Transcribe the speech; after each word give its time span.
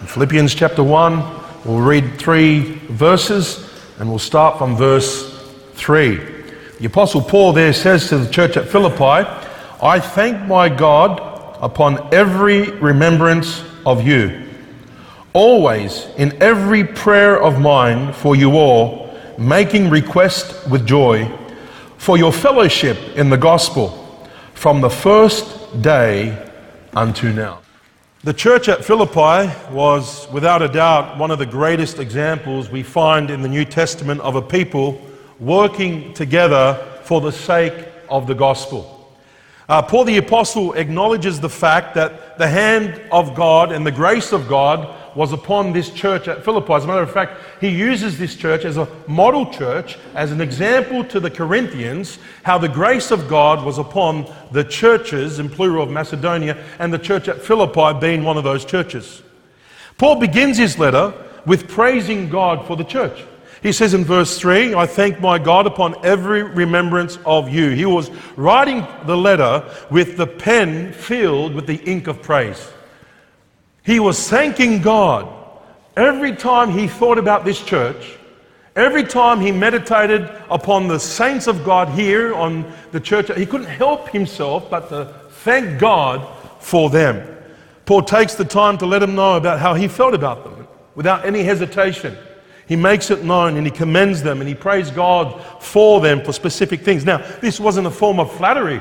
In 0.00 0.06
Philippians 0.06 0.54
chapter 0.54 0.84
1, 0.84 1.18
we'll 1.64 1.80
read 1.80 2.18
three 2.18 2.60
verses 2.88 3.68
and 3.98 4.08
we'll 4.08 4.20
start 4.20 4.56
from 4.56 4.76
verse 4.76 5.52
3. 5.72 6.14
The 6.78 6.86
Apostle 6.86 7.20
Paul 7.20 7.52
there 7.52 7.72
says 7.72 8.08
to 8.10 8.18
the 8.18 8.30
church 8.30 8.56
at 8.56 8.68
Philippi, 8.68 9.28
I 9.82 9.98
thank 9.98 10.46
my 10.46 10.68
God 10.68 11.18
upon 11.60 12.14
every 12.14 12.70
remembrance 12.70 13.64
of 13.84 14.06
you, 14.06 14.48
always 15.32 16.06
in 16.16 16.40
every 16.40 16.84
prayer 16.84 17.42
of 17.42 17.60
mine 17.60 18.12
for 18.12 18.36
you 18.36 18.52
all, 18.52 19.12
making 19.36 19.90
request 19.90 20.68
with 20.70 20.86
joy 20.86 21.28
for 21.96 22.16
your 22.16 22.32
fellowship 22.32 22.96
in 23.16 23.30
the 23.30 23.36
gospel 23.36 24.28
from 24.54 24.80
the 24.80 24.90
first 24.90 25.82
day 25.82 26.50
unto 26.94 27.32
now. 27.32 27.62
The 28.24 28.34
church 28.34 28.68
at 28.68 28.84
Philippi 28.84 29.48
was, 29.72 30.26
without 30.32 30.60
a 30.60 30.66
doubt, 30.66 31.18
one 31.18 31.30
of 31.30 31.38
the 31.38 31.46
greatest 31.46 32.00
examples 32.00 32.68
we 32.68 32.82
find 32.82 33.30
in 33.30 33.42
the 33.42 33.48
New 33.48 33.64
Testament 33.64 34.20
of 34.22 34.34
a 34.34 34.42
people 34.42 35.00
working 35.38 36.12
together 36.14 36.74
for 37.04 37.20
the 37.20 37.30
sake 37.30 37.86
of 38.08 38.26
the 38.26 38.34
gospel. 38.34 39.14
Uh, 39.68 39.82
Paul 39.82 40.02
the 40.02 40.16
Apostle 40.16 40.72
acknowledges 40.72 41.38
the 41.38 41.48
fact 41.48 41.94
that 41.94 42.38
the 42.38 42.48
hand 42.48 43.00
of 43.12 43.36
God 43.36 43.70
and 43.70 43.86
the 43.86 43.92
grace 43.92 44.32
of 44.32 44.48
God 44.48 44.96
was 45.14 45.32
upon 45.32 45.72
this 45.72 45.90
church 45.90 46.28
at 46.28 46.44
Philippi. 46.44 46.72
As 46.72 46.84
a 46.84 46.86
matter 46.86 47.02
of 47.02 47.12
fact, 47.12 47.40
he 47.60 47.68
uses 47.68 48.18
this 48.18 48.36
church 48.36 48.64
as 48.64 48.76
a 48.76 48.88
model 49.06 49.46
church, 49.52 49.98
as 50.14 50.32
an 50.32 50.40
example 50.40 51.04
to 51.04 51.20
the 51.20 51.30
Corinthians, 51.30 52.18
how 52.42 52.58
the 52.58 52.68
grace 52.68 53.10
of 53.10 53.28
God 53.28 53.64
was 53.64 53.78
upon 53.78 54.32
the 54.52 54.64
churches, 54.64 55.38
in 55.38 55.48
plural 55.48 55.82
of 55.82 55.90
Macedonia, 55.90 56.62
and 56.78 56.92
the 56.92 56.98
church 56.98 57.28
at 57.28 57.42
Philippi 57.42 57.98
being 58.00 58.24
one 58.24 58.36
of 58.36 58.44
those 58.44 58.64
churches. 58.64 59.22
Paul 59.96 60.20
begins 60.20 60.56
his 60.56 60.78
letter 60.78 61.12
with 61.44 61.68
praising 61.68 62.28
God 62.28 62.66
for 62.66 62.76
the 62.76 62.84
church. 62.84 63.24
He 63.62 63.72
says 63.72 63.94
in 63.94 64.04
verse 64.04 64.38
3, 64.38 64.74
I 64.74 64.86
thank 64.86 65.20
my 65.20 65.38
God 65.38 65.66
upon 65.66 66.04
every 66.04 66.44
remembrance 66.44 67.18
of 67.26 67.48
you. 67.48 67.70
He 67.70 67.84
was 67.84 68.10
writing 68.36 68.86
the 69.06 69.16
letter 69.16 69.68
with 69.90 70.16
the 70.16 70.26
pen 70.26 70.92
filled 70.92 71.54
with 71.54 71.66
the 71.66 71.82
ink 71.84 72.06
of 72.06 72.22
praise. 72.22 72.70
He 73.84 74.00
was 74.00 74.28
thanking 74.28 74.82
God 74.82 75.28
every 75.96 76.34
time 76.34 76.70
he 76.70 76.86
thought 76.86 77.18
about 77.18 77.44
this 77.44 77.60
church, 77.60 78.18
every 78.76 79.02
time 79.02 79.40
he 79.40 79.50
meditated 79.50 80.30
upon 80.50 80.86
the 80.86 80.98
saints 80.98 81.46
of 81.46 81.64
God 81.64 81.88
here 81.88 82.34
on 82.34 82.70
the 82.92 83.00
church. 83.00 83.34
He 83.36 83.46
couldn't 83.46 83.66
help 83.66 84.08
himself 84.08 84.70
but 84.70 84.88
to 84.90 85.12
thank 85.30 85.80
God 85.80 86.26
for 86.60 86.88
them. 86.88 87.36
Paul 87.86 88.02
takes 88.02 88.34
the 88.34 88.44
time 88.44 88.78
to 88.78 88.86
let 88.86 89.00
them 89.00 89.14
know 89.14 89.36
about 89.36 89.58
how 89.58 89.74
he 89.74 89.88
felt 89.88 90.14
about 90.14 90.44
them 90.44 90.68
without 90.94 91.24
any 91.24 91.42
hesitation. 91.42 92.16
He 92.68 92.76
makes 92.76 93.10
it 93.10 93.24
known 93.24 93.56
and 93.56 93.66
he 93.66 93.70
commends 93.70 94.22
them 94.22 94.40
and 94.40 94.48
he 94.48 94.54
prays 94.54 94.90
God 94.90 95.42
for 95.60 96.00
them 96.00 96.22
for 96.22 96.32
specific 96.32 96.82
things. 96.82 97.04
Now, 97.04 97.18
this 97.40 97.58
wasn't 97.58 97.86
a 97.86 97.90
form 97.90 98.20
of 98.20 98.30
flattery, 98.36 98.80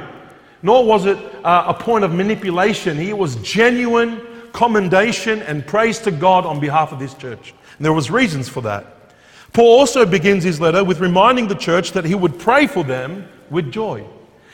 nor 0.62 0.84
was 0.84 1.06
it 1.06 1.18
uh, 1.46 1.64
a 1.68 1.74
point 1.74 2.04
of 2.04 2.14
manipulation. 2.14 2.98
He 2.98 3.14
was 3.14 3.38
genuine 3.38 4.22
commendation 4.58 5.44
and 5.44 5.68
praise 5.68 6.00
to 6.00 6.10
God 6.10 6.44
on 6.44 6.60
behalf 6.60 6.92
of 6.92 6.98
this 6.98 7.14
church. 7.14 7.54
And 7.78 7.86
there 7.86 7.94
was 7.94 8.10
reasons 8.10 8.50
for 8.50 8.62
that. 8.62 9.14
Paul 9.54 9.78
also 9.78 10.04
begins 10.04 10.44
his 10.44 10.60
letter 10.60 10.84
with 10.84 11.00
reminding 11.00 11.48
the 11.48 11.54
church 11.54 11.92
that 11.92 12.06
he 12.06 12.16
would 12.16 12.40
pray 12.40 12.66
for 12.66 12.84
them 12.84 13.30
with 13.52 13.72
joy. 13.72 14.04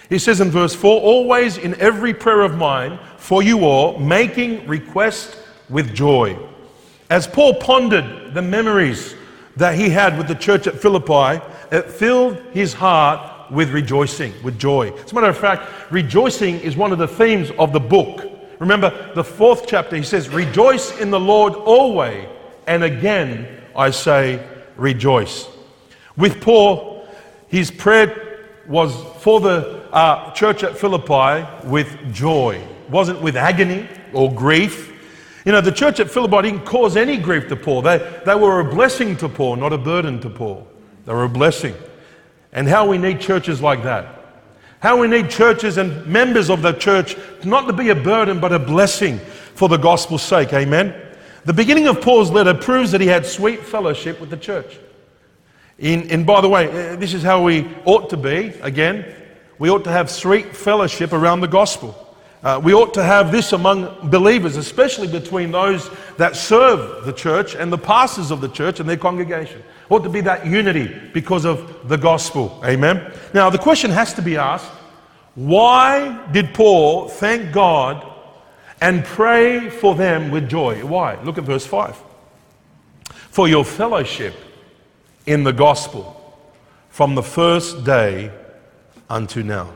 He 0.10 0.20
says 0.20 0.42
in 0.42 0.52
verse 0.52 0.76
4 0.76 1.00
Always 1.00 1.58
in 1.58 1.80
every 1.80 2.14
prayer 2.14 2.42
of 2.42 2.58
mine 2.58 3.00
for 3.16 3.42
you 3.42 3.64
all, 3.64 3.98
making 3.98 4.68
request 4.68 5.38
with 5.70 5.96
joy. 5.96 6.38
As 7.10 7.26
Paul 7.26 7.54
pondered 7.54 8.34
the 8.34 8.42
memories 8.42 9.16
that 9.56 9.76
he 9.76 9.88
had 9.88 10.18
with 10.18 10.28
the 10.28 10.36
church 10.36 10.68
at 10.68 10.82
Philippi, 10.82 11.42
it 11.72 11.90
filled 11.90 12.42
his 12.52 12.74
heart 12.74 13.50
with 13.50 13.70
rejoicing, 13.70 14.34
with 14.44 14.60
joy. 14.60 14.92
As 14.92 15.14
a 15.14 15.16
matter 15.16 15.30
of 15.30 15.38
fact, 15.38 15.94
rejoicing 15.94 16.60
is 16.60 16.76
one 16.76 16.92
of 16.92 16.98
the 16.98 17.08
themes 17.08 17.52
of 17.58 17.72
the 17.72 17.80
book. 17.80 18.33
Remember 18.64 19.14
the 19.14 19.26
fourth 19.26 19.68
chapter, 19.68 19.98
he 19.98 20.04
says, 20.04 20.30
Rejoice 20.30 20.98
in 20.98 21.12
the 21.12 21.20
Lord 21.20 21.54
always. 21.54 22.26
And 22.66 22.82
again, 22.82 23.62
I 23.76 23.90
say, 23.90 24.42
rejoice. 24.78 25.50
With 26.16 26.40
Paul, 26.40 27.06
his 27.50 27.70
prayer 27.70 28.40
was 28.66 28.96
for 29.22 29.42
the 29.42 29.84
uh, 29.92 30.32
church 30.32 30.64
at 30.64 30.78
Philippi 30.78 31.46
with 31.68 32.14
joy. 32.14 32.56
It 32.56 32.90
wasn't 32.90 33.22
with 33.22 33.36
agony 33.36 33.86
or 34.14 34.34
grief. 34.34 34.94
You 35.44 35.52
know, 35.52 35.60
the 35.60 35.70
church 35.70 36.00
at 36.00 36.10
Philippi 36.10 36.50
didn't 36.50 36.66
cause 36.66 36.96
any 36.96 37.18
grief 37.18 37.50
to 37.50 37.58
Paul. 37.58 37.82
They, 37.82 37.98
they 38.26 38.36
were 38.36 38.62
a 38.62 38.64
blessing 38.64 39.18
to 39.18 39.28
Paul, 39.28 39.58
not 39.58 39.74
a 39.74 39.78
burden 39.78 40.22
to 40.22 40.30
Paul. 40.30 40.66
They 41.06 41.12
were 41.12 41.26
a 41.26 41.30
blessing. 41.30 41.76
And 42.54 42.70
how 42.70 42.88
we 42.88 42.98
need 42.98 43.20
churches 43.20 43.62
like 43.62 43.84
that. 43.84 44.23
How 44.84 44.98
we 44.98 45.08
need 45.08 45.30
churches 45.30 45.78
and 45.78 46.06
members 46.06 46.50
of 46.50 46.62
the 46.62 46.74
church 46.74 47.16
not 47.46 47.68
to 47.68 47.74
be 47.74 47.88
a 47.88 47.96
burden 47.96 48.42
but 48.42 48.52
a 48.52 48.60
blessing 48.60 49.18
for 49.56 49.70
the 49.70 49.78
gospel's 49.78 50.24
sake. 50.24 50.52
Amen. 50.52 50.94
The 51.46 51.54
beginning 51.54 51.88
of 51.88 52.02
Paul's 52.02 52.30
letter 52.30 52.54
proves 52.54 52.92
that 52.92 53.00
he 53.00 53.08
had 53.08 53.26
sweet 53.26 53.62
fellowship 53.62 54.20
with 54.20 54.30
the 54.30 54.36
church. 54.36 54.78
In, 55.80 56.12
and 56.12 56.26
by 56.26 56.42
the 56.42 56.50
way, 56.50 56.68
uh, 56.68 56.98
this 56.98 57.14
is 57.14 57.24
how 57.24 57.42
we 57.42 57.74
ought 57.86 58.10
to 58.10 58.18
be. 58.18 58.48
Again, 58.62 59.06
we 59.58 59.70
ought 59.70 59.86
to 59.86 59.90
have 59.90 60.12
sweet 60.12 60.54
fellowship 60.54 61.14
around 61.14 61.40
the 61.40 61.48
gospel. 61.48 61.96
Uh, 62.44 62.60
we 62.62 62.74
ought 62.74 62.94
to 62.96 63.04
have 63.04 63.32
this 63.32 63.54
among 63.54 64.10
believers, 64.10 64.58
especially 64.58 65.08
between 65.08 65.52
those 65.52 65.90
that 66.18 66.36
serve 66.36 67.06
the 67.06 67.14
church 67.14 67.56
and 67.56 67.72
the 67.72 67.78
pastors 67.78 68.32
of 68.32 68.42
the 68.42 68.50
church 68.50 68.82
and 68.82 68.90
their 68.90 68.98
congregation. 68.98 69.64
Ought 69.94 70.02
to 70.02 70.10
be 70.10 70.22
that 70.22 70.44
unity 70.44 70.92
because 71.14 71.46
of 71.46 71.88
the 71.88 72.00
gospel. 72.00 72.60
Amen. 72.66 73.14
Now, 73.32 73.52
the 73.52 73.60
question 73.60 73.92
has 73.92 74.12
to 74.16 74.24
be 74.24 74.38
asked 74.38 74.72
why 75.36 76.28
did 76.32 76.52
Paul 76.56 77.10
thank 77.10 77.54
God 77.54 78.04
and 78.82 79.06
pray 79.06 79.70
for 79.70 79.94
them 79.94 80.32
with 80.32 80.50
joy? 80.50 80.84
Why? 80.84 81.22
Look 81.22 81.38
at 81.38 81.44
verse 81.44 81.68
5. 81.68 81.96
For 83.30 83.48
your 83.48 83.64
fellowship 83.64 84.34
in 85.28 85.44
the 85.44 85.54
gospel 85.54 86.20
from 86.90 87.14
the 87.14 87.22
first 87.22 87.84
day 87.84 88.32
unto 89.12 89.44
now. 89.44 89.74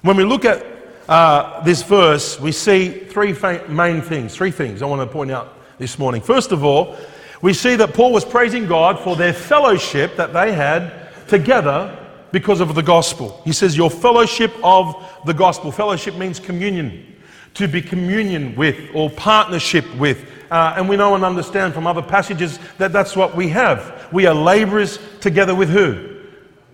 When 0.00 0.16
we 0.16 0.24
look 0.24 0.46
at 0.46 0.64
uh, 1.10 1.62
this 1.62 1.82
verse, 1.82 2.40
we 2.40 2.52
see 2.52 2.88
three 2.88 3.36
main 3.68 4.00
things. 4.00 4.34
Three 4.34 4.50
things 4.50 4.80
I 4.80 4.86
want 4.86 5.06
to 5.06 5.12
point 5.12 5.30
out 5.30 5.58
this 5.76 5.98
morning. 5.98 6.22
First 6.22 6.52
of 6.52 6.64
all, 6.64 6.96
we 7.42 7.52
see 7.52 7.76
that 7.76 7.94
Paul 7.94 8.12
was 8.12 8.24
praising 8.24 8.66
God 8.66 8.98
for 8.98 9.16
their 9.16 9.32
fellowship 9.32 10.16
that 10.16 10.32
they 10.32 10.52
had 10.52 10.92
together 11.28 11.96
because 12.32 12.60
of 12.60 12.74
the 12.74 12.82
gospel. 12.82 13.40
He 13.44 13.52
says, 13.52 13.76
Your 13.76 13.90
fellowship 13.90 14.52
of 14.62 14.94
the 15.24 15.34
gospel. 15.34 15.70
Fellowship 15.72 16.16
means 16.16 16.40
communion, 16.40 17.16
to 17.54 17.68
be 17.68 17.80
communion 17.80 18.54
with 18.56 18.78
or 18.94 19.10
partnership 19.10 19.84
with. 19.96 20.24
Uh, 20.50 20.74
and 20.76 20.88
we 20.88 20.96
know 20.96 21.14
and 21.14 21.24
understand 21.24 21.74
from 21.74 21.86
other 21.86 22.02
passages 22.02 22.58
that 22.78 22.92
that's 22.92 23.14
what 23.14 23.36
we 23.36 23.48
have. 23.48 24.08
We 24.12 24.26
are 24.26 24.34
laborers 24.34 24.98
together 25.20 25.54
with 25.54 25.68
who? 25.68 26.18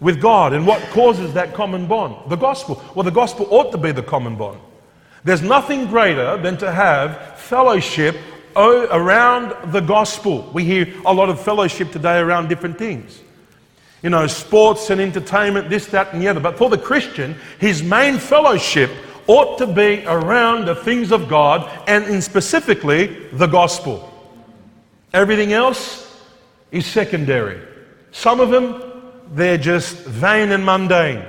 with 0.00 0.20
God. 0.20 0.52
And 0.52 0.66
what 0.66 0.82
causes 0.90 1.32
that 1.32 1.54
common 1.54 1.86
bond? 1.86 2.30
The 2.30 2.36
gospel. 2.36 2.82
Well, 2.94 3.04
the 3.04 3.10
gospel 3.10 3.48
ought 3.50 3.72
to 3.72 3.78
be 3.78 3.90
the 3.90 4.02
common 4.02 4.36
bond. 4.36 4.60
There's 5.24 5.42
nothing 5.42 5.86
greater 5.86 6.36
than 6.36 6.58
to 6.58 6.70
have 6.70 7.38
fellowship 7.38 8.16
Oh, 8.56 8.86
around 8.90 9.72
the 9.72 9.80
gospel. 9.80 10.48
We 10.52 10.64
hear 10.64 10.92
a 11.04 11.12
lot 11.12 11.28
of 11.28 11.40
fellowship 11.40 11.90
today 11.92 12.18
around 12.18 12.48
different 12.48 12.78
things. 12.78 13.20
You 14.02 14.10
know, 14.10 14.26
sports 14.26 14.90
and 14.90 15.00
entertainment, 15.00 15.70
this, 15.70 15.86
that, 15.86 16.12
and 16.12 16.20
the 16.22 16.28
other. 16.28 16.40
But 16.40 16.58
for 16.58 16.68
the 16.68 16.78
Christian, 16.78 17.36
his 17.58 17.82
main 17.82 18.18
fellowship 18.18 18.90
ought 19.26 19.58
to 19.58 19.66
be 19.66 20.04
around 20.06 20.66
the 20.66 20.74
things 20.74 21.10
of 21.10 21.28
God 21.28 21.70
and 21.88 22.04
in 22.04 22.20
specifically 22.20 23.28
the 23.32 23.46
gospel. 23.46 24.10
Everything 25.12 25.52
else 25.52 26.22
is 26.70 26.84
secondary. 26.86 27.60
Some 28.12 28.40
of 28.40 28.50
them 28.50 28.92
they're 29.32 29.58
just 29.58 29.96
vain 29.96 30.52
and 30.52 30.64
mundane. 30.64 31.24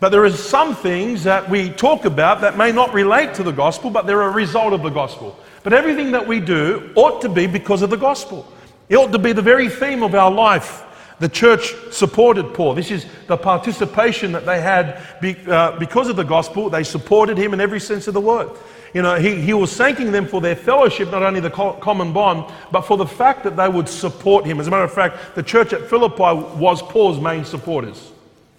But 0.00 0.10
there 0.10 0.24
are 0.24 0.30
some 0.30 0.74
things 0.74 1.24
that 1.24 1.48
we 1.48 1.70
talk 1.70 2.04
about 2.04 2.40
that 2.42 2.56
may 2.56 2.72
not 2.72 2.92
relate 2.92 3.34
to 3.34 3.42
the 3.42 3.52
gospel, 3.52 3.90
but 3.90 4.06
they're 4.06 4.22
a 4.22 4.30
result 4.30 4.72
of 4.72 4.82
the 4.82 4.90
gospel. 4.90 5.38
But 5.66 5.72
everything 5.72 6.12
that 6.12 6.24
we 6.24 6.38
do 6.38 6.92
ought 6.94 7.20
to 7.22 7.28
be 7.28 7.48
because 7.48 7.82
of 7.82 7.90
the 7.90 7.96
gospel. 7.96 8.46
It 8.88 8.94
ought 8.94 9.10
to 9.10 9.18
be 9.18 9.32
the 9.32 9.42
very 9.42 9.68
theme 9.68 10.04
of 10.04 10.14
our 10.14 10.30
life. 10.30 10.84
The 11.18 11.28
church 11.28 11.74
supported 11.90 12.54
Paul. 12.54 12.74
This 12.74 12.92
is 12.92 13.04
the 13.26 13.36
participation 13.36 14.30
that 14.30 14.46
they 14.46 14.60
had 14.60 15.02
uh, 15.48 15.76
because 15.76 16.08
of 16.08 16.14
the 16.14 16.22
gospel. 16.22 16.70
They 16.70 16.84
supported 16.84 17.36
him 17.36 17.52
in 17.52 17.60
every 17.60 17.80
sense 17.80 18.06
of 18.06 18.14
the 18.14 18.20
word. 18.20 18.48
You 18.94 19.02
know, 19.02 19.16
he, 19.16 19.40
he 19.40 19.54
was 19.54 19.76
thanking 19.76 20.12
them 20.12 20.28
for 20.28 20.40
their 20.40 20.54
fellowship, 20.54 21.10
not 21.10 21.24
only 21.24 21.40
the 21.40 21.50
common 21.50 22.12
bond, 22.12 22.44
but 22.70 22.82
for 22.82 22.96
the 22.96 23.04
fact 23.04 23.42
that 23.42 23.56
they 23.56 23.68
would 23.68 23.88
support 23.88 24.44
him. 24.44 24.60
As 24.60 24.68
a 24.68 24.70
matter 24.70 24.84
of 24.84 24.92
fact, 24.92 25.34
the 25.34 25.42
church 25.42 25.72
at 25.72 25.90
Philippi 25.90 26.56
was 26.60 26.80
Paul's 26.80 27.18
main 27.18 27.44
supporters. 27.44 28.12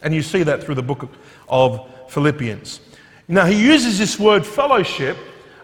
And 0.03 0.13
you 0.13 0.21
see 0.21 0.43
that 0.43 0.61
through 0.61 0.75
the 0.75 0.83
book 0.83 1.07
of 1.47 1.89
Philippians. 2.09 2.81
Now, 3.29 3.45
he 3.45 3.63
uses 3.63 3.97
this 3.97 4.19
word 4.19 4.45
fellowship 4.45 5.15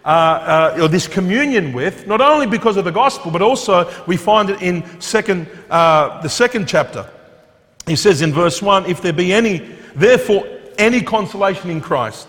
uh, 0.04 0.08
uh, 0.76 0.82
or 0.82 0.88
this 0.88 1.08
communion 1.08 1.72
with, 1.72 2.06
not 2.06 2.20
only 2.20 2.46
because 2.46 2.76
of 2.76 2.84
the 2.84 2.92
gospel, 2.92 3.30
but 3.30 3.40
also 3.40 3.90
we 4.06 4.16
find 4.16 4.50
it 4.50 4.60
in 4.60 4.84
second, 5.00 5.48
uh, 5.70 6.20
the 6.20 6.28
second 6.28 6.68
chapter. 6.68 7.08
He 7.86 7.96
says 7.96 8.22
in 8.22 8.32
verse 8.32 8.60
1 8.60 8.86
If 8.86 9.00
there 9.00 9.12
be 9.12 9.32
any, 9.32 9.58
therefore, 9.94 10.46
any 10.76 11.00
consolation 11.00 11.70
in 11.70 11.80
Christ, 11.80 12.28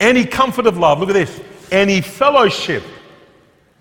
any 0.00 0.24
comfort 0.24 0.66
of 0.66 0.78
love, 0.78 1.00
look 1.00 1.10
at 1.10 1.14
this, 1.14 1.40
any 1.70 2.00
fellowship, 2.00 2.82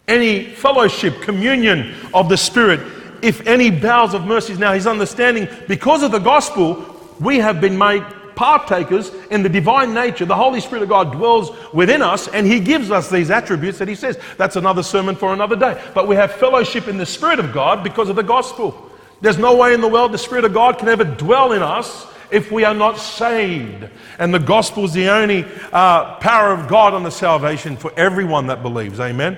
any 0.07 0.43
fellowship, 0.43 1.21
communion 1.21 1.93
of 2.13 2.27
the 2.27 2.37
Spirit, 2.37 2.79
if 3.21 3.45
any 3.47 3.71
bowels 3.71 4.13
of 4.13 4.25
mercies. 4.25 4.59
Now, 4.59 4.73
he's 4.73 4.87
understanding 4.87 5.47
because 5.67 6.03
of 6.03 6.11
the 6.11 6.19
gospel, 6.19 6.85
we 7.19 7.37
have 7.37 7.61
been 7.61 7.77
made 7.77 8.03
partakers 8.41 9.11
in 9.29 9.43
the 9.43 9.49
divine 9.49 9.93
nature. 9.93 10.25
The 10.25 10.35
Holy 10.35 10.61
Spirit 10.61 10.81
of 10.81 10.89
God 10.89 11.11
dwells 11.11 11.51
within 11.71 12.01
us 12.01 12.27
and 12.27 12.47
He 12.47 12.59
gives 12.59 12.89
us 12.89 13.07
these 13.07 13.29
attributes 13.29 13.77
that 13.77 13.87
He 13.87 13.93
says. 13.93 14.17
That's 14.35 14.55
another 14.55 14.81
sermon 14.81 15.15
for 15.15 15.31
another 15.31 15.55
day. 15.55 15.79
But 15.93 16.07
we 16.07 16.15
have 16.15 16.31
fellowship 16.31 16.87
in 16.87 16.97
the 16.97 17.05
Spirit 17.05 17.37
of 17.37 17.53
God 17.53 17.83
because 17.83 18.09
of 18.09 18.15
the 18.15 18.23
gospel. 18.23 18.89
There's 19.21 19.37
no 19.37 19.55
way 19.55 19.75
in 19.75 19.81
the 19.81 19.87
world 19.87 20.11
the 20.11 20.17
Spirit 20.17 20.43
of 20.43 20.55
God 20.55 20.79
can 20.79 20.87
ever 20.87 21.03
dwell 21.03 21.51
in 21.51 21.61
us 21.61 22.07
if 22.31 22.51
we 22.51 22.63
are 22.63 22.73
not 22.73 22.97
saved. 22.97 23.87
And 24.17 24.33
the 24.33 24.39
gospel 24.39 24.85
is 24.85 24.93
the 24.93 25.09
only 25.09 25.45
uh, 25.71 26.15
power 26.15 26.51
of 26.51 26.67
God 26.67 26.95
on 26.95 27.03
the 27.03 27.11
salvation 27.11 27.77
for 27.77 27.93
everyone 27.95 28.47
that 28.47 28.63
believes. 28.63 28.99
Amen. 28.99 29.37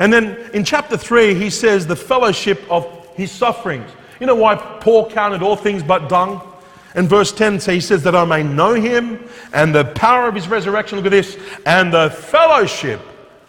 And 0.00 0.12
then 0.12 0.36
in 0.52 0.64
chapter 0.64 0.96
3, 0.96 1.34
he 1.34 1.48
says 1.48 1.86
the 1.86 1.94
fellowship 1.94 2.60
of 2.68 3.08
his 3.14 3.30
sufferings. 3.30 3.88
You 4.18 4.26
know 4.26 4.34
why 4.34 4.56
Paul 4.56 5.08
counted 5.08 5.44
all 5.44 5.54
things 5.54 5.84
but 5.84 6.08
dung? 6.08 6.51
In 6.94 7.08
verse 7.08 7.32
10, 7.32 7.60
he 7.60 7.80
says, 7.80 8.02
That 8.02 8.14
I 8.14 8.24
may 8.24 8.42
know 8.42 8.74
him 8.74 9.26
and 9.52 9.74
the 9.74 9.84
power 9.84 10.28
of 10.28 10.34
his 10.34 10.48
resurrection. 10.48 10.98
Look 10.98 11.06
at 11.06 11.10
this. 11.10 11.38
And 11.64 11.92
the 11.92 12.10
fellowship 12.10 13.00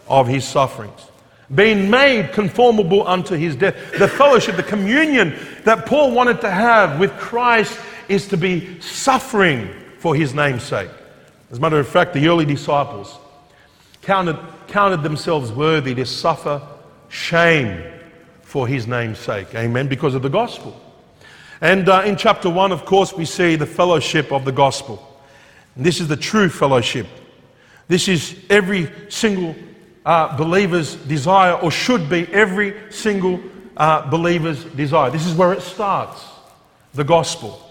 of 0.07 0.27
his 0.27 0.45
sufferings. 0.45 0.99
Being 1.53 1.89
made 1.89 2.31
conformable 2.31 3.05
unto 3.07 3.35
his 3.35 3.55
death. 3.55 3.75
The 3.97 4.07
fellowship, 4.07 4.55
the 4.55 4.63
communion 4.63 5.35
that 5.65 5.85
Paul 5.85 6.11
wanted 6.11 6.41
to 6.41 6.49
have 6.49 6.99
with 6.99 7.11
Christ 7.17 7.77
is 8.07 8.27
to 8.29 8.37
be 8.37 8.79
suffering 8.79 9.69
for 9.99 10.15
his 10.15 10.33
name's 10.33 10.63
sake. 10.63 10.89
As 11.51 11.57
a 11.57 11.61
matter 11.61 11.79
of 11.79 11.87
fact, 11.87 12.13
the 12.13 12.27
early 12.27 12.45
disciples 12.45 13.17
counted, 14.01 14.37
counted 14.67 15.03
themselves 15.03 15.51
worthy 15.51 15.93
to 15.95 16.05
suffer 16.05 16.61
shame 17.09 17.83
for 18.41 18.67
his 18.67 18.87
name's 18.87 19.19
sake. 19.19 19.53
Amen. 19.55 19.87
Because 19.87 20.15
of 20.15 20.21
the 20.21 20.29
gospel. 20.29 20.79
And 21.63 21.87
uh, 21.87 22.03
in 22.05 22.17
chapter 22.17 22.49
1, 22.49 22.73
of 22.73 22.83
course, 22.83 23.13
we 23.13 23.23
see 23.23 23.55
the 23.55 23.65
fellowship 23.65 24.33
of 24.33 24.43
the 24.43 24.51
gospel. 24.51 25.01
And 25.77 25.85
this 25.85 26.01
is 26.01 26.09
the 26.09 26.17
true 26.17 26.49
fellowship. 26.49 27.07
This 27.87 28.09
is 28.09 28.37
every 28.49 28.91
single 29.07 29.55
uh, 30.05 30.35
believer's 30.35 30.97
desire, 30.97 31.53
or 31.53 31.71
should 31.71 32.09
be 32.09 32.27
every 32.33 32.75
single 32.91 33.39
uh, 33.77 34.09
believer's 34.09 34.65
desire. 34.65 35.09
This 35.09 35.25
is 35.25 35.35
where 35.35 35.53
it 35.53 35.61
starts 35.61 36.21
the 36.95 37.05
gospel. 37.05 37.61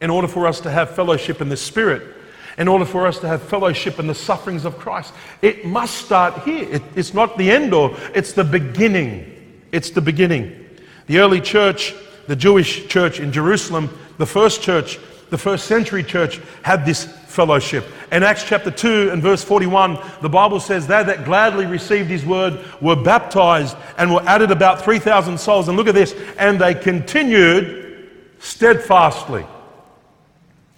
In 0.00 0.08
order 0.08 0.26
for 0.26 0.46
us 0.46 0.58
to 0.60 0.70
have 0.70 0.94
fellowship 0.94 1.42
in 1.42 1.50
the 1.50 1.56
Spirit, 1.58 2.16
in 2.56 2.66
order 2.66 2.86
for 2.86 3.06
us 3.06 3.18
to 3.18 3.28
have 3.28 3.42
fellowship 3.42 3.98
in 3.98 4.06
the 4.06 4.14
sufferings 4.14 4.64
of 4.64 4.78
Christ, 4.78 5.12
it 5.42 5.66
must 5.66 5.96
start 5.96 6.44
here. 6.44 6.66
It, 6.70 6.82
it's 6.96 7.12
not 7.12 7.36
the 7.36 7.50
end, 7.50 7.74
or 7.74 7.94
it's 8.14 8.32
the 8.32 8.44
beginning. 8.44 9.60
It's 9.70 9.90
the 9.90 10.00
beginning. 10.00 10.66
The 11.08 11.18
early 11.18 11.42
church 11.42 11.94
the 12.26 12.36
Jewish 12.36 12.86
church 12.88 13.20
in 13.20 13.32
Jerusalem, 13.32 13.90
the 14.18 14.26
first 14.26 14.62
church, 14.62 14.98
the 15.30 15.38
first 15.38 15.66
century 15.66 16.02
church, 16.02 16.40
had 16.62 16.84
this 16.84 17.04
fellowship. 17.04 17.84
In 18.12 18.22
Acts 18.22 18.44
chapter 18.44 18.70
2 18.70 19.10
and 19.10 19.22
verse 19.22 19.42
41, 19.42 19.98
the 20.22 20.28
Bible 20.28 20.60
says, 20.60 20.86
They 20.86 21.02
that 21.02 21.24
gladly 21.24 21.66
received 21.66 22.08
his 22.08 22.24
word 22.24 22.64
were 22.80 22.96
baptized 22.96 23.76
and 23.98 24.12
were 24.12 24.22
added 24.22 24.50
about 24.50 24.82
3,000 24.82 25.38
souls. 25.38 25.68
And 25.68 25.76
look 25.76 25.88
at 25.88 25.94
this, 25.94 26.14
and 26.38 26.60
they 26.60 26.74
continued 26.74 28.10
steadfastly. 28.38 29.44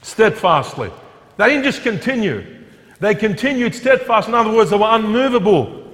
Steadfastly. 0.03 0.91
They 1.37 1.49
didn't 1.49 1.65
just 1.65 1.83
continue, 1.83 2.45
they 3.01 3.15
continued 3.15 3.75
steadfast. 3.75 4.29
In 4.29 4.35
other 4.35 4.53
words, 4.53 4.71
they 4.71 4.79
were 4.79 4.89
unmovable 4.91 5.85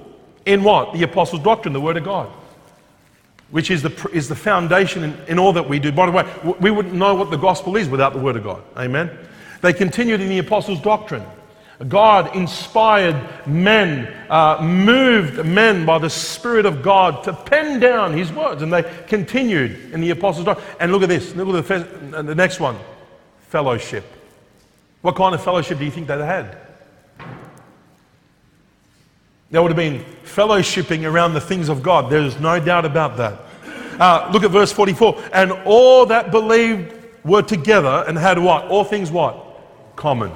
in 0.45 0.63
what? 0.63 0.93
The 0.93 1.03
apostles' 1.03 1.41
doctrine, 1.41 1.73
the 1.73 1.81
word 1.81 1.97
of 1.97 2.05
God 2.05 2.31
which 3.53 3.69
is 3.69 3.83
the, 3.83 4.09
is 4.11 4.27
the 4.27 4.35
foundation 4.35 5.03
in, 5.03 5.15
in 5.27 5.37
all 5.37 5.53
that 5.53 5.69
we 5.69 5.77
do. 5.77 5.91
By 5.91 6.07
the 6.07 6.11
way, 6.11 6.55
we 6.59 6.71
wouldn't 6.71 6.95
know 6.95 7.13
what 7.13 7.29
the 7.29 7.37
gospel 7.37 7.75
is 7.75 7.87
without 7.87 8.13
the 8.13 8.17
Word 8.17 8.35
of 8.35 8.43
God. 8.43 8.63
Amen? 8.75 9.15
They 9.61 9.73
continued 9.73 10.21
in 10.21 10.29
the 10.29 10.39
apostles' 10.39 10.81
doctrine. 10.81 11.23
God 11.87 12.35
inspired 12.35 13.15
men, 13.45 14.11
uh, 14.27 14.59
moved 14.59 15.45
men 15.45 15.85
by 15.85 15.99
the 15.99 16.09
Spirit 16.09 16.65
of 16.65 16.81
God 16.81 17.23
to 17.25 17.33
pen 17.33 17.79
down 17.79 18.13
His 18.13 18.31
words, 18.31 18.63
and 18.63 18.73
they 18.73 18.91
continued 19.05 19.93
in 19.93 20.01
the 20.01 20.09
apostles' 20.09 20.45
doctrine. 20.45 20.75
And 20.79 20.91
look 20.91 21.03
at 21.03 21.09
this, 21.09 21.35
look 21.35 21.55
at 21.55 21.87
the, 22.11 22.23
the 22.23 22.33
next 22.33 22.59
one 22.59 22.79
fellowship. 23.49 24.03
What 25.01 25.15
kind 25.15 25.35
of 25.35 25.43
fellowship 25.43 25.77
do 25.77 25.85
you 25.85 25.91
think 25.91 26.07
they 26.07 26.17
had? 26.17 26.57
There 29.53 29.61
would 29.61 29.69
have 29.69 29.77
been 29.77 30.03
fellowshipping 30.25 31.07
around 31.07 31.35
the 31.35 31.39
things 31.39 31.69
of 31.69 31.83
God. 31.83 32.09
There's 32.09 32.39
no 32.39 32.59
doubt 32.59 32.85
about 32.85 33.17
that. 33.17 33.39
Uh, 33.99 34.31
look 34.33 34.41
at 34.41 34.49
verse 34.49 34.71
44. 34.71 35.25
And 35.31 35.51
all 35.63 36.07
that 36.07 36.31
believed 36.31 36.91
were 37.23 37.43
together 37.43 38.03
and 38.07 38.17
had 38.17 38.39
what? 38.39 38.65
All 38.65 38.83
things 38.83 39.11
what? 39.11 39.37
Common. 39.95 40.31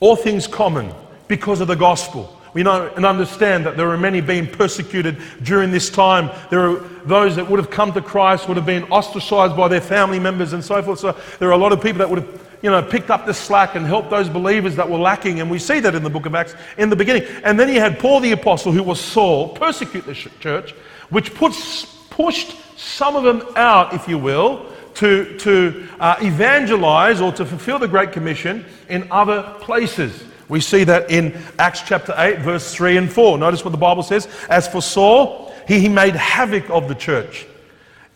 All 0.00 0.16
things 0.16 0.48
common 0.48 0.92
because 1.28 1.60
of 1.60 1.68
the 1.68 1.76
gospel. 1.76 2.36
We 2.52 2.64
know 2.64 2.92
and 2.96 3.06
understand 3.06 3.64
that 3.66 3.76
there 3.76 3.88
are 3.88 3.96
many 3.96 4.20
being 4.20 4.48
persecuted 4.48 5.22
during 5.44 5.70
this 5.70 5.88
time. 5.88 6.36
There 6.50 6.68
are 6.68 6.80
those 7.04 7.36
that 7.36 7.48
would 7.48 7.60
have 7.60 7.70
come 7.70 7.92
to 7.92 8.02
Christ, 8.02 8.48
would 8.48 8.56
have 8.56 8.66
been 8.66 8.90
ostracized 8.90 9.56
by 9.56 9.68
their 9.68 9.80
family 9.80 10.18
members 10.18 10.52
and 10.52 10.64
so 10.64 10.82
forth. 10.82 10.98
So 10.98 11.16
there 11.38 11.48
are 11.48 11.52
a 11.52 11.56
lot 11.56 11.70
of 11.70 11.80
people 11.80 11.98
that 11.98 12.10
would 12.10 12.24
have 12.24 12.49
you 12.62 12.70
know, 12.70 12.82
picked 12.82 13.10
up 13.10 13.26
the 13.26 13.34
slack 13.34 13.74
and 13.74 13.86
helped 13.86 14.10
those 14.10 14.28
believers 14.28 14.76
that 14.76 14.88
were 14.88 14.98
lacking. 14.98 15.40
And 15.40 15.50
we 15.50 15.58
see 15.58 15.80
that 15.80 15.94
in 15.94 16.02
the 16.02 16.10
book 16.10 16.26
of 16.26 16.34
Acts 16.34 16.54
in 16.76 16.90
the 16.90 16.96
beginning. 16.96 17.22
And 17.42 17.58
then 17.58 17.68
you 17.68 17.80
had 17.80 17.98
Paul 17.98 18.20
the 18.20 18.32
apostle, 18.32 18.72
who 18.72 18.82
was 18.82 19.00
Saul, 19.00 19.50
persecute 19.50 20.04
the 20.04 20.14
church, 20.14 20.72
which 21.08 21.34
puts, 21.34 21.84
pushed 22.10 22.56
some 22.78 23.16
of 23.16 23.24
them 23.24 23.42
out, 23.56 23.94
if 23.94 24.08
you 24.08 24.18
will, 24.18 24.66
to, 24.94 25.38
to 25.38 25.88
uh, 26.00 26.16
evangelize 26.20 27.20
or 27.20 27.32
to 27.32 27.46
fulfill 27.46 27.78
the 27.78 27.88
Great 27.88 28.12
Commission 28.12 28.64
in 28.88 29.06
other 29.10 29.42
places. 29.60 30.24
We 30.48 30.60
see 30.60 30.84
that 30.84 31.10
in 31.10 31.40
Acts 31.58 31.82
chapter 31.82 32.12
8, 32.16 32.40
verse 32.40 32.74
3 32.74 32.96
and 32.96 33.10
4. 33.10 33.38
Notice 33.38 33.64
what 33.64 33.70
the 33.70 33.78
Bible 33.78 34.02
says. 34.02 34.28
As 34.48 34.66
for 34.66 34.82
Saul, 34.82 35.54
he, 35.66 35.78
he 35.78 35.88
made 35.88 36.16
havoc 36.16 36.68
of 36.68 36.88
the 36.88 36.94
church 36.94 37.46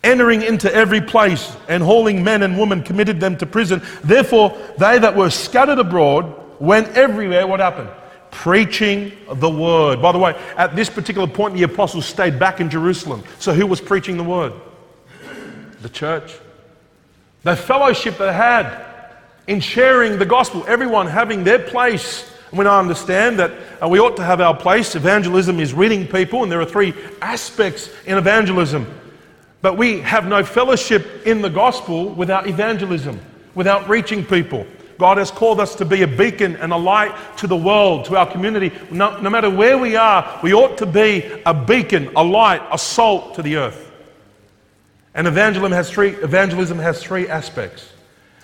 entering 0.05 0.43
into 0.43 0.73
every 0.73 1.01
place 1.01 1.55
and 1.67 1.83
hauling 1.83 2.23
men 2.23 2.43
and 2.43 2.57
women, 2.57 2.83
committed 2.83 3.19
them 3.19 3.35
to 3.37 3.45
prison. 3.45 3.81
Therefore, 4.03 4.57
they 4.77 4.99
that 4.99 5.15
were 5.15 5.29
scattered 5.29 5.79
abroad 5.79 6.33
went 6.59 6.89
everywhere. 6.89 7.47
What 7.47 7.59
happened? 7.59 7.89
Preaching 8.31 9.11
the 9.29 9.49
word. 9.49 10.01
By 10.01 10.11
the 10.11 10.19
way, 10.19 10.35
at 10.55 10.75
this 10.75 10.89
particular 10.89 11.27
point, 11.27 11.55
the 11.55 11.63
apostles 11.63 12.05
stayed 12.05 12.39
back 12.39 12.61
in 12.61 12.69
Jerusalem. 12.69 13.23
So, 13.39 13.53
who 13.53 13.65
was 13.65 13.81
preaching 13.81 14.17
the 14.17 14.23
word? 14.23 14.53
The 15.81 15.89
church. 15.89 16.33
The 17.43 17.55
fellowship 17.55 18.17
they 18.17 18.33
had 18.33 18.85
in 19.47 19.59
sharing 19.59 20.17
the 20.17 20.25
gospel, 20.25 20.63
everyone 20.67 21.07
having 21.07 21.43
their 21.43 21.59
place. 21.59 22.31
And 22.49 22.59
we 22.59 22.65
understand 22.67 23.39
that 23.39 23.51
uh, 23.81 23.87
we 23.87 23.99
ought 23.99 24.17
to 24.17 24.23
have 24.23 24.41
our 24.41 24.55
place. 24.55 24.95
Evangelism 24.95 25.59
is 25.59 25.73
reading 25.73 26.07
people, 26.07 26.43
and 26.43 26.51
there 26.51 26.61
are 26.61 26.65
three 26.65 26.93
aspects 27.21 27.89
in 28.05 28.17
evangelism 28.17 28.87
but 29.65 29.77
we 29.77 29.99
have 30.01 30.27
no 30.27 30.43
fellowship 30.43 31.25
in 31.25 31.41
the 31.41 31.49
gospel 31.49 32.09
without 32.09 32.45
evangelism, 32.45 33.19
without 33.55 33.89
reaching 33.89 34.23
people. 34.23 34.63
God 34.99 35.17
has 35.17 35.31
called 35.31 35.59
us 35.59 35.73
to 35.77 35.85
be 35.85 36.03
a 36.03 36.07
beacon 36.07 36.55
and 36.57 36.71
a 36.71 36.77
light 36.77 37.15
to 37.37 37.47
the 37.47 37.57
world, 37.57 38.05
to 38.05 38.15
our 38.15 38.31
community. 38.31 38.71
No, 38.91 39.19
no, 39.19 39.31
matter 39.31 39.49
where 39.49 39.79
we 39.79 39.95
are, 39.95 40.39
we 40.43 40.53
ought 40.53 40.77
to 40.77 40.85
be 40.85 41.41
a 41.47 41.51
beacon, 41.51 42.11
a 42.15 42.23
light, 42.23 42.61
a 42.71 42.77
salt 42.77 43.33
to 43.33 43.41
the 43.41 43.55
earth. 43.55 43.91
And 45.15 45.25
evangelism 45.25 45.71
has 45.71 45.89
three, 45.89 46.09
evangelism 46.09 46.77
has 46.77 47.01
three 47.01 47.27
aspects. 47.27 47.91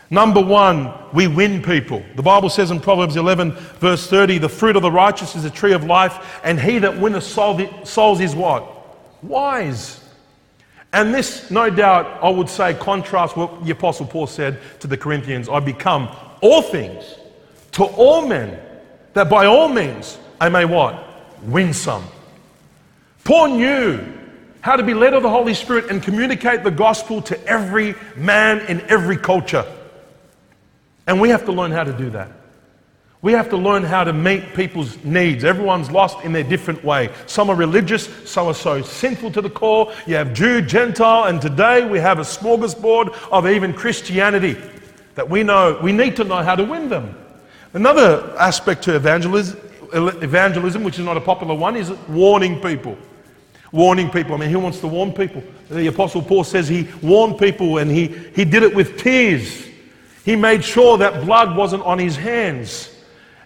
Number 0.09 0.41
one, 0.41 0.91
we 1.13 1.27
win 1.27 1.61
people. 1.61 2.03
The 2.15 2.23
Bible 2.23 2.49
says 2.49 2.71
in 2.71 2.79
Proverbs 2.79 3.15
11, 3.15 3.51
verse 3.51 4.07
30, 4.07 4.39
the 4.39 4.49
fruit 4.49 4.75
of 4.75 4.81
the 4.81 4.89
righteous 4.89 5.35
is 5.35 5.45
a 5.45 5.51
tree 5.51 5.73
of 5.73 5.83
life, 5.83 6.41
and 6.43 6.59
he 6.59 6.79
that 6.79 6.99
winneth 6.99 7.25
souls 7.25 8.19
is 8.19 8.35
what? 8.35 9.23
Wise. 9.23 10.00
And 10.93 11.13
this, 11.13 11.49
no 11.49 11.69
doubt, 11.69 12.19
I 12.21 12.29
would 12.29 12.49
say, 12.49 12.73
contrasts 12.73 13.35
what 13.35 13.63
the 13.63 13.71
Apostle 13.71 14.05
Paul 14.05 14.27
said 14.27 14.59
to 14.81 14.87
the 14.87 14.97
Corinthians 14.97 15.47
I 15.47 15.59
become 15.59 16.09
all 16.41 16.61
things 16.61 17.03
to 17.73 17.83
all 17.83 18.27
men, 18.27 18.59
that 19.13 19.29
by 19.29 19.45
all 19.45 19.69
means 19.69 20.17
I 20.39 20.49
may 20.49 20.65
what? 20.65 21.07
Win 21.43 21.73
some. 21.73 22.05
Paul 23.23 23.55
knew 23.57 24.03
how 24.61 24.75
to 24.75 24.83
be 24.83 24.93
led 24.93 25.13
of 25.13 25.23
the 25.23 25.29
Holy 25.29 25.53
Spirit 25.53 25.89
and 25.89 26.03
communicate 26.03 26.63
the 26.63 26.71
gospel 26.71 27.21
to 27.23 27.47
every 27.47 27.95
man 28.15 28.59
in 28.67 28.81
every 28.81 29.17
culture. 29.17 29.65
And 31.07 31.19
we 31.19 31.29
have 31.29 31.45
to 31.45 31.51
learn 31.51 31.71
how 31.71 31.83
to 31.83 31.93
do 31.93 32.09
that. 32.11 32.31
We 33.23 33.33
have 33.33 33.49
to 33.49 33.57
learn 33.57 33.83
how 33.83 34.03
to 34.03 34.13
meet 34.13 34.55
people's 34.55 35.03
needs. 35.03 35.43
Everyone's 35.43 35.91
lost 35.91 36.23
in 36.25 36.31
their 36.31 36.43
different 36.43 36.83
way. 36.83 37.11
Some 37.27 37.51
are 37.51 37.55
religious, 37.55 38.07
some 38.27 38.47
are 38.47 38.53
so 38.55 38.81
sinful 38.81 39.31
to 39.33 39.41
the 39.41 39.49
core. 39.49 39.93
You 40.07 40.15
have 40.15 40.33
Jew, 40.33 40.61
Gentile, 40.63 41.25
and 41.25 41.39
today 41.39 41.85
we 41.85 41.99
have 41.99 42.17
a 42.17 42.23
smorgasbord 42.23 43.15
of 43.31 43.47
even 43.47 43.73
Christianity 43.73 44.57
that 45.13 45.29
we 45.29 45.43
know 45.43 45.79
we 45.83 45.91
need 45.91 46.15
to 46.15 46.23
know 46.23 46.41
how 46.41 46.55
to 46.55 46.63
win 46.63 46.89
them. 46.89 47.15
Another 47.73 48.35
aspect 48.39 48.83
to 48.85 48.95
evangelism, 48.95 49.59
evangelism, 49.93 50.83
which 50.83 50.97
is 50.97 51.05
not 51.05 51.15
a 51.15 51.21
popular 51.21 51.53
one, 51.53 51.75
is 51.75 51.91
warning 52.07 52.59
people. 52.59 52.97
Warning 53.71 54.09
people. 54.09 54.33
I 54.33 54.37
mean, 54.37 54.49
who 54.49 54.59
wants 54.59 54.79
to 54.79 54.87
warn 54.87 55.13
people? 55.13 55.43
The 55.69 55.87
Apostle 55.87 56.23
Paul 56.23 56.43
says 56.43 56.67
he 56.67 56.89
warned 57.03 57.37
people 57.37 57.77
and 57.77 57.89
he, 57.89 58.07
he 58.35 58.45
did 58.45 58.63
it 58.63 58.73
with 58.73 58.97
tears. 58.97 59.67
He 60.25 60.35
made 60.35 60.65
sure 60.65 60.97
that 60.97 61.23
blood 61.23 61.55
wasn't 61.55 61.83
on 61.83 61.99
his 61.99 62.15
hands. 62.15 62.97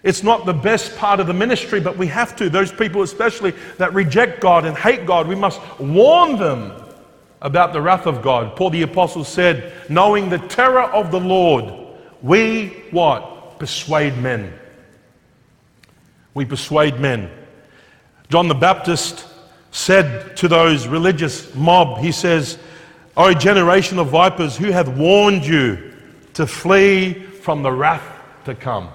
It's 0.06 0.22
not 0.22 0.46
the 0.46 0.54
best 0.54 0.96
part 0.96 1.18
of 1.18 1.26
the 1.26 1.34
ministry, 1.34 1.80
but 1.80 1.98
we 1.98 2.06
have 2.06 2.36
to. 2.36 2.48
Those 2.48 2.70
people, 2.70 3.02
especially 3.02 3.54
that 3.78 3.92
reject 3.92 4.40
God 4.40 4.64
and 4.64 4.76
hate 4.76 5.04
God, 5.04 5.26
we 5.26 5.34
must 5.34 5.60
warn 5.80 6.38
them 6.38 6.72
about 7.42 7.72
the 7.72 7.82
wrath 7.82 8.06
of 8.06 8.22
God. 8.22 8.54
Paul 8.54 8.70
the 8.70 8.82
Apostle 8.82 9.24
said, 9.24 9.72
knowing 9.90 10.28
the 10.28 10.38
terror 10.38 10.84
of 10.84 11.10
the 11.10 11.18
Lord, 11.18 11.74
we 12.22 12.68
what? 12.92 13.58
Persuade 13.58 14.16
men. 14.18 14.56
We 16.34 16.44
persuade 16.44 17.00
men. 17.00 17.28
John 18.28 18.46
the 18.46 18.54
Baptist 18.54 19.26
said 19.72 20.36
to 20.36 20.46
those 20.46 20.86
religious 20.86 21.52
mob, 21.56 21.98
he 21.98 22.12
says, 22.12 22.58
O 23.16 23.34
generation 23.34 23.98
of 23.98 24.10
vipers, 24.10 24.56
who 24.56 24.70
hath 24.70 24.86
warned 24.86 25.44
you 25.44 25.92
to 26.34 26.46
flee 26.46 27.14
from 27.14 27.64
the 27.64 27.72
wrath 27.72 28.04
to 28.44 28.54
come? 28.54 28.90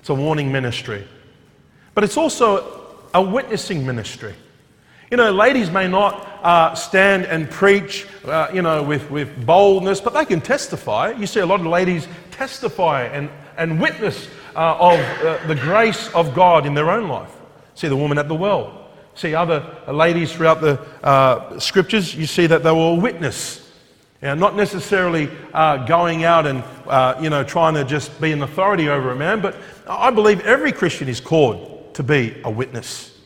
It's 0.00 0.08
a 0.08 0.14
warning 0.14 0.50
ministry. 0.50 1.06
But 1.94 2.04
it's 2.04 2.16
also 2.16 2.98
a 3.14 3.22
witnessing 3.22 3.86
ministry. 3.86 4.34
You 5.10 5.16
know, 5.16 5.32
ladies 5.32 5.70
may 5.70 5.88
not 5.88 6.14
uh, 6.44 6.74
stand 6.76 7.24
and 7.24 7.50
preach, 7.50 8.06
uh, 8.24 8.48
you 8.54 8.62
know, 8.62 8.82
with, 8.82 9.10
with 9.10 9.44
boldness, 9.44 10.00
but 10.00 10.14
they 10.14 10.24
can 10.24 10.40
testify. 10.40 11.10
You 11.10 11.26
see 11.26 11.40
a 11.40 11.46
lot 11.46 11.58
of 11.58 11.66
ladies 11.66 12.06
testify 12.30 13.06
and, 13.06 13.28
and 13.56 13.80
witness 13.80 14.28
uh, 14.54 14.76
of 14.78 15.00
uh, 15.00 15.44
the 15.48 15.56
grace 15.56 16.08
of 16.14 16.32
God 16.32 16.64
in 16.64 16.74
their 16.74 16.90
own 16.90 17.08
life. 17.08 17.32
See 17.74 17.88
the 17.88 17.96
woman 17.96 18.18
at 18.18 18.28
the 18.28 18.36
well. 18.36 18.88
See 19.16 19.34
other 19.34 19.64
ladies 19.88 20.32
throughout 20.32 20.60
the 20.60 20.80
uh, 21.02 21.58
scriptures, 21.58 22.14
you 22.14 22.26
see 22.26 22.46
that 22.46 22.62
they 22.62 22.70
were 22.70 22.92
a 22.92 22.94
witness. 22.94 23.68
Now, 24.22 24.34
not 24.34 24.54
necessarily 24.54 25.28
uh, 25.52 25.86
going 25.86 26.24
out 26.24 26.46
and, 26.46 26.62
you 27.22 27.30
know, 27.30 27.42
trying 27.42 27.74
to 27.74 27.84
just 27.84 28.20
be 28.20 28.32
an 28.32 28.42
authority 28.42 28.88
over 28.88 29.10
a 29.10 29.16
man, 29.16 29.40
but 29.40 29.56
I 29.90 30.10
believe 30.10 30.40
every 30.42 30.72
Christian 30.72 31.08
is 31.08 31.20
called 31.20 31.94
to 31.94 32.02
be 32.02 32.40
a 32.44 32.50
witness. 32.50 33.18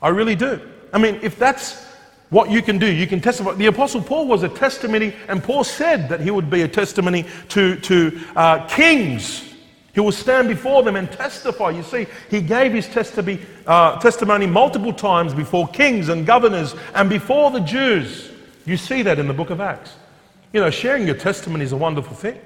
I 0.00 0.08
really 0.08 0.36
do. 0.36 0.60
I 0.92 0.98
mean, 0.98 1.18
if 1.22 1.38
that's 1.38 1.84
what 2.30 2.50
you 2.50 2.62
can 2.62 2.78
do, 2.78 2.90
you 2.90 3.06
can 3.06 3.20
testify. 3.20 3.54
The 3.54 3.66
Apostle 3.66 4.00
Paul 4.02 4.26
was 4.26 4.42
a 4.42 4.48
testimony, 4.48 5.14
and 5.28 5.42
Paul 5.42 5.64
said 5.64 6.08
that 6.08 6.20
he 6.20 6.30
would 6.30 6.48
be 6.48 6.62
a 6.62 6.68
testimony 6.68 7.26
to, 7.50 7.76
to 7.80 8.20
uh, 8.36 8.66
kings. 8.68 9.52
He 9.94 10.00
will 10.00 10.12
stand 10.12 10.48
before 10.48 10.82
them 10.82 10.96
and 10.96 11.10
testify. 11.12 11.70
You 11.70 11.82
see, 11.82 12.06
he 12.30 12.40
gave 12.40 12.72
his 12.72 12.88
uh, 13.66 13.98
testimony 14.00 14.46
multiple 14.46 14.92
times 14.92 15.34
before 15.34 15.68
kings 15.68 16.08
and 16.08 16.24
governors 16.24 16.74
and 16.94 17.10
before 17.10 17.50
the 17.50 17.60
Jews. 17.60 18.30
You 18.64 18.76
see 18.76 19.02
that 19.02 19.18
in 19.18 19.28
the 19.28 19.34
book 19.34 19.50
of 19.50 19.60
Acts. 19.60 19.96
You 20.52 20.60
know, 20.60 20.70
sharing 20.70 21.06
your 21.06 21.16
testimony 21.16 21.64
is 21.64 21.72
a 21.72 21.76
wonderful 21.76 22.14
thing. 22.14 22.38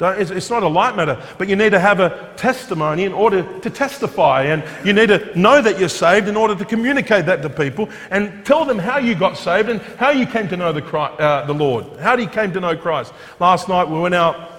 It's 0.00 0.50
not 0.50 0.64
a 0.64 0.68
light 0.68 0.96
matter, 0.96 1.22
but 1.38 1.48
you 1.48 1.54
need 1.54 1.70
to 1.70 1.78
have 1.78 2.00
a 2.00 2.32
testimony 2.36 3.04
in 3.04 3.12
order 3.12 3.42
to 3.60 3.70
testify. 3.70 4.42
And 4.44 4.64
you 4.84 4.92
need 4.92 5.06
to 5.06 5.38
know 5.38 5.62
that 5.62 5.78
you're 5.78 5.88
saved 5.88 6.26
in 6.26 6.36
order 6.36 6.56
to 6.56 6.64
communicate 6.64 7.26
that 7.26 7.42
to 7.42 7.48
people 7.48 7.88
and 8.10 8.44
tell 8.44 8.64
them 8.64 8.78
how 8.78 8.98
you 8.98 9.14
got 9.14 9.38
saved 9.38 9.68
and 9.68 9.80
how 9.96 10.10
you 10.10 10.26
came 10.26 10.48
to 10.48 10.56
know 10.56 10.72
the, 10.72 10.82
Christ, 10.82 11.20
uh, 11.20 11.44
the 11.46 11.54
Lord, 11.54 11.86
how 12.00 12.16
you 12.16 12.26
came 12.26 12.52
to 12.54 12.60
know 12.60 12.76
Christ. 12.76 13.12
Last 13.38 13.68
night 13.68 13.88
we 13.88 14.00
went 14.00 14.16
out 14.16 14.50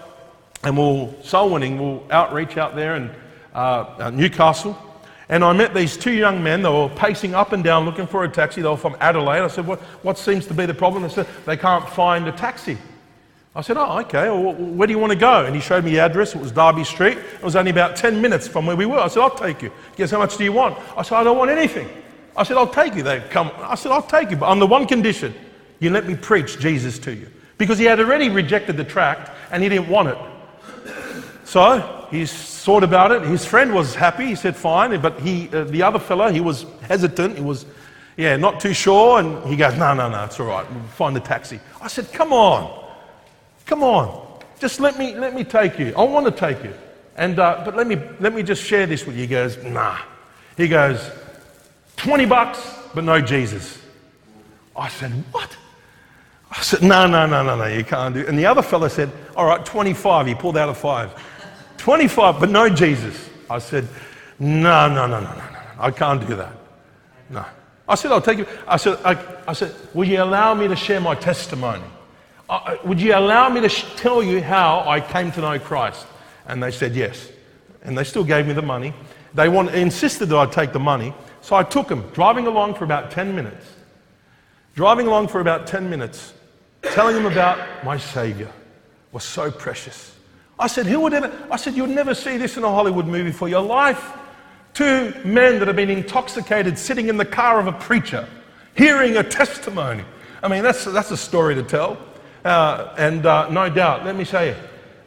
and 0.64 0.78
we'll 0.78 1.14
soul 1.22 1.50
winning, 1.50 1.80
we'll 1.80 2.04
outreach 2.12 2.58
out 2.58 2.76
there 2.76 2.96
in 2.96 3.12
uh, 3.54 4.12
Newcastle. 4.14 4.78
And 5.28 5.44
I 5.44 5.52
met 5.54 5.74
these 5.74 5.98
two 5.98 6.14
young 6.14 6.44
men. 6.44 6.62
They 6.62 6.70
were 6.70 6.88
pacing 6.90 7.34
up 7.34 7.52
and 7.52 7.64
down 7.64 7.84
looking 7.84 8.08
for 8.08 8.24
a 8.24 8.30
taxi. 8.30 8.62
They 8.62 8.70
were 8.70 8.78
from 8.78 8.96
Adelaide. 9.02 9.42
I 9.42 9.48
said, 9.48 9.66
What, 9.66 9.82
what 10.04 10.18
seems 10.18 10.46
to 10.48 10.54
be 10.54 10.66
the 10.66 10.74
problem? 10.74 11.04
They 11.04 11.10
said, 11.10 11.28
They 11.46 11.58
can't 11.58 11.88
find 11.90 12.28
a 12.28 12.32
taxi. 12.32 12.78
I 13.56 13.62
said, 13.62 13.78
Oh, 13.78 14.00
okay. 14.00 14.30
Well, 14.30 14.54
where 14.54 14.86
do 14.86 14.94
you 14.94 15.00
want 15.00 15.14
to 15.14 15.18
go? 15.20 15.46
And 15.46 15.56
he 15.56 15.62
showed 15.62 15.86
me 15.86 15.92
the 15.92 16.00
address. 16.00 16.36
It 16.36 16.42
was 16.42 16.52
Derby 16.52 16.84
Street. 16.84 17.18
It 17.18 17.44
was 17.44 17.56
only 17.56 17.72
about 17.72 17.96
10 17.96 18.22
minutes 18.22 18.48
from 18.48 18.66
where 18.66 18.76
we 18.76 18.86
were. 18.86 19.00
I 19.00 19.08
said, 19.08 19.22
I'll 19.22 19.30
take 19.30 19.62
you. 19.62 19.72
Guess 19.96 20.12
how 20.12 20.18
much 20.18 20.38
do 20.38 20.44
you 20.44 20.52
want? 20.52 20.78
I 20.98 21.04
said, 21.04 21.16
I 21.16 21.24
don't 21.24 21.38
want 21.38 21.52
anything. 21.52 21.88
I 22.36 22.44
said, 22.44 22.58
I'll 22.58 22.68
take 22.68 22.96
you. 22.96 23.04
They 23.04 23.22
come. 23.30 23.50
I 23.58 23.76
said, 23.76 23.94
I'll 23.94 24.02
take 24.02 24.30
you, 24.30 24.38
but 24.38 24.48
on 24.48 24.60
the 24.60 24.68
one 24.68 24.86
condition 24.86 25.34
you 25.80 25.90
let 25.90 26.06
me 26.06 26.16
preach 26.16 26.60
Jesus 26.60 27.00
to 27.00 27.14
you. 27.14 27.30
Because 27.58 27.78
he 27.78 27.86
had 27.86 28.00
already 28.00 28.30
rejected 28.30 28.76
the 28.76 28.84
tract 28.84 29.32
and 29.52 29.64
he 29.64 29.70
didn't 29.70 29.88
want 29.88 30.10
it. 30.10 30.18
So 31.46 32.08
he 32.12 32.26
thought 32.26 32.84
about 32.84 33.12
it. 33.12 33.22
His 33.22 33.46
friend 33.46 33.74
was 33.74 33.96
happy. 33.96 34.26
He 34.26 34.36
said, 34.36 34.56
fine. 34.56 35.00
But 35.00 35.20
he, 35.22 35.50
uh, 35.54 35.64
the 35.66 35.84
other 35.84 36.00
fellow, 36.00 36.30
he 36.30 36.42
was 36.42 36.66
hesitant. 36.82 37.38
He 37.38 37.44
was, 37.44 37.66
yeah, 38.18 38.36
not 38.36 38.60
too 38.60 38.74
sure. 38.74 39.20
And 39.20 39.48
he 39.48 39.56
goes, 39.56 39.78
no, 39.78 39.94
no, 39.94 40.10
no, 40.10 40.26
it's 40.26 40.40
all 40.40 40.48
right. 40.48 40.70
We'll 40.74 40.84
find 40.84 41.16
the 41.16 41.22
taxi. 41.22 41.60
I 41.82 41.88
said, 41.88 42.12
come 42.12 42.34
on. 42.34 42.85
Come 43.66 43.84
on. 43.84 44.40
Just 44.60 44.80
let 44.80 44.98
me, 44.98 45.16
let 45.16 45.34
me 45.34 45.44
take 45.44 45.78
you. 45.80 45.94
I 45.98 46.04
want 46.04 46.26
to 46.26 46.32
take 46.32 46.64
you. 46.64 46.74
And, 47.18 47.40
uh, 47.40 47.62
but 47.64 47.76
let 47.76 47.88
me, 47.88 47.98
let 48.20 48.34
me 48.34 48.44
just 48.44 48.64
share 48.64 48.86
this 48.86 49.06
with 49.06 49.16
you. 49.16 49.22
He 49.22 49.28
goes, 49.28 49.62
nah. 49.64 49.98
He 50.58 50.68
goes, 50.68 51.12
20 51.98 52.26
bucks, 52.26 52.60
but 52.94 53.04
no 53.04 53.22
Jesus. 53.22 53.82
I 54.76 54.90
said, 54.90 55.12
what? 55.32 55.56
I 56.52 56.62
said, 56.62 56.84
no, 56.84 57.08
no, 57.08 57.26
no, 57.26 57.44
no, 57.44 57.56
no, 57.56 57.66
you 57.66 57.84
can't 57.84 58.14
do 58.14 58.22
it. 58.22 58.30
And 58.30 58.38
the 58.38 58.46
other 58.46 58.62
fellow 58.62 58.88
said, 58.88 59.12
all 59.36 59.46
right, 59.46 59.66
25. 59.66 60.28
He 60.28 60.36
pulled 60.36 60.58
out 60.58 60.70
a 60.70 60.74
five. 60.74 61.14
25, 61.78 62.40
but 62.40 62.50
no 62.50 62.70
Jesus. 62.70 63.30
I 63.50 63.60
said, 63.60 63.88
no, 64.40 64.88
no, 64.88 65.08
no, 65.08 65.20
no, 65.20 65.30
no, 65.30 65.36
no. 65.36 65.60
I 65.80 65.92
can't 65.92 66.26
do 66.26 66.36
that. 66.36 66.54
No. 67.30 67.46
I 67.88 67.96
said, 67.96 68.12
I'll 68.12 68.22
take 68.22 68.40
you. 68.40 68.48
I 68.68 68.78
said, 68.78 68.98
I, 69.04 69.18
I 69.48 69.54
said, 69.54 69.74
will 69.94 70.08
you 70.08 70.22
allow 70.22 70.54
me 70.54 70.68
to 70.68 70.76
share 70.76 71.00
my 71.00 71.16
testimony? 71.16 71.84
Would 72.84 73.02
you 73.02 73.16
allow 73.16 73.50
me 73.50 73.62
to 73.62 73.70
sh- 73.70 73.86
tell 73.96 74.22
you 74.22 74.42
how 74.42 74.88
I 74.88 75.02
came 75.02 75.32
to 75.34 75.42
know 75.42 75.60
Christ? 75.60 76.06
And 76.48 76.62
they 76.62 76.72
said, 76.72 76.96
yes. 76.96 77.30
And 77.84 77.98
they 77.98 78.04
still 78.04 78.24
gave 78.24 78.46
me 78.46 78.54
the 78.54 78.62
money. 78.62 78.94
They 79.34 79.50
want, 79.50 79.74
insisted 79.74 80.28
that 80.28 80.38
I 80.38 80.46
take 80.46 80.72
the 80.72 80.80
money. 80.80 81.14
So 81.42 81.56
I 81.56 81.64
took 81.64 81.88
them, 81.88 82.10
driving 82.14 82.48
along 82.48 82.76
for 82.76 82.84
about 82.84 83.12
10 83.12 83.36
minutes. 83.36 83.66
Driving 84.76 85.08
along 85.08 85.30
for 85.30 85.40
about 85.40 85.68
10 85.68 85.90
minutes, 85.90 86.34
telling 86.82 87.16
them 87.16 87.26
about 87.26 87.84
my 87.86 87.98
Savior 87.98 88.52
was 89.12 89.24
so 89.24 89.50
precious. 89.50 90.16
I 90.60 90.68
said, 90.68 90.86
Who 90.86 91.00
would 91.02 91.14
ever? 91.14 91.32
I 91.50 91.56
said, 91.56 91.76
You'd 91.76 91.90
never 91.90 92.14
see 92.14 92.38
this 92.38 92.58
in 92.58 92.64
a 92.64 92.70
Hollywood 92.70 93.08
movie 93.08 93.32
for 93.32 93.48
your 93.48 93.62
life. 93.62 94.12
Two 94.74 95.14
men 95.24 95.60
that 95.60 95.68
have 95.68 95.78
been 95.78 95.90
intoxicated 95.90 96.78
sitting 96.78 97.08
in 97.08 97.16
the 97.16 97.26
car 97.26 97.60
of 97.60 97.68
a 97.68 97.72
preacher, 97.72 98.28
hearing 98.76 99.16
a 99.16 99.24
testimony. 99.24 100.04
I 100.44 100.50
mean, 100.50 100.64
that's, 100.64 100.84
that's 100.84 101.12
a 101.12 101.18
story 101.18 101.56
to 101.56 101.64
tell. 101.64 101.98
Uh, 102.46 102.94
and 103.00 103.26
uh, 103.26 103.50
no 103.50 103.70
doubt, 103.70 104.06
let 104.06 104.16
me 104.16 104.24
say, 104.24 104.56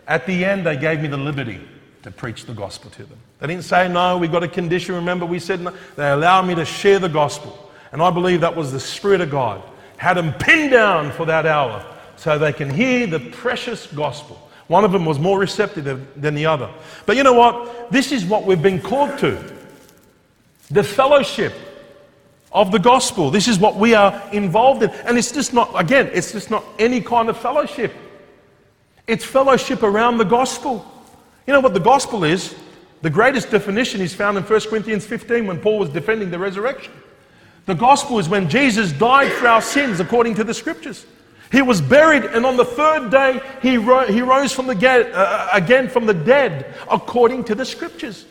at 0.08 0.26
the 0.26 0.44
end, 0.44 0.66
they 0.66 0.76
gave 0.76 1.00
me 1.00 1.06
the 1.06 1.16
liberty 1.16 1.60
to 2.02 2.10
preach 2.10 2.44
the 2.46 2.52
gospel 2.52 2.90
to 2.90 3.04
them. 3.04 3.18
They 3.38 3.46
didn't 3.46 3.62
say, 3.62 3.88
No, 3.88 4.18
we've 4.18 4.32
got 4.32 4.42
a 4.42 4.48
condition. 4.48 4.96
Remember, 4.96 5.24
we 5.24 5.38
said 5.38 5.60
no. 5.60 5.72
They 5.94 6.10
allowed 6.10 6.46
me 6.46 6.56
to 6.56 6.64
share 6.64 6.98
the 6.98 7.08
gospel. 7.08 7.70
And 7.92 8.02
I 8.02 8.10
believe 8.10 8.40
that 8.40 8.56
was 8.56 8.72
the 8.72 8.80
Spirit 8.80 9.20
of 9.20 9.30
God, 9.30 9.62
had 9.98 10.14
them 10.14 10.32
pinned 10.34 10.72
down 10.72 11.12
for 11.12 11.26
that 11.26 11.46
hour 11.46 11.84
so 12.16 12.38
they 12.38 12.52
can 12.52 12.68
hear 12.68 13.06
the 13.06 13.20
precious 13.20 13.86
gospel. 13.86 14.50
One 14.66 14.84
of 14.84 14.90
them 14.90 15.04
was 15.04 15.20
more 15.20 15.38
receptive 15.38 15.84
than 16.20 16.34
the 16.34 16.46
other. 16.46 16.68
But 17.06 17.16
you 17.16 17.22
know 17.22 17.32
what? 17.32 17.92
This 17.92 18.10
is 18.10 18.24
what 18.24 18.44
we've 18.44 18.60
been 18.60 18.82
called 18.82 19.16
to 19.20 19.54
the 20.70 20.82
fellowship 20.82 21.54
of 22.52 22.72
the 22.72 22.78
gospel. 22.78 23.30
This 23.30 23.48
is 23.48 23.58
what 23.58 23.76
we 23.76 23.94
are 23.94 24.22
involved 24.32 24.82
in. 24.82 24.90
And 24.90 25.18
it's 25.18 25.32
just 25.32 25.52
not, 25.52 25.70
again, 25.74 26.10
it's 26.12 26.32
just 26.32 26.50
not 26.50 26.64
any 26.78 27.00
kind 27.00 27.28
of 27.28 27.36
fellowship. 27.36 27.92
It's 29.06 29.24
fellowship 29.24 29.82
around 29.82 30.18
the 30.18 30.24
gospel. 30.24 30.86
You 31.46 31.52
know 31.52 31.60
what 31.60 31.74
the 31.74 31.80
gospel 31.80 32.24
is? 32.24 32.54
The 33.02 33.10
greatest 33.10 33.50
definition 33.50 34.00
is 34.00 34.14
found 34.14 34.36
in 34.36 34.42
1 34.42 34.60
Corinthians 34.62 35.06
15 35.06 35.46
when 35.46 35.60
Paul 35.60 35.78
was 35.78 35.90
defending 35.90 36.30
the 36.30 36.38
resurrection. 36.38 36.92
The 37.66 37.74
gospel 37.74 38.18
is 38.18 38.28
when 38.28 38.48
Jesus 38.48 38.92
died 38.92 39.30
for 39.32 39.46
our 39.46 39.62
sins 39.62 40.00
according 40.00 40.34
to 40.36 40.44
the 40.44 40.54
scriptures. 40.54 41.06
He 41.50 41.62
was 41.62 41.80
buried, 41.80 42.24
and 42.24 42.44
on 42.44 42.56
the 42.56 42.64
third 42.64 43.10
day, 43.10 43.40
he, 43.62 43.78
ro- 43.78 44.06
he 44.06 44.20
rose 44.20 44.52
from 44.52 44.66
the 44.66 44.74
ga- 44.74 45.10
uh, 45.12 45.48
again 45.52 45.88
from 45.88 46.04
the 46.04 46.12
dead, 46.12 46.74
according 46.90 47.44
to 47.44 47.54
the 47.54 47.64
scriptures. 47.64 48.26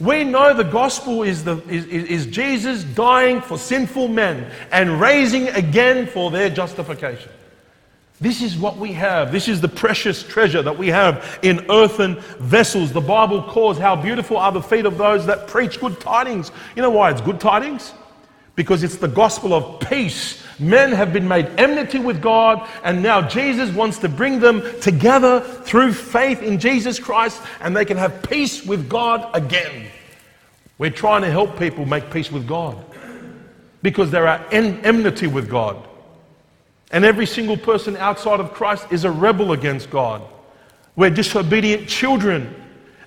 We 0.00 0.22
know 0.22 0.54
the 0.54 0.62
gospel 0.62 1.24
is, 1.24 1.42
the, 1.42 1.56
is, 1.68 1.84
is 1.86 2.26
Jesus 2.26 2.84
dying 2.84 3.40
for 3.40 3.58
sinful 3.58 4.08
men 4.08 4.48
and 4.70 5.00
raising 5.00 5.48
again 5.48 6.06
for 6.06 6.30
their 6.30 6.48
justification. 6.48 7.32
This 8.20 8.42
is 8.42 8.56
what 8.56 8.76
we 8.76 8.92
have. 8.92 9.30
This 9.30 9.48
is 9.48 9.60
the 9.60 9.68
precious 9.68 10.22
treasure 10.22 10.62
that 10.62 10.76
we 10.76 10.88
have 10.88 11.38
in 11.42 11.68
earthen 11.70 12.16
vessels. 12.38 12.92
The 12.92 13.00
Bible 13.00 13.42
calls 13.42 13.78
how 13.78 13.94
beautiful 13.94 14.36
are 14.36 14.50
the 14.50 14.62
feet 14.62 14.86
of 14.86 14.98
those 14.98 15.26
that 15.26 15.46
preach 15.46 15.80
good 15.80 16.00
tidings. 16.00 16.50
You 16.74 16.82
know 16.82 16.90
why 16.90 17.10
it's 17.10 17.20
good 17.20 17.40
tidings? 17.40 17.92
Because 18.56 18.82
it's 18.82 18.96
the 18.96 19.08
gospel 19.08 19.54
of 19.54 19.80
peace. 19.88 20.42
Men 20.58 20.92
have 20.92 21.12
been 21.12 21.28
made 21.28 21.46
enmity 21.56 21.98
with 21.98 22.20
God, 22.20 22.68
and 22.82 23.02
now 23.02 23.22
Jesus 23.22 23.70
wants 23.70 23.98
to 23.98 24.08
bring 24.08 24.40
them 24.40 24.62
together 24.80 25.40
through 25.40 25.92
faith 25.92 26.42
in 26.42 26.58
Jesus 26.58 26.98
Christ, 26.98 27.40
and 27.60 27.76
they 27.76 27.84
can 27.84 27.96
have 27.96 28.22
peace 28.24 28.64
with 28.64 28.88
God 28.88 29.28
again. 29.34 29.86
We're 30.78 30.90
trying 30.90 31.22
to 31.22 31.30
help 31.30 31.58
people 31.58 31.86
make 31.86 32.10
peace 32.10 32.30
with 32.30 32.46
God 32.46 32.76
because 33.82 34.10
they're 34.10 34.26
at 34.26 34.52
enmity 34.52 35.26
with 35.26 35.48
God. 35.48 35.76
And 36.90 37.04
every 37.04 37.26
single 37.26 37.56
person 37.56 37.96
outside 37.96 38.40
of 38.40 38.52
Christ 38.52 38.86
is 38.90 39.04
a 39.04 39.10
rebel 39.10 39.52
against 39.52 39.90
God. 39.90 40.22
We're 40.96 41.10
disobedient 41.10 41.88
children. 41.88 42.54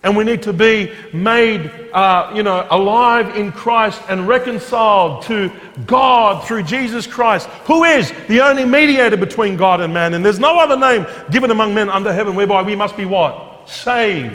And 0.04 0.18
we 0.18 0.24
need 0.24 0.42
to 0.44 0.54
be 0.54 0.92
made, 1.14 1.70
uh, 1.94 2.32
you 2.34 2.42
know, 2.42 2.66
alive 2.72 3.36
in 3.36 3.52
Christ 3.52 4.02
and 4.10 4.28
reconciled 4.28 5.24
to 5.24 5.52
God 5.86 6.44
through 6.48 6.64
Jesus 6.64 7.06
Christ, 7.06 7.48
who 7.66 7.84
is 7.84 8.12
the 8.28 8.42
only 8.42 8.66
mediator 8.66 9.18
between 9.18 9.58
God 9.58 9.80
and 9.80 9.94
man. 9.94 10.16
And 10.16 10.26
there's 10.26 10.40
no 10.40 10.58
other 10.58 10.76
name 10.76 11.06
given 11.30 11.52
among 11.52 11.76
men 11.76 11.88
under 11.88 12.12
heaven 12.12 12.36
whereby 12.36 12.64
we 12.64 12.76
must 12.76 12.98
be 12.98 13.06
what? 13.06 13.70
Saved. 13.70 14.34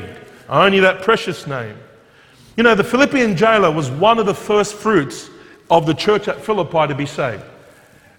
Only 0.49 0.79
that 0.81 1.03
precious 1.03 1.49
name. 1.49 1.77
You 2.57 2.63
know, 2.63 2.77
the 2.77 2.85
Philippian 2.85 3.37
jailer 3.37 3.71
was 3.71 3.91
one 3.91 4.21
of 4.21 4.27
the 4.27 4.35
first 4.35 4.75
fruits 4.75 5.29
of 5.69 5.85
the 5.85 5.95
church 5.95 6.29
at 6.29 6.41
Philippi 6.41 6.87
to 6.87 6.95
be 6.95 7.07
saved. 7.07 7.43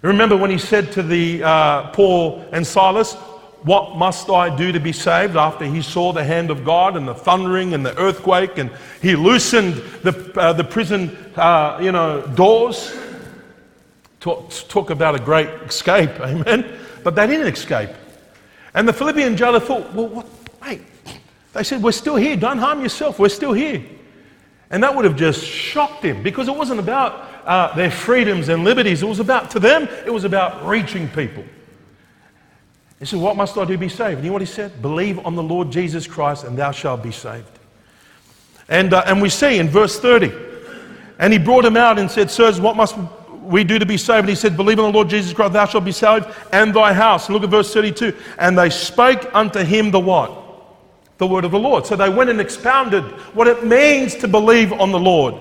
Remember 0.02 0.36
when 0.36 0.50
he 0.50 0.58
said 0.58 0.92
to 0.92 1.02
the 1.02 1.42
uh, 1.42 1.90
Paul 1.92 2.44
and 2.52 2.66
Silas, 2.66 3.16
What 3.62 3.96
must 3.96 4.30
I 4.30 4.54
do 4.54 4.72
to 4.72 4.78
be 4.78 4.92
saved? 4.92 5.36
After 5.36 5.64
he 5.64 5.82
saw 5.82 6.12
the 6.12 6.22
hand 6.22 6.50
of 6.50 6.64
God 6.64 6.96
and 6.96 7.08
the 7.08 7.14
thundering 7.14 7.74
and 7.74 7.84
the 7.84 7.96
earthquake, 7.98 8.58
and 8.58 8.70
he 9.02 9.16
loosened 9.16 9.74
the, 10.02 10.32
uh, 10.38 10.52
the 10.52 10.64
prison 10.64 11.16
uh, 11.36 11.78
you 11.82 11.92
know, 11.92 12.22
doors. 12.34 12.96
Talk, 14.20 14.50
talk 14.68 14.90
about 14.90 15.14
a 15.14 15.18
great 15.18 15.48
escape, 15.62 16.10
amen? 16.20 16.78
But 17.02 17.14
they 17.14 17.26
didn't 17.26 17.52
escape. 17.52 17.90
And 18.74 18.86
the 18.86 18.92
Philippian 18.92 19.36
jailer 19.36 19.60
thought, 19.60 19.92
Well, 19.92 20.08
what? 20.08 20.26
Wait. 20.62 20.82
They 21.52 21.64
said, 21.64 21.82
We're 21.82 21.92
still 21.92 22.16
here. 22.16 22.36
Don't 22.36 22.58
harm 22.58 22.82
yourself. 22.82 23.18
We're 23.18 23.28
still 23.28 23.52
here. 23.52 23.84
And 24.70 24.82
that 24.82 24.94
would 24.94 25.04
have 25.04 25.16
just 25.16 25.44
shocked 25.44 26.04
him 26.04 26.22
because 26.22 26.46
it 26.46 26.54
wasn't 26.54 26.80
about 26.80 27.28
uh, 27.44 27.74
their 27.74 27.90
freedoms 27.90 28.48
and 28.50 28.64
liberties. 28.64 29.02
It 29.02 29.08
was 29.08 29.20
about, 29.20 29.50
to 29.52 29.58
them, 29.58 29.88
it 30.04 30.12
was 30.12 30.24
about 30.24 30.66
reaching 30.66 31.08
people. 31.08 31.44
He 32.98 33.06
said, 33.06 33.20
What 33.20 33.36
must 33.36 33.56
I 33.56 33.64
do 33.64 33.72
to 33.72 33.78
be 33.78 33.88
saved? 33.88 34.16
And 34.16 34.24
you 34.24 34.30
know 34.30 34.34
what 34.34 34.42
he 34.42 34.46
said? 34.46 34.82
Believe 34.82 35.24
on 35.24 35.34
the 35.34 35.42
Lord 35.42 35.70
Jesus 35.70 36.06
Christ 36.06 36.44
and 36.44 36.56
thou 36.56 36.72
shalt 36.72 37.02
be 37.02 37.12
saved. 37.12 37.46
And, 38.68 38.92
uh, 38.92 39.04
and 39.06 39.22
we 39.22 39.28
see 39.28 39.58
in 39.58 39.68
verse 39.68 39.98
30, 39.98 40.32
and 41.18 41.32
he 41.32 41.38
brought 41.38 41.64
him 41.64 41.76
out 41.76 41.98
and 41.98 42.10
said, 42.10 42.30
Sirs, 42.30 42.60
what 42.60 42.76
must 42.76 42.96
we 43.42 43.64
do 43.64 43.78
to 43.78 43.86
be 43.86 43.96
saved? 43.96 44.20
And 44.20 44.28
he 44.28 44.34
said, 44.34 44.56
Believe 44.56 44.78
on 44.78 44.92
the 44.92 44.96
Lord 44.96 45.08
Jesus 45.08 45.32
Christ, 45.32 45.54
thou 45.54 45.64
shalt 45.64 45.84
be 45.84 45.92
saved, 45.92 46.26
and 46.52 46.74
thy 46.74 46.92
house. 46.92 47.26
And 47.26 47.34
look 47.34 47.44
at 47.44 47.50
verse 47.50 47.72
32. 47.72 48.14
And 48.38 48.58
they 48.58 48.70
spake 48.70 49.26
unto 49.34 49.60
him 49.60 49.90
the 49.90 50.00
what? 50.00 50.44
The 51.16 51.26
word 51.26 51.44
of 51.44 51.50
the 51.50 51.58
Lord. 51.58 51.86
So 51.86 51.96
they 51.96 52.10
went 52.10 52.30
and 52.30 52.40
expounded 52.40 53.04
what 53.34 53.48
it 53.48 53.64
means 53.64 54.14
to 54.16 54.28
believe 54.28 54.72
on 54.72 54.92
the 54.92 55.00
Lord 55.00 55.34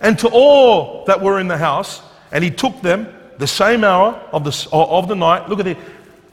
and 0.00 0.18
to 0.18 0.28
all 0.28 1.04
that 1.06 1.22
were 1.22 1.40
in 1.40 1.48
the 1.48 1.56
house, 1.56 2.02
and 2.30 2.44
he 2.44 2.50
took 2.50 2.80
them 2.82 3.08
the 3.38 3.46
same 3.46 3.82
hour 3.82 4.14
of 4.32 4.44
the, 4.44 4.68
of 4.70 5.08
the 5.08 5.16
night. 5.16 5.48
Look 5.48 5.60
at 5.60 5.66
it. 5.66 5.78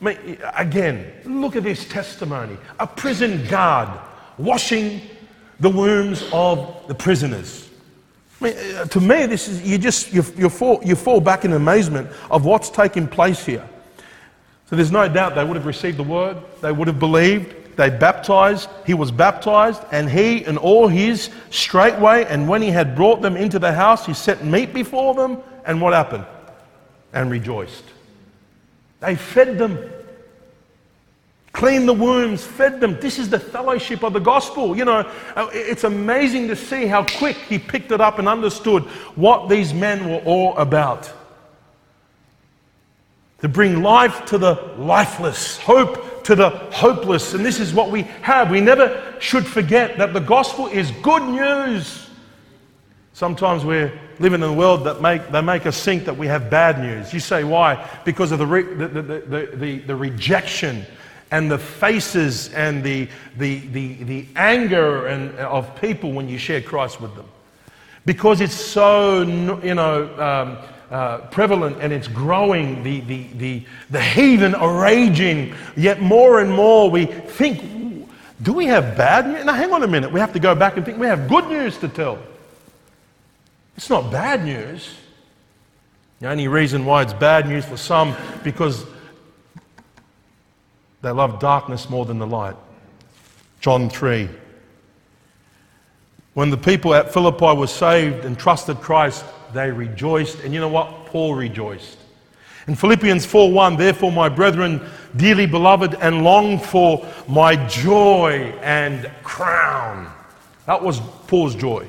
Again, 0.01 1.11
look 1.25 1.55
at 1.55 1.63
this 1.63 1.87
testimony. 1.87 2.57
A 2.79 2.87
prison 2.87 3.45
guard 3.47 3.99
washing 4.37 5.01
the 5.59 5.69
wounds 5.69 6.27
of 6.33 6.87
the 6.87 6.95
prisoners. 6.95 7.69
I 8.39 8.43
mean, 8.43 8.75
uh, 8.75 8.85
to 8.85 8.99
me, 8.99 9.27
this 9.27 9.47
is 9.47 9.61
you 9.61 9.77
just 9.77 10.11
you, 10.11 10.23
you, 10.35 10.49
fall, 10.49 10.81
you 10.83 10.95
fall 10.95 11.21
back 11.21 11.45
in 11.45 11.53
amazement 11.53 12.09
of 12.31 12.45
what's 12.45 12.71
taking 12.71 13.07
place 13.07 13.45
here. 13.45 13.67
So 14.67 14.75
there's 14.75 14.91
no 14.91 15.07
doubt 15.07 15.35
they 15.35 15.43
would 15.43 15.57
have 15.57 15.67
received 15.67 15.97
the 15.97 16.03
word, 16.03 16.37
they 16.61 16.71
would 16.71 16.87
have 16.87 16.97
believed, 16.97 17.77
they 17.77 17.89
baptized, 17.89 18.69
he 18.85 18.93
was 18.93 19.11
baptized, 19.11 19.83
and 19.91 20.09
he 20.09 20.43
and 20.45 20.57
all 20.57 20.87
his 20.87 21.29
straightway, 21.51 22.25
and 22.25 22.47
when 22.47 22.61
he 22.61 22.69
had 22.69 22.95
brought 22.95 23.21
them 23.21 23.37
into 23.37 23.59
the 23.59 23.71
house, 23.71 24.05
he 24.05 24.13
set 24.13 24.43
meat 24.43 24.73
before 24.73 25.13
them, 25.13 25.37
and 25.65 25.79
what 25.81 25.93
happened? 25.93 26.25
And 27.13 27.29
rejoiced. 27.29 27.83
They 29.01 29.15
fed 29.15 29.57
them, 29.57 29.77
cleaned 31.53 31.87
the 31.87 31.93
wounds, 31.93 32.45
fed 32.45 32.79
them. 32.79 32.99
This 32.99 33.19
is 33.19 33.29
the 33.29 33.39
fellowship 33.39 34.03
of 34.03 34.13
the 34.13 34.19
gospel. 34.19 34.75
You 34.77 34.85
know, 34.85 34.99
uh, 35.35 35.49
it's 35.51 35.83
amazing 35.83 36.47
to 36.47 36.55
see 36.55 36.85
how 36.85 37.03
quick 37.03 37.37
he 37.37 37.59
picked 37.59 37.91
it 37.91 38.01
up 38.01 38.19
and 38.19 38.27
understood 38.27 38.83
what 39.15 39.49
these 39.49 39.73
men 39.73 40.09
were 40.09 40.19
all 40.19 40.55
about. 40.57 41.11
To 43.39 43.49
bring 43.49 43.81
life 43.81 44.25
to 44.25 44.37
the 44.37 44.53
lifeless, 44.77 45.57
hope 45.57 46.23
to 46.25 46.35
the 46.35 46.49
hopeless. 46.49 47.33
And 47.33 47.43
this 47.43 47.59
is 47.59 47.73
what 47.73 47.89
we 47.89 48.03
have. 48.21 48.51
We 48.51 48.61
never 48.61 49.15
should 49.19 49.47
forget 49.47 49.97
that 49.97 50.13
the 50.13 50.19
gospel 50.19 50.67
is 50.67 50.91
good 51.01 51.23
news. 51.23 52.07
Sometimes 53.13 53.65
we're 53.65 53.91
living 54.19 54.41
in 54.41 54.49
a 54.49 54.53
world 54.53 54.83
that 54.85 55.01
make, 55.01 55.27
they 55.29 55.41
make 55.41 55.65
us 55.65 55.83
think 55.83 56.05
that 56.05 56.15
we 56.15 56.27
have 56.27 56.49
bad 56.49 56.79
news. 56.79 57.13
You 57.13 57.19
say, 57.19 57.43
why? 57.43 57.89
Because 58.05 58.31
of 58.31 58.39
the, 58.39 58.45
re, 58.45 58.61
the, 58.61 58.87
the, 58.87 59.49
the, 59.55 59.79
the 59.79 59.95
rejection 59.95 60.85
and 61.31 61.49
the 61.49 61.57
faces 61.57 62.53
and 62.53 62.83
the, 62.83 63.07
the, 63.37 63.59
the, 63.59 64.03
the 64.03 64.25
anger 64.35 65.07
and, 65.07 65.33
of 65.39 65.79
people 65.79 66.11
when 66.11 66.27
you 66.27 66.37
share 66.37 66.61
Christ 66.61 66.99
with 66.99 67.15
them. 67.15 67.25
Because 68.05 68.41
it's 68.41 68.53
so, 68.53 69.21
you 69.63 69.75
know, 69.75 70.03
um, 70.19 70.57
uh, 70.91 71.19
prevalent 71.29 71.77
and 71.79 71.93
it's 71.93 72.09
growing. 72.09 72.83
The, 72.83 72.99
the, 73.01 73.23
the, 73.35 73.63
the 73.89 74.01
heathen 74.01 74.53
are 74.53 74.81
raging. 74.81 75.55
Yet 75.77 76.01
more 76.01 76.41
and 76.41 76.51
more 76.51 76.91
we 76.91 77.05
think, 77.05 77.61
do 78.41 78.51
we 78.53 78.65
have 78.65 78.97
bad 78.97 79.27
news? 79.27 79.45
Now, 79.45 79.53
hang 79.53 79.71
on 79.71 79.83
a 79.83 79.87
minute. 79.87 80.11
We 80.11 80.19
have 80.19 80.33
to 80.33 80.39
go 80.39 80.53
back 80.53 80.75
and 80.75 80.85
think 80.85 80.97
we 80.97 81.07
have 81.07 81.29
good 81.29 81.47
news 81.47 81.77
to 81.77 81.87
tell. 81.87 82.19
It's 83.77 83.89
not 83.89 84.11
bad 84.11 84.43
news. 84.43 84.95
The 86.19 86.29
only 86.29 86.47
reason 86.47 86.85
why 86.85 87.03
it's 87.03 87.13
bad 87.13 87.47
news 87.47 87.65
for 87.65 87.77
some 87.77 88.15
because 88.43 88.85
they 91.01 91.11
love 91.11 91.39
darkness 91.39 91.89
more 91.89 92.05
than 92.05 92.19
the 92.19 92.27
light. 92.27 92.55
John 93.59 93.89
3. 93.89 94.29
When 96.33 96.49
the 96.49 96.57
people 96.57 96.93
at 96.93 97.13
Philippi 97.13 97.53
were 97.53 97.67
saved 97.67 98.25
and 98.25 98.37
trusted 98.37 98.79
Christ, 98.79 99.25
they 99.53 99.69
rejoiced. 99.69 100.39
And 100.43 100.53
you 100.53 100.59
know 100.59 100.69
what? 100.69 101.05
Paul 101.07 101.35
rejoiced. 101.35 101.97
In 102.67 102.75
Philippians 102.75 103.25
4:1, 103.25 103.77
therefore, 103.77 104.11
my 104.11 104.29
brethren, 104.29 104.81
dearly 105.15 105.47
beloved, 105.47 105.95
and 105.95 106.23
long 106.23 106.59
for 106.59 107.05
my 107.27 107.55
joy 107.67 108.53
and 108.61 109.09
crown. 109.23 110.11
That 110.67 110.81
was 110.81 111.01
Paul's 111.27 111.55
joy. 111.55 111.87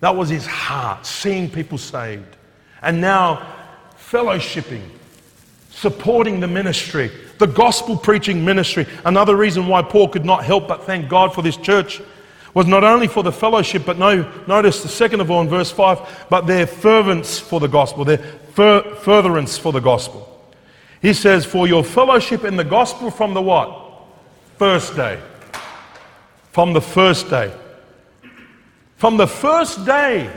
That 0.00 0.14
was 0.14 0.28
his 0.28 0.46
heart, 0.46 1.06
seeing 1.06 1.48
people 1.48 1.78
saved. 1.78 2.36
And 2.82 3.00
now, 3.00 3.42
fellowshipping, 3.96 4.82
supporting 5.70 6.40
the 6.40 6.48
ministry, 6.48 7.10
the 7.42 7.48
gospel 7.48 7.96
preaching 7.96 8.44
ministry. 8.44 8.86
Another 9.04 9.34
reason 9.34 9.66
why 9.66 9.82
Paul 9.82 10.08
could 10.08 10.24
not 10.24 10.44
help 10.44 10.68
but 10.68 10.84
thank 10.84 11.08
God 11.08 11.34
for 11.34 11.42
this 11.42 11.56
church 11.56 12.00
was 12.54 12.68
not 12.68 12.84
only 12.84 13.08
for 13.08 13.24
the 13.24 13.32
fellowship, 13.32 13.82
but 13.84 13.98
no, 13.98 14.30
notice 14.46 14.80
the 14.80 14.88
second 14.88 15.20
of 15.20 15.28
all 15.28 15.40
in 15.40 15.48
verse 15.48 15.68
5, 15.68 16.26
but 16.30 16.46
their 16.46 16.68
fervence 16.68 17.40
for 17.40 17.58
the 17.58 17.66
gospel, 17.66 18.04
their 18.04 18.18
fur, 18.18 18.94
furtherance 18.94 19.58
for 19.58 19.72
the 19.72 19.80
gospel. 19.80 20.28
He 21.00 21.12
says, 21.12 21.44
For 21.44 21.66
your 21.66 21.82
fellowship 21.82 22.44
in 22.44 22.56
the 22.56 22.62
gospel 22.62 23.10
from 23.10 23.34
the 23.34 23.42
what? 23.42 24.04
First 24.56 24.94
day. 24.94 25.20
From 26.52 26.74
the 26.74 26.80
first 26.80 27.28
day. 27.28 27.52
From 28.98 29.16
the 29.16 29.26
first 29.26 29.84
day 29.84 30.30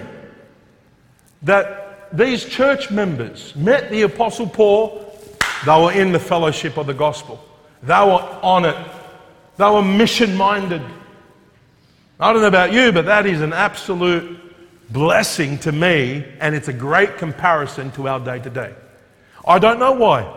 that 1.44 2.10
these 2.18 2.46
church 2.46 2.89
members 2.89 3.56
met 3.56 3.91
the 3.91 4.02
Apostle 4.02 4.48
Paul, 4.48 5.05
they 5.63 5.72
were 5.72 5.91
in 5.91 6.12
the 6.12 6.20
fellowship 6.20 6.78
of 6.78 6.88
the 6.88 6.94
gospel. 6.94 7.44
They 7.84 7.94
were 7.94 8.22
on 8.41 8.65
it. 8.65 8.76
They 9.58 9.70
were 9.70 9.84
mission 9.84 10.36
minded. 10.36 10.82
I 12.20 12.34
don't 12.34 12.41
know 12.41 12.48
about 12.48 12.74
you, 12.74 12.91
but 12.91 13.06
that 13.06 13.26
is 13.26 13.41
an 13.41 13.54
absolute 13.54 14.39
blessing 14.89 15.58
to 15.60 15.72
me, 15.72 16.26
and 16.39 16.56
it's 16.56 16.68
a 16.68 16.74
great 16.74 17.18
comparison 17.18 17.91
to 17.91 18.08
our 18.08 18.20
day 18.20 18.39
to 18.39 18.50
day. 18.50 18.74
I 19.48 19.60
don't 19.60 19.80
know 19.80 19.91
why. 19.91 20.32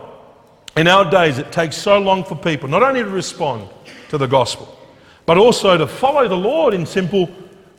In 0.77 0.87
our 0.87 1.09
days, 1.09 1.37
it 1.37 1.51
takes 1.51 1.75
so 1.75 1.99
long 1.99 2.23
for 2.23 2.35
people 2.35 2.69
not 2.69 2.83
only 2.83 3.01
to 3.01 3.09
respond 3.09 3.69
to 4.09 4.17
the 4.17 4.27
gospel, 4.27 4.77
but 5.25 5.37
also 5.37 5.77
to 5.77 5.87
follow 5.87 6.27
the 6.27 6.37
Lord 6.37 6.73
in 6.73 6.85
simple 6.85 7.29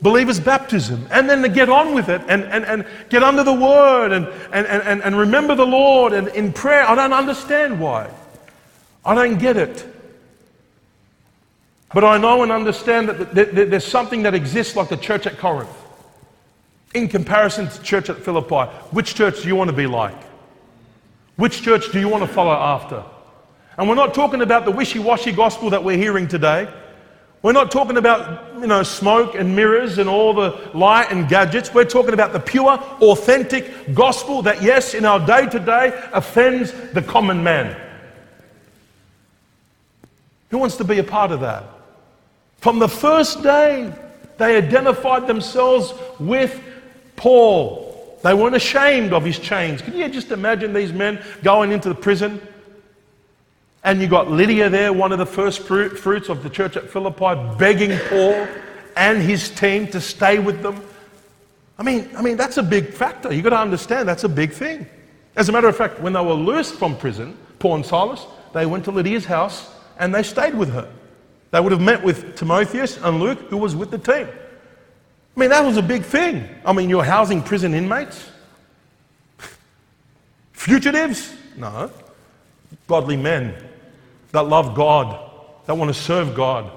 believers' 0.02 0.40
baptism 0.40 1.06
and 1.10 1.28
then 1.28 1.42
to 1.42 1.48
get 1.48 1.68
on 1.68 1.94
with 1.94 2.08
it 2.08 2.22
and, 2.28 2.44
and, 2.44 2.64
and 2.64 2.86
get 3.08 3.22
under 3.22 3.44
the 3.44 3.52
word 3.52 4.12
and, 4.12 4.26
and, 4.52 4.66
and, 4.66 5.02
and 5.02 5.16
remember 5.16 5.54
the 5.54 5.66
Lord 5.66 6.12
and 6.12 6.28
in 6.28 6.52
prayer. 6.52 6.84
I 6.84 6.94
don't 6.94 7.12
understand 7.12 7.80
why. 7.80 8.10
I 9.04 9.14
don't 9.14 9.38
get 9.38 9.56
it. 9.56 9.86
But 11.92 12.04
I 12.04 12.18
know 12.18 12.42
and 12.42 12.52
understand 12.52 13.08
that 13.08 13.34
there's 13.34 13.86
something 13.86 14.22
that 14.22 14.34
exists 14.34 14.76
like 14.76 14.88
the 14.88 14.96
church 14.96 15.26
at 15.26 15.38
Corinth. 15.38 15.70
In 16.94 17.08
comparison 17.08 17.68
to 17.68 17.82
church 17.82 18.10
at 18.10 18.18
Philippi, 18.18 18.70
which 18.90 19.14
church 19.14 19.42
do 19.42 19.48
you 19.48 19.56
want 19.56 19.70
to 19.70 19.76
be 19.76 19.86
like? 19.86 20.16
Which 21.36 21.62
church 21.62 21.92
do 21.92 22.00
you 22.00 22.08
want 22.08 22.22
to 22.22 22.28
follow 22.28 22.52
after? 22.52 23.04
And 23.76 23.88
we're 23.88 23.94
not 23.94 24.12
talking 24.12 24.42
about 24.42 24.64
the 24.64 24.70
wishy 24.70 24.98
washy 24.98 25.32
gospel 25.32 25.70
that 25.70 25.82
we're 25.82 25.96
hearing 25.96 26.28
today. 26.28 26.68
We're 27.42 27.52
not 27.52 27.70
talking 27.70 27.96
about, 27.96 28.60
you 28.60 28.66
know, 28.66 28.82
smoke 28.82 29.34
and 29.34 29.56
mirrors 29.56 29.96
and 29.96 30.10
all 30.10 30.34
the 30.34 30.70
light 30.74 31.10
and 31.10 31.26
gadgets. 31.26 31.72
We're 31.72 31.84
talking 31.84 32.12
about 32.12 32.34
the 32.34 32.40
pure, 32.40 32.72
authentic 33.00 33.94
gospel 33.94 34.42
that, 34.42 34.62
yes, 34.62 34.92
in 34.92 35.06
our 35.06 35.24
day 35.24 35.46
to 35.46 35.58
day 35.58 35.98
offends 36.12 36.72
the 36.92 37.00
common 37.00 37.42
man. 37.42 37.80
Who 40.50 40.58
wants 40.58 40.76
to 40.76 40.84
be 40.84 40.98
a 40.98 41.04
part 41.04 41.32
of 41.32 41.40
that? 41.40 41.64
From 42.58 42.78
the 42.78 42.88
first 42.88 43.42
day, 43.42 43.90
they 44.36 44.56
identified 44.56 45.26
themselves 45.26 45.94
with 46.18 46.60
Paul. 47.16 48.18
They 48.22 48.34
weren't 48.34 48.56
ashamed 48.56 49.14
of 49.14 49.24
his 49.24 49.38
chains. 49.38 49.80
Can 49.80 49.96
you 49.96 50.08
just 50.10 50.30
imagine 50.30 50.74
these 50.74 50.92
men 50.92 51.22
going 51.42 51.72
into 51.72 51.88
the 51.88 51.94
prison? 51.94 52.46
And 53.82 54.00
you 54.00 54.08
got 54.08 54.30
Lydia 54.30 54.68
there, 54.68 54.92
one 54.92 55.10
of 55.10 55.18
the 55.18 55.26
first 55.26 55.60
fruit, 55.60 55.98
fruits 55.98 56.28
of 56.28 56.42
the 56.42 56.50
church 56.50 56.76
at 56.76 56.90
Philippi, 56.90 57.34
begging 57.58 57.98
Paul 58.08 58.46
and 58.96 59.22
his 59.22 59.48
team 59.48 59.86
to 59.88 60.00
stay 60.00 60.38
with 60.38 60.62
them. 60.62 60.82
I 61.78 61.82
mean, 61.82 62.10
I 62.14 62.20
mean 62.20 62.36
that's 62.36 62.58
a 62.58 62.62
big 62.62 62.92
factor. 62.92 63.32
You've 63.32 63.44
got 63.44 63.50
to 63.50 63.58
understand 63.58 64.06
that's 64.06 64.24
a 64.24 64.28
big 64.28 64.52
thing. 64.52 64.86
As 65.36 65.48
a 65.48 65.52
matter 65.52 65.68
of 65.68 65.76
fact, 65.76 66.00
when 66.00 66.12
they 66.12 66.20
were 66.20 66.34
loosed 66.34 66.74
from 66.74 66.96
prison, 66.96 67.36
Paul 67.58 67.76
and 67.76 67.86
Silas, 67.86 68.26
they 68.52 68.66
went 68.66 68.84
to 68.84 68.90
Lydia's 68.90 69.24
house 69.24 69.72
and 69.98 70.14
they 70.14 70.22
stayed 70.22 70.54
with 70.54 70.70
her. 70.72 70.92
They 71.50 71.60
would 71.60 71.72
have 71.72 71.80
met 71.80 72.02
with 72.02 72.36
Timotheus 72.36 72.98
and 72.98 73.18
Luke, 73.18 73.38
who 73.48 73.56
was 73.56 73.74
with 73.74 73.90
the 73.90 73.98
team. 73.98 74.28
I 75.36 75.40
mean, 75.40 75.50
that 75.50 75.64
was 75.64 75.78
a 75.78 75.82
big 75.82 76.02
thing. 76.02 76.46
I 76.66 76.72
mean, 76.74 76.90
you're 76.90 77.04
housing 77.04 77.42
prison 77.42 77.72
inmates? 77.72 78.28
Fugitives? 80.52 81.34
No. 81.56 81.90
Godly 82.86 83.16
men 83.16 83.69
that 84.32 84.42
love 84.42 84.74
God, 84.74 85.30
that 85.66 85.76
want 85.76 85.94
to 85.94 86.00
serve 86.00 86.34
God, 86.34 86.70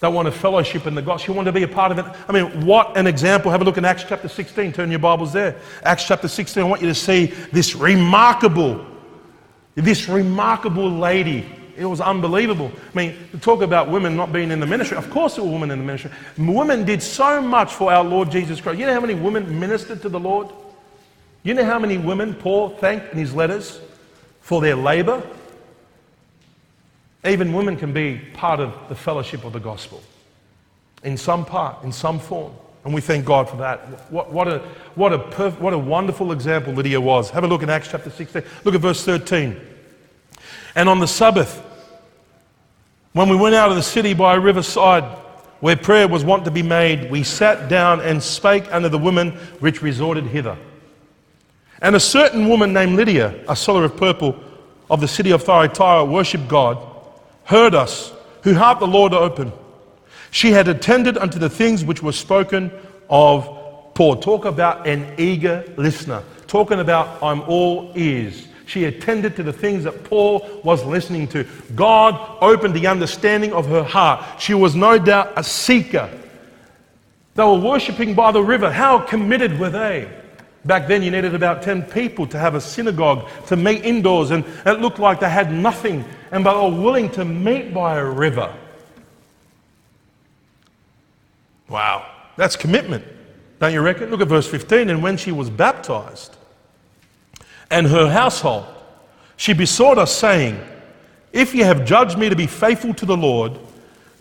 that 0.00 0.08
want 0.08 0.26
to 0.26 0.32
fellowship 0.32 0.86
in 0.86 0.94
the 0.94 1.02
gospel. 1.02 1.32
You 1.32 1.36
want 1.36 1.46
to 1.46 1.52
be 1.52 1.62
a 1.62 1.68
part 1.68 1.92
of 1.92 1.98
it. 1.98 2.06
I 2.28 2.32
mean, 2.32 2.64
what 2.64 2.96
an 2.96 3.06
example. 3.06 3.50
Have 3.50 3.60
a 3.60 3.64
look 3.64 3.78
in 3.78 3.84
Acts 3.84 4.04
chapter 4.08 4.28
16. 4.28 4.72
Turn 4.72 4.90
your 4.90 4.98
Bibles 4.98 5.32
there. 5.32 5.58
Acts 5.82 6.04
chapter 6.06 6.28
16. 6.28 6.62
I 6.62 6.66
want 6.66 6.82
you 6.82 6.88
to 6.88 6.94
see 6.94 7.26
this 7.52 7.74
remarkable, 7.74 8.86
this 9.74 10.08
remarkable 10.08 10.90
lady 10.90 11.46
it 11.80 11.86
was 11.86 12.02
unbelievable. 12.02 12.70
I 12.92 12.96
mean, 12.96 13.16
to 13.32 13.38
talk 13.38 13.62
about 13.62 13.88
women 13.88 14.14
not 14.14 14.34
being 14.34 14.50
in 14.50 14.60
the 14.60 14.66
ministry, 14.66 14.98
of 14.98 15.08
course 15.08 15.36
there 15.36 15.44
were 15.44 15.50
women 15.50 15.70
in 15.70 15.78
the 15.78 15.84
ministry. 15.84 16.10
Women 16.36 16.84
did 16.84 17.02
so 17.02 17.40
much 17.40 17.72
for 17.72 17.90
our 17.90 18.04
Lord 18.04 18.30
Jesus 18.30 18.60
Christ. 18.60 18.78
You 18.78 18.84
know 18.84 18.92
how 18.92 19.00
many 19.00 19.14
women 19.14 19.58
ministered 19.58 20.02
to 20.02 20.10
the 20.10 20.20
Lord? 20.20 20.48
You 21.42 21.54
know 21.54 21.64
how 21.64 21.78
many 21.78 21.96
women 21.96 22.34
Paul 22.34 22.68
thanked 22.68 23.12
in 23.12 23.18
his 23.18 23.34
letters 23.34 23.80
for 24.42 24.60
their 24.60 24.76
labor? 24.76 25.26
Even 27.24 27.52
women 27.52 27.76
can 27.76 27.92
be 27.92 28.20
part 28.34 28.60
of 28.60 28.74
the 28.88 28.94
fellowship 28.94 29.44
of 29.44 29.52
the 29.52 29.60
gospel 29.60 30.02
in 31.02 31.16
some 31.16 31.44
part, 31.44 31.82
in 31.82 31.92
some 31.92 32.18
form. 32.18 32.52
And 32.84 32.94
we 32.94 33.00
thank 33.00 33.26
God 33.26 33.48
for 33.48 33.56
that. 33.56 34.10
What, 34.10 34.32
what, 34.32 34.48
a, 34.48 34.58
what, 34.94 35.12
a 35.12 35.18
perf- 35.18 35.58
what 35.58 35.72
a 35.72 35.78
wonderful 35.78 36.32
example 36.32 36.72
Lydia 36.72 37.00
was. 37.00 37.30
Have 37.30 37.44
a 37.44 37.46
look 37.46 37.62
in 37.62 37.68
Acts 37.68 37.88
chapter 37.90 38.10
16. 38.10 38.42
Look 38.64 38.74
at 38.74 38.80
verse 38.80 39.04
13. 39.04 39.60
And 40.74 40.88
on 40.88 40.98
the 40.98 41.06
Sabbath, 41.06 41.62
when 43.12 43.28
we 43.28 43.36
went 43.36 43.54
out 43.54 43.70
of 43.70 43.76
the 43.76 43.82
city 43.82 44.14
by 44.14 44.34
a 44.34 44.40
riverside 44.40 45.04
where 45.60 45.76
prayer 45.76 46.08
was 46.08 46.24
wont 46.24 46.44
to 46.46 46.50
be 46.50 46.62
made, 46.62 47.10
we 47.10 47.22
sat 47.22 47.68
down 47.68 48.00
and 48.00 48.22
spake 48.22 48.72
unto 48.72 48.88
the 48.88 48.98
women 48.98 49.32
which 49.60 49.82
resorted 49.82 50.24
hither. 50.24 50.56
And 51.82 51.94
a 51.96 52.00
certain 52.00 52.48
woman 52.48 52.72
named 52.72 52.96
Lydia, 52.96 53.42
a 53.46 53.56
seller 53.56 53.84
of 53.84 53.96
purple 53.96 54.38
of 54.90 55.00
the 55.00 55.08
city 55.08 55.32
of 55.32 55.42
Thyatira, 55.42 56.04
worshipped 56.04 56.48
God, 56.48 56.78
heard 57.50 57.74
us, 57.74 58.12
who 58.44 58.54
harped 58.54 58.80
the 58.80 58.86
Lord 58.86 59.12
open. 59.12 59.52
She 60.30 60.52
had 60.52 60.68
attended 60.68 61.18
unto 61.18 61.40
the 61.40 61.50
things 61.50 61.84
which 61.84 62.00
were 62.00 62.12
spoken 62.12 62.70
of 63.10 63.92
Paul. 63.94 64.16
Talk 64.20 64.44
about 64.44 64.86
an 64.86 65.14
eager 65.18 65.64
listener. 65.76 66.22
Talking 66.46 66.78
about 66.78 67.20
I'm 67.20 67.40
all 67.42 67.92
ears. 67.96 68.46
She 68.66 68.84
attended 68.84 69.34
to 69.34 69.42
the 69.42 69.52
things 69.52 69.82
that 69.82 70.04
Paul 70.04 70.48
was 70.62 70.84
listening 70.84 71.26
to. 71.28 71.44
God 71.74 72.38
opened 72.40 72.74
the 72.74 72.86
understanding 72.86 73.52
of 73.52 73.66
her 73.66 73.82
heart. 73.82 74.40
She 74.40 74.54
was 74.54 74.76
no 74.76 74.96
doubt 74.96 75.32
a 75.34 75.42
seeker. 75.42 76.08
They 77.34 77.42
were 77.42 77.58
worshipping 77.58 78.14
by 78.14 78.30
the 78.30 78.44
river. 78.44 78.70
How 78.70 79.00
committed 79.00 79.58
were 79.58 79.70
they? 79.70 80.08
Back 80.64 80.88
then, 80.88 81.02
you 81.02 81.10
needed 81.10 81.34
about 81.34 81.62
10 81.62 81.84
people 81.84 82.26
to 82.26 82.38
have 82.38 82.54
a 82.54 82.60
synagogue, 82.60 83.28
to 83.46 83.56
meet 83.56 83.84
indoors, 83.84 84.30
and 84.30 84.44
it 84.66 84.80
looked 84.80 84.98
like 84.98 85.20
they 85.20 85.30
had 85.30 85.52
nothing, 85.52 86.04
and 86.30 86.44
they 86.44 86.50
were 86.50 86.70
willing 86.70 87.10
to 87.12 87.24
meet 87.24 87.72
by 87.72 87.96
a 87.96 88.04
river. 88.04 88.54
Wow, 91.68 92.06
that's 92.36 92.56
commitment, 92.56 93.04
don't 93.58 93.72
you 93.72 93.80
reckon? 93.80 94.10
Look 94.10 94.20
at 94.20 94.28
verse 94.28 94.46
15. 94.46 94.90
And 94.90 95.02
when 95.02 95.16
she 95.16 95.32
was 95.32 95.48
baptized, 95.48 96.36
and 97.70 97.86
her 97.86 98.10
household. 98.10 98.66
She 99.36 99.52
besought 99.52 99.96
us, 99.96 100.14
saying, 100.14 100.60
If 101.32 101.54
ye 101.54 101.60
have 101.60 101.84
judged 101.84 102.18
me 102.18 102.28
to 102.28 102.36
be 102.36 102.46
faithful 102.46 102.92
to 102.94 103.06
the 103.06 103.16
Lord, 103.16 103.58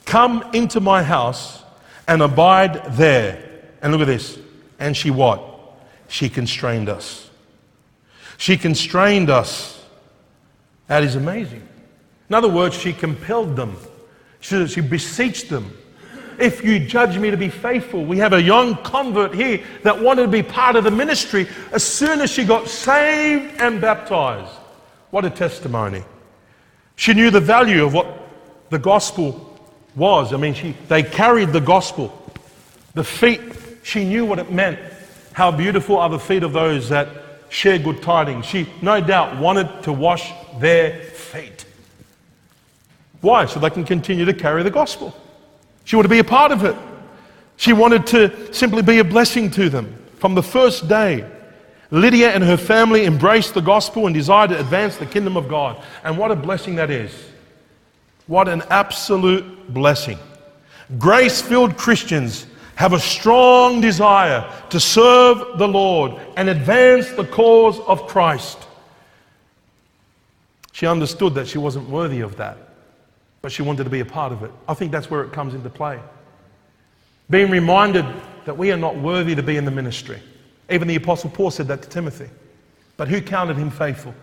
come 0.05 0.47
into 0.53 0.79
my 0.79 1.03
house 1.03 1.63
and 2.07 2.21
abide 2.21 2.95
there. 2.95 3.43
And 3.81 3.91
look 3.91 4.01
at 4.01 4.07
this. 4.07 4.37
And 4.79 4.95
she 4.95 5.11
what? 5.11 5.43
She 6.09 6.27
constrained 6.27 6.89
us. 6.89 7.29
She 8.37 8.57
constrained 8.57 9.29
us. 9.29 9.83
That 10.87 11.03
is 11.03 11.15
amazing. 11.15 11.67
In 12.29 12.35
other 12.35 12.49
words, 12.49 12.75
she 12.75 12.93
compelled 12.93 13.55
them. 13.55 13.77
She, 14.39 14.67
she 14.67 14.81
beseeched 14.81 15.49
them 15.49 15.75
if 16.39 16.63
you 16.63 16.79
judge 16.79 17.17
me 17.17 17.29
to 17.29 17.37
be 17.37 17.49
faithful. 17.49 18.05
We 18.05 18.17
have 18.17 18.33
a 18.33 18.41
young 18.41 18.75
convert 18.77 19.33
here 19.33 19.61
that 19.83 20.01
wanted 20.01 20.23
to 20.23 20.27
be 20.29 20.43
part 20.43 20.75
of 20.75 20.83
the 20.83 20.91
ministry 20.91 21.47
as 21.71 21.83
soon 21.83 22.21
as 22.21 22.31
she 22.31 22.45
got 22.45 22.67
saved 22.67 23.59
and 23.59 23.81
baptized. 23.81 24.51
What 25.11 25.25
a 25.25 25.29
testimony. 25.29 26.03
She 26.95 27.13
knew 27.13 27.29
the 27.29 27.39
value 27.39 27.85
of 27.85 27.93
what 27.93 28.07
the 28.69 28.79
gospel 28.79 29.59
was. 29.95 30.33
I 30.33 30.37
mean, 30.37 30.53
she, 30.53 30.75
they 30.87 31.03
carried 31.03 31.49
the 31.49 31.61
gospel. 31.61 32.15
The 32.93 33.03
feet, 33.03 33.41
she 33.83 34.05
knew 34.05 34.25
what 34.25 34.39
it 34.39 34.51
meant. 34.51 34.79
How 35.39 35.51
beautiful 35.51 35.95
are 35.95 36.09
the 36.09 36.19
feet 36.19 36.43
of 36.43 36.51
those 36.51 36.89
that 36.89 37.07
share 37.47 37.79
good 37.79 38.01
tidings. 38.01 38.45
She, 38.45 38.67
no 38.81 38.99
doubt, 38.99 39.39
wanted 39.39 39.83
to 39.83 39.93
wash 39.93 40.33
their 40.59 40.99
feet. 41.01 41.65
Why? 43.21 43.45
So 43.45 43.61
they 43.61 43.69
can 43.69 43.85
continue 43.85 44.25
to 44.25 44.33
carry 44.33 44.63
the 44.63 44.69
gospel. 44.69 45.15
She 45.85 45.95
wanted 45.95 46.09
to 46.09 46.13
be 46.13 46.19
a 46.19 46.25
part 46.25 46.51
of 46.51 46.65
it. 46.65 46.75
She 47.55 47.71
wanted 47.71 48.05
to 48.07 48.53
simply 48.53 48.81
be 48.81 48.99
a 48.99 49.03
blessing 49.05 49.49
to 49.51 49.69
them. 49.69 49.95
From 50.17 50.35
the 50.35 50.43
first 50.43 50.89
day, 50.89 51.25
Lydia 51.89 52.31
and 52.31 52.43
her 52.43 52.57
family 52.57 53.05
embraced 53.05 53.53
the 53.53 53.61
gospel 53.61 54.07
and 54.07 54.13
desired 54.13 54.49
to 54.49 54.59
advance 54.59 54.97
the 54.97 55.05
kingdom 55.05 55.37
of 55.37 55.47
God. 55.47 55.81
And 56.03 56.17
what 56.17 56.31
a 56.31 56.35
blessing 56.35 56.75
that 56.75 56.91
is! 56.91 57.13
What 58.27 58.49
an 58.49 58.61
absolute 58.69 59.73
blessing. 59.73 60.19
Grace 60.97 61.41
filled 61.41 61.77
Christians 61.77 62.45
have 62.79 62.93
a 62.93 62.99
strong 62.99 63.81
desire 63.81 64.51
to 64.71 64.79
serve 64.79 65.59
the 65.59 65.67
Lord 65.67 66.13
and 66.35 66.49
advance 66.49 67.11
the 67.11 67.25
cause 67.25 67.79
of 67.81 68.07
Christ. 68.07 68.57
She 70.71 70.87
understood 70.87 71.35
that 71.35 71.47
she 71.47 71.59
wasn't 71.59 71.89
worthy 71.89 72.21
of 72.21 72.37
that 72.37 72.69
but 73.41 73.51
she 73.51 73.61
wanted 73.61 73.85
to 73.85 73.89
be 73.89 73.99
a 73.99 74.05
part 74.05 74.31
of 74.31 74.43
it. 74.43 74.51
I 74.67 74.73
think 74.73 74.91
that's 74.91 75.09
where 75.09 75.23
it 75.23 75.31
comes 75.31 75.53
into 75.53 75.69
play. 75.69 75.99
Being 77.29 77.49
reminded 77.49 78.05
that 78.45 78.57
we 78.57 78.71
are 78.71 78.77
not 78.77 78.97
worthy 78.97 79.35
to 79.35 79.43
be 79.43 79.57
in 79.57 79.65
the 79.65 79.71
ministry. 79.71 80.19
Even 80.69 80.87
the 80.87 80.95
Apostle 80.95 81.29
Paul 81.29 81.51
said 81.51 81.67
that 81.67 81.81
to 81.83 81.89
Timothy. 81.89 82.29
But 82.97 83.07
who 83.07 83.21
counted 83.21 83.57
him 83.57 83.69
faithful? 83.69 84.13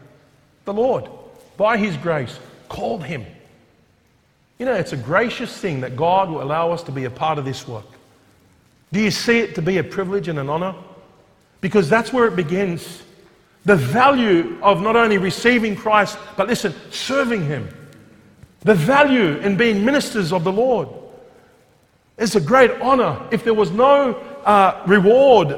The 0.64 0.74
Lord, 0.74 1.08
by 1.56 1.76
his 1.76 1.96
grace, 1.96 2.38
called 2.68 3.04
him. 3.04 3.24
You 4.58 4.66
know, 4.66 4.74
it's 4.74 4.92
a 4.92 4.96
gracious 4.96 5.56
thing 5.56 5.80
that 5.80 5.96
God 5.96 6.28
will 6.28 6.42
allow 6.42 6.72
us 6.72 6.82
to 6.84 6.92
be 6.92 7.04
a 7.04 7.10
part 7.10 7.38
of 7.38 7.44
this 7.44 7.66
work. 7.66 7.86
Do 8.92 9.00
you 9.00 9.10
see 9.10 9.38
it 9.38 9.54
to 9.56 9.62
be 9.62 9.78
a 9.78 9.84
privilege 9.84 10.28
and 10.28 10.38
an 10.38 10.48
honor? 10.48 10.74
Because 11.60 11.88
that's 11.88 12.12
where 12.12 12.26
it 12.26 12.36
begins. 12.36 13.02
The 13.64 13.76
value 13.76 14.58
of 14.62 14.80
not 14.80 14.94
only 14.94 15.18
receiving 15.18 15.74
Christ, 15.74 16.18
but 16.36 16.46
listen, 16.46 16.74
serving 16.90 17.44
him 17.44 17.68
the 18.66 18.74
value 18.74 19.36
in 19.38 19.56
being 19.56 19.84
ministers 19.84 20.32
of 20.32 20.42
the 20.42 20.52
Lord. 20.52 20.88
It's 22.18 22.34
a 22.34 22.40
great 22.40 22.72
honor. 22.80 23.28
If 23.30 23.44
there 23.44 23.54
was 23.54 23.70
no 23.70 24.14
uh, 24.44 24.82
reward, 24.86 25.56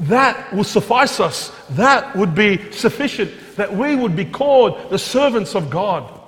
that 0.00 0.52
will 0.54 0.64
suffice 0.64 1.18
us. 1.18 1.50
That 1.70 2.14
would 2.14 2.32
be 2.34 2.70
sufficient, 2.70 3.32
that 3.56 3.74
we 3.74 3.96
would 3.96 4.14
be 4.14 4.24
called 4.24 4.90
the 4.90 4.98
servants 4.98 5.56
of 5.56 5.68
God. 5.68 6.20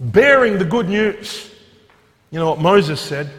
bearing 0.00 0.58
the 0.58 0.64
good 0.64 0.88
news. 0.88 1.50
You 2.30 2.38
know 2.38 2.50
what 2.50 2.60
Moses 2.60 3.00
said? 3.00 3.30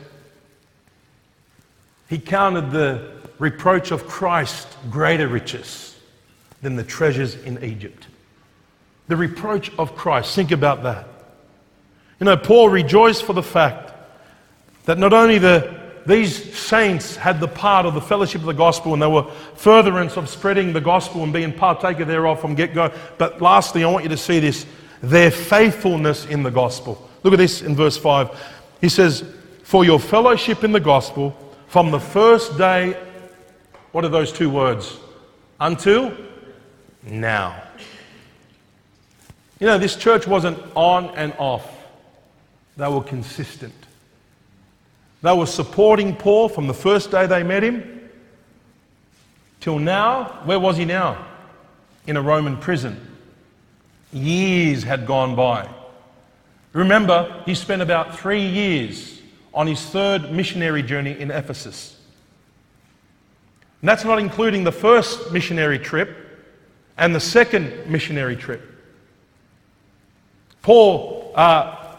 He 2.07 2.19
counted 2.19 2.71
the 2.71 3.11
reproach 3.39 3.91
of 3.91 4.07
Christ 4.07 4.67
greater 4.89 5.27
riches 5.27 5.99
than 6.61 6.75
the 6.75 6.83
treasures 6.83 7.35
in 7.35 7.63
Egypt. 7.63 8.07
The 9.07 9.15
reproach 9.15 9.71
of 9.77 9.95
Christ. 9.95 10.35
Think 10.35 10.51
about 10.51 10.83
that. 10.83 11.07
You 12.19 12.25
know, 12.25 12.37
Paul 12.37 12.69
rejoiced 12.69 13.23
for 13.23 13.33
the 13.33 13.43
fact 13.43 13.91
that 14.85 14.97
not 14.97 15.13
only 15.13 15.37
the, 15.37 15.79
these 16.05 16.57
saints 16.57 17.15
had 17.15 17.39
the 17.39 17.47
part 17.47 17.85
of 17.85 17.93
the 17.93 18.01
fellowship 18.01 18.41
of 18.41 18.47
the 18.47 18.53
gospel 18.53 18.93
and 18.93 19.01
they 19.01 19.07
were 19.07 19.29
furtherance 19.55 20.15
of 20.17 20.29
spreading 20.29 20.71
the 20.71 20.81
gospel 20.81 21.23
and 21.23 21.33
being 21.33 21.51
partaker 21.51 22.05
thereof 22.05 22.39
from 22.39 22.55
get 22.55 22.73
go, 22.73 22.91
but 23.17 23.41
lastly, 23.41 23.83
I 23.83 23.89
want 23.89 24.03
you 24.03 24.09
to 24.09 24.17
see 24.17 24.39
this 24.39 24.65
their 25.01 25.29
faithfulness 25.29 26.25
in 26.25 26.41
the 26.41 26.51
gospel. 26.51 27.09
Look 27.23 27.33
at 27.33 27.37
this 27.37 27.61
in 27.61 27.75
verse 27.75 27.97
5. 27.97 28.53
He 28.81 28.89
says, 28.89 29.23
For 29.63 29.83
your 29.83 29.99
fellowship 29.99 30.63
in 30.63 30.71
the 30.71 30.79
gospel 30.79 31.35
from 31.75 31.91
the 31.91 31.99
first 31.99 32.57
day, 32.57 32.97
what 33.91 34.05
are 34.05 34.09
those 34.09 34.31
two 34.31 34.49
words? 34.49 34.97
Until 35.59 36.15
now. 37.03 37.61
You 39.59 39.67
know, 39.67 39.77
this 39.77 39.97
church 39.97 40.25
wasn't 40.25 40.57
on 40.73 41.09
and 41.17 41.33
off, 41.37 41.69
they 42.77 42.87
were 42.87 43.03
consistent. 43.03 43.73
They 45.21 45.35
were 45.35 45.45
supporting 45.45 46.15
Paul 46.15 46.47
from 46.47 46.67
the 46.67 46.73
first 46.73 47.11
day 47.11 47.27
they 47.27 47.43
met 47.43 47.61
him 47.61 48.09
till 49.59 49.77
now. 49.77 50.43
Where 50.45 50.61
was 50.61 50.77
he 50.77 50.85
now? 50.85 51.25
In 52.07 52.15
a 52.15 52.21
Roman 52.21 52.55
prison. 52.55 53.17
Years 54.13 54.83
had 54.83 55.05
gone 55.05 55.35
by. 55.35 55.67
Remember, 56.71 57.43
he 57.45 57.53
spent 57.53 57.81
about 57.81 58.17
three 58.17 58.45
years 58.45 59.14
on 59.55 59.65
his 59.65 59.83
third 59.83 60.31
missionary 60.31 60.83
journey 60.83 61.17
in 61.17 61.31
Ephesus. 61.31 61.97
And 63.81 63.89
that's 63.89 64.03
not 64.03 64.19
including 64.19 64.65
the 64.65 64.71
first 64.71 65.31
missionary 65.31 65.79
trip 65.79 66.17
and 66.97 67.15
the 67.15 67.19
second 67.19 67.89
missionary 67.89 68.35
trip. 68.35 68.61
Paul 70.61 71.31
uh, 71.35 71.39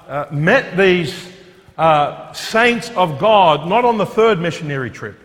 uh, 0.06 0.26
met 0.30 0.76
these 0.76 1.32
uh, 1.78 2.32
saints 2.32 2.90
of 2.90 3.18
God 3.18 3.68
not 3.68 3.84
on 3.84 3.98
the 3.98 4.06
third 4.06 4.38
missionary 4.38 4.90
trip. 4.90 5.18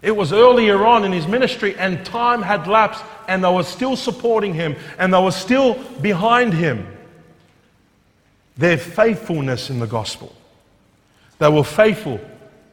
It 0.00 0.16
was 0.16 0.32
earlier 0.32 0.86
on 0.86 1.04
in 1.04 1.10
his 1.10 1.26
ministry, 1.26 1.76
and 1.76 2.06
time 2.06 2.40
had 2.40 2.68
lapsed, 2.68 3.04
and 3.26 3.42
they 3.42 3.52
were 3.52 3.64
still 3.64 3.96
supporting 3.96 4.54
him, 4.54 4.76
and 4.96 5.12
they 5.12 5.20
were 5.20 5.32
still 5.32 5.74
behind 6.00 6.54
him. 6.54 6.86
Their 8.56 8.78
faithfulness 8.78 9.70
in 9.70 9.80
the 9.80 9.86
gospel. 9.88 10.32
They 11.38 11.48
were 11.48 11.64
faithful, 11.64 12.20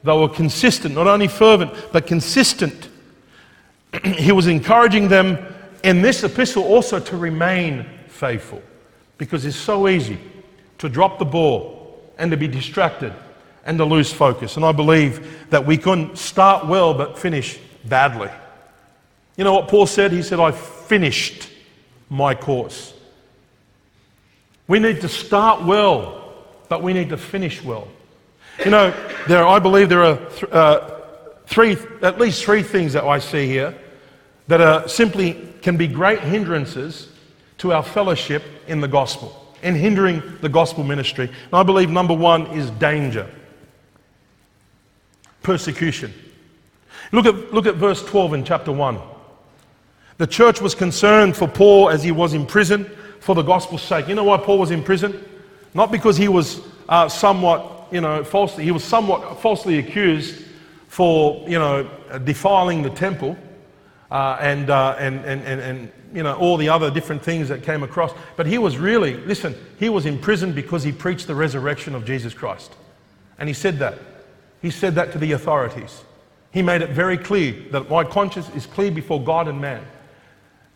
they 0.03 0.17
were 0.17 0.29
consistent, 0.29 0.95
not 0.95 1.07
only 1.07 1.27
fervent, 1.27 1.71
but 1.91 2.07
consistent. 2.07 2.89
he 4.03 4.31
was 4.31 4.47
encouraging 4.47 5.07
them 5.07 5.37
in 5.83 6.01
this 6.01 6.23
epistle 6.23 6.63
also 6.63 6.99
to 6.99 7.17
remain 7.17 7.85
faithful 8.07 8.61
because 9.17 9.45
it's 9.45 9.55
so 9.55 9.87
easy 9.87 10.17
to 10.79 10.89
drop 10.89 11.19
the 11.19 11.25
ball 11.25 12.01
and 12.17 12.31
to 12.31 12.37
be 12.37 12.47
distracted 12.47 13.13
and 13.65 13.77
to 13.77 13.85
lose 13.85 14.11
focus. 14.11 14.55
And 14.57 14.65
I 14.65 14.71
believe 14.71 15.49
that 15.49 15.65
we 15.65 15.77
can 15.77 16.15
start 16.15 16.65
well 16.65 16.93
but 16.93 17.17
finish 17.17 17.59
badly. 17.85 18.29
You 19.37 19.43
know 19.43 19.53
what 19.53 19.67
Paul 19.67 19.85
said? 19.85 20.11
He 20.11 20.21
said, 20.21 20.39
I 20.39 20.51
finished 20.51 21.49
my 22.09 22.35
course. 22.35 22.93
We 24.67 24.79
need 24.79 25.01
to 25.01 25.09
start 25.09 25.63
well, 25.63 26.33
but 26.69 26.81
we 26.81 26.93
need 26.93 27.09
to 27.09 27.17
finish 27.17 27.61
well. 27.63 27.87
You 28.63 28.71
know, 28.71 28.93
there, 29.27 29.45
I 29.45 29.59
believe 29.59 29.89
there 29.89 30.03
are 30.03 30.17
th- 30.17 30.51
uh, 30.51 30.99
three, 31.45 31.77
at 32.01 32.19
least 32.19 32.43
three 32.43 32.63
things 32.63 32.93
that 32.93 33.03
I 33.03 33.19
see 33.19 33.47
here 33.47 33.77
that 34.47 34.61
are 34.61 34.87
simply 34.87 35.53
can 35.61 35.77
be 35.77 35.87
great 35.87 36.19
hindrances 36.19 37.09
to 37.57 37.73
our 37.73 37.83
fellowship 37.83 38.43
in 38.67 38.81
the 38.81 38.87
gospel 38.87 39.53
and 39.63 39.75
hindering 39.75 40.21
the 40.41 40.49
gospel 40.49 40.83
ministry. 40.83 41.25
And 41.25 41.53
I 41.53 41.63
believe 41.63 41.89
number 41.89 42.13
one 42.13 42.47
is 42.47 42.69
danger, 42.71 43.29
persecution. 45.41 46.13
Look 47.11 47.25
at, 47.25 47.53
look 47.53 47.65
at 47.65 47.75
verse 47.75 48.03
12 48.03 48.33
in 48.35 48.43
chapter 48.45 48.71
1. 48.71 48.99
The 50.17 50.27
church 50.27 50.61
was 50.61 50.75
concerned 50.75 51.35
for 51.35 51.47
Paul 51.47 51.89
as 51.89 52.03
he 52.03 52.11
was 52.11 52.33
in 52.33 52.45
prison 52.45 52.89
for 53.19 53.35
the 53.35 53.41
gospel's 53.41 53.81
sake. 53.81 54.07
You 54.07 54.15
know 54.15 54.23
why 54.23 54.37
Paul 54.37 54.59
was 54.59 54.71
in 54.71 54.83
prison? 54.83 55.23
Not 55.73 55.91
because 55.91 56.15
he 56.15 56.27
was 56.27 56.61
uh, 56.87 57.09
somewhat, 57.09 57.74
you 57.95 58.01
know, 58.01 58.25
falsely, 58.25 58.65
he 58.65 58.71
was 58.71 58.83
somewhat 58.83 59.41
falsely 59.41 59.79
accused 59.79 60.43
for, 60.89 61.41
you 61.47 61.57
know, 61.57 61.89
defiling 62.25 62.81
the 62.81 62.89
temple 62.89 63.37
uh, 64.11 64.37
and, 64.41 64.69
uh, 64.69 64.97
and, 64.99 65.23
and, 65.23 65.41
and, 65.43 65.61
and, 65.61 65.91
you 66.13 66.21
know, 66.21 66.35
all 66.35 66.57
the 66.57 66.67
other 66.67 66.91
different 66.91 67.23
things 67.23 67.47
that 67.47 67.63
came 67.63 67.83
across. 67.83 68.11
But 68.35 68.47
he 68.47 68.57
was 68.57 68.77
really, 68.77 69.15
listen, 69.15 69.55
he 69.79 69.87
was 69.87 70.05
in 70.05 70.19
prison 70.19 70.51
because 70.51 70.83
he 70.83 70.91
preached 70.91 71.27
the 71.27 71.35
resurrection 71.35 71.95
of 71.95 72.03
Jesus 72.03 72.33
Christ. 72.33 72.75
And 73.39 73.47
he 73.47 73.53
said 73.53 73.79
that. 73.79 73.97
He 74.61 74.71
said 74.71 74.95
that 74.95 75.13
to 75.13 75.17
the 75.17 75.31
authorities. 75.31 76.03
He 76.51 76.61
made 76.61 76.81
it 76.81 76.89
very 76.89 77.17
clear 77.17 77.53
that 77.71 77.89
my 77.89 78.03
conscience 78.03 78.49
is 78.57 78.65
clear 78.65 78.91
before 78.91 79.23
God 79.23 79.47
and 79.47 79.61
man. 79.61 79.85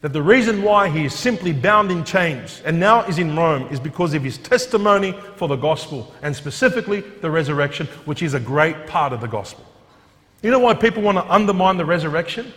That 0.01 0.13
the 0.13 0.21
reason 0.21 0.63
why 0.63 0.87
he 0.87 1.05
is 1.05 1.13
simply 1.13 1.51
bound 1.51 1.91
in 1.91 2.05
chains 2.05 2.61
and 2.63 2.79
now 2.79 3.03
is 3.03 3.19
in 3.19 3.35
Rome 3.35 3.67
is 3.69 3.81
because 3.81 4.13
of 4.13 4.23
his 4.23 4.37
testimony 4.37 5.13
for 5.35 5.49
the 5.49 5.57
gospel 5.57 6.13
and 6.21 6.33
specifically 6.33 7.01
the 7.01 7.29
resurrection, 7.29 7.87
which 8.05 8.23
is 8.23 8.33
a 8.33 8.39
great 8.39 8.87
part 8.87 9.11
of 9.11 9.19
the 9.19 9.27
gospel. 9.27 9.65
You 10.41 10.51
know 10.51 10.59
why 10.59 10.73
people 10.73 11.03
want 11.03 11.17
to 11.17 11.29
undermine 11.29 11.75
the 11.75 11.83
resurrection? 11.83 12.53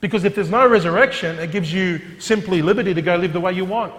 Because 0.00 0.24
if 0.24 0.34
there's 0.34 0.50
no 0.50 0.66
resurrection, 0.66 1.38
it 1.38 1.50
gives 1.50 1.70
you 1.72 2.00
simply 2.18 2.62
liberty 2.62 2.94
to 2.94 3.02
go 3.02 3.16
live 3.16 3.34
the 3.34 3.40
way 3.40 3.52
you 3.52 3.66
want. 3.66 3.92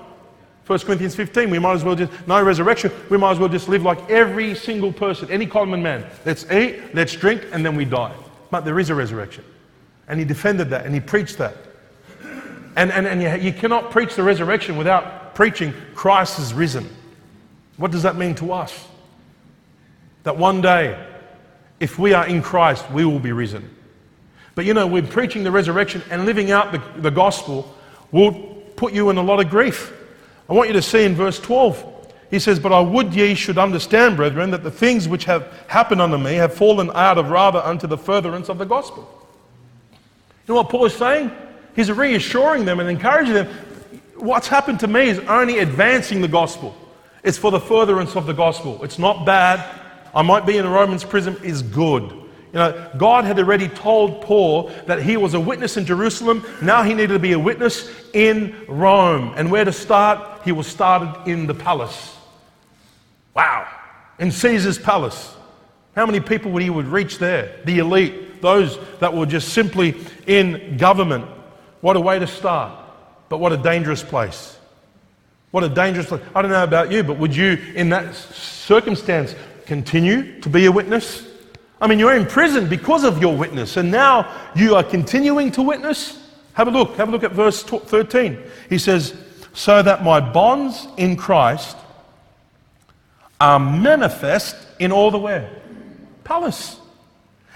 1 0.66 0.80
Corinthians 0.80 1.16
15, 1.16 1.50
we 1.50 1.60
might 1.60 1.74
as 1.74 1.84
well 1.84 1.96
just, 1.96 2.12
no 2.28 2.42
resurrection, 2.44 2.92
we 3.10 3.18
might 3.18 3.32
as 3.32 3.40
well 3.40 3.48
just 3.48 3.70
live 3.70 3.84
like 3.84 4.10
every 4.10 4.54
single 4.54 4.92
person, 4.92 5.30
any 5.32 5.46
common 5.46 5.82
man. 5.82 6.06
Let's 6.26 6.50
eat, 6.52 6.94
let's 6.94 7.14
drink, 7.14 7.46
and 7.52 7.66
then 7.66 7.76
we 7.76 7.86
die. 7.86 8.14
But 8.50 8.66
there 8.66 8.80
is 8.80 8.90
a 8.90 8.96
resurrection. 8.96 9.46
And 10.08 10.20
he 10.20 10.26
defended 10.26 10.70
that 10.72 10.86
and 10.86 10.94
he 10.94 11.00
preached 11.00 11.38
that. 11.38 11.56
And, 12.78 12.92
and, 12.92 13.08
and 13.08 13.22
you, 13.24 13.48
you 13.48 13.52
cannot 13.52 13.90
preach 13.90 14.16
the 14.16 14.22
resurrection 14.22 14.78
without 14.78 15.34
preaching 15.34 15.74
Christ 15.96 16.38
is 16.38 16.54
risen. 16.54 16.88
What 17.76 17.92
does 17.92 18.04
that 18.04 18.16
mean 18.16 18.36
to 18.36 18.54
us? 18.54 18.88
That 20.24 20.38
one 20.38 20.62
day, 20.62 21.04
if 21.80 21.98
we 21.98 22.14
are 22.14 22.28
in 22.28 22.44
Christ, 22.44 22.90
we 22.92 23.04
will 23.04 23.20
be 23.20 23.32
risen. 23.32 23.68
But 24.54 24.66
you 24.66 24.76
know, 24.76 24.86
we're 24.86 25.02
preaching 25.02 25.44
the 25.44 25.52
resurrection 25.52 26.04
and 26.12 26.26
living 26.26 26.52
out 26.52 26.72
the, 26.72 27.02
the 27.02 27.10
gospel 27.10 27.76
will 28.12 28.32
put 28.76 28.94
you 28.94 29.10
in 29.10 29.18
a 29.18 29.24
lot 29.24 29.40
of 29.40 29.50
grief. 29.50 29.92
I 30.48 30.54
want 30.54 30.70
you 30.70 30.74
to 30.74 30.82
see 30.82 31.04
in 31.04 31.16
verse 31.16 31.40
12. 31.40 32.14
He 32.30 32.38
says, 32.38 32.60
But 32.60 32.74
I 32.74 32.80
would 32.80 33.12
ye 33.12 33.34
should 33.34 33.58
understand, 33.58 34.18
brethren, 34.18 34.52
that 34.52 34.64
the 34.64 34.72
things 34.72 35.08
which 35.08 35.26
have 35.26 35.52
happened 35.68 36.02
unto 36.02 36.18
me 36.18 36.36
have 36.36 36.54
fallen 36.54 36.92
out 36.92 37.18
of 37.18 37.32
rather 37.32 37.60
unto 37.60 37.88
the 37.88 37.98
furtherance 37.98 38.50
of 38.50 38.60
the 38.60 38.66
gospel. 38.66 39.10
You 40.48 40.54
know 40.54 40.62
what 40.62 40.70
Paul 40.70 40.86
is 40.86 40.94
saying? 40.94 41.32
He's 41.78 41.92
reassuring 41.92 42.66
them 42.66 42.80
and 42.80 42.90
encouraging 42.90 43.36
them. 43.36 43.48
What's 44.16 44.48
happened 44.48 44.80
to 44.80 44.88
me 44.88 45.10
is 45.10 45.20
only 45.20 45.60
advancing 45.60 46.22
the 46.22 46.28
gospel. 46.28 46.76
It's 47.24 47.38
for 47.38 47.52
the 47.52 47.60
furtherance 47.60 48.16
of 48.16 48.26
the 48.26 48.34
gospel. 48.34 48.84
It's 48.84 48.98
not 48.98 49.28
bad. 49.28 49.64
I 50.16 50.24
might 50.24 50.48
be 50.48 50.58
in 50.58 50.66
a 50.66 50.70
Romans 50.70 51.04
prison, 51.04 51.38
is 51.44 51.62
good. 51.62 52.04
You 52.04 52.54
know, 52.54 52.92
God 52.98 53.26
had 53.26 53.38
already 53.38 53.70
told 53.70 54.24
Paul 54.24 54.72
that 54.88 55.04
he 55.04 55.18
was 55.18 55.36
a 55.36 55.40
witness 55.40 55.78
in 55.78 55.86
Jerusalem. 55.86 56.44
Now 56.64 56.82
he 56.82 56.96
needed 56.96 57.14
to 57.14 57.20
be 57.20 57.34
a 57.34 57.40
witness 57.40 57.92
in 58.12 58.56
Rome. 58.68 59.36
And 59.38 59.52
where 59.52 59.64
to 59.64 59.72
start? 59.72 60.42
He 60.44 60.52
was 60.52 60.66
started 60.66 61.30
in 61.30 61.46
the 61.46 61.54
palace. 61.54 62.18
Wow. 63.36 63.68
In 64.18 64.32
Caesar's 64.32 64.80
palace. 64.80 65.36
How 65.96 66.08
many 66.08 66.22
people 66.22 66.50
would 66.54 66.64
he 66.64 66.72
would 66.72 66.88
reach 66.88 67.20
there? 67.20 67.60
The 67.66 67.78
elite, 67.78 68.42
those 68.42 68.80
that 69.00 69.14
were 69.14 69.28
just 69.28 69.50
simply 69.50 69.96
in 70.26 70.78
government. 70.78 71.37
What 71.82 71.96
a 71.96 72.00
way 72.00 72.20
to 72.20 72.28
start. 72.28 72.86
But 73.30 73.40
what 73.40 73.52
a 73.54 73.58
dangerous 73.58 74.04
place. 74.04 74.58
What 75.52 75.64
a 75.64 75.70
dangerous 75.70 76.08
place. 76.08 76.22
I 76.36 76.42
don't 76.42 76.52
know 76.52 76.64
about 76.64 76.92
you, 76.92 77.04
but 77.04 77.18
would 77.18 77.36
you, 77.36 77.54
in 77.76 77.90
that 77.90 78.16
circumstance, 78.16 79.36
continue 79.66 80.40
to 80.42 80.50
be 80.50 80.66
a 80.66 80.72
witness? 80.72 81.28
I 81.80 81.88
mean, 81.88 82.00
you're 82.00 82.16
in 82.16 82.26
prison 82.26 82.68
because 82.68 83.04
of 83.04 83.22
your 83.22 83.36
witness, 83.36 83.78
and 83.78 83.92
now 83.92 84.52
you 84.56 84.76
are 84.76 84.84
continuing 84.84 85.52
to 85.54 85.62
witness. 85.62 86.24
Have 86.54 86.68
a 86.68 86.72
look. 86.72 86.96
Have 86.96 87.10
a 87.10 87.12
look 87.12 87.24
at 87.24 87.34
verse 87.34 87.64
13. 87.64 88.42
He 88.70 88.78
says, 88.78 89.16
So 89.54 89.82
that 89.84 90.04
my 90.04 90.20
bonds 90.20 90.88
in 90.98 91.16
Christ 91.16 91.78
are 93.40 93.60
manifest 93.60 94.56
in 94.80 94.92
all 94.92 95.12
the 95.12 95.20
where? 95.20 95.50
Palace. 96.24 96.80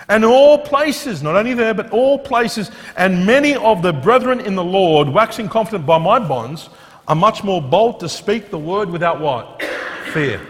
And 0.10 0.26
all 0.26 0.58
places, 0.58 1.22
not 1.22 1.36
only 1.36 1.54
there, 1.54 1.74
but 1.74 1.92
all 1.92 2.18
places, 2.18 2.72
and 2.98 3.26
many 3.26 3.56
of 3.56 3.82
the 3.82 3.94
brethren 3.94 4.40
in 4.40 4.56
the 4.56 4.64
Lord, 4.64 5.10
waxing 5.10 5.50
confident 5.50 5.86
by 5.86 5.98
my 5.98 6.20
bonds, 6.20 6.70
are 7.08 7.16
much 7.16 7.44
more 7.44 7.62
bold 7.62 8.00
to 8.00 8.10
speak 8.10 8.50
the 8.50 8.60
word 8.60 8.90
without 8.90 9.20
what? 9.20 9.62
fear. 10.12 10.46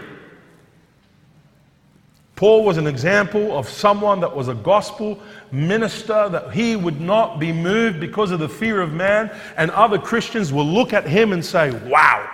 Paul 2.34 2.64
was 2.64 2.76
an 2.76 2.88
example 2.88 3.56
of 3.56 3.68
someone 3.68 4.18
that 4.20 4.34
was 4.34 4.48
a 4.48 4.54
gospel 4.54 5.20
minister, 5.52 6.28
that 6.28 6.52
he 6.52 6.74
would 6.74 7.00
not 7.00 7.38
be 7.38 7.52
moved 7.52 8.00
because 8.00 8.32
of 8.32 8.40
the 8.40 8.48
fear 8.48 8.80
of 8.80 8.92
man, 8.92 9.30
and 9.56 9.70
other 9.70 9.98
Christians 9.98 10.52
will 10.52 10.66
look 10.66 10.92
at 10.92 11.06
him 11.06 11.32
and 11.32 11.44
say, 11.44 11.70
Wow. 11.88 12.28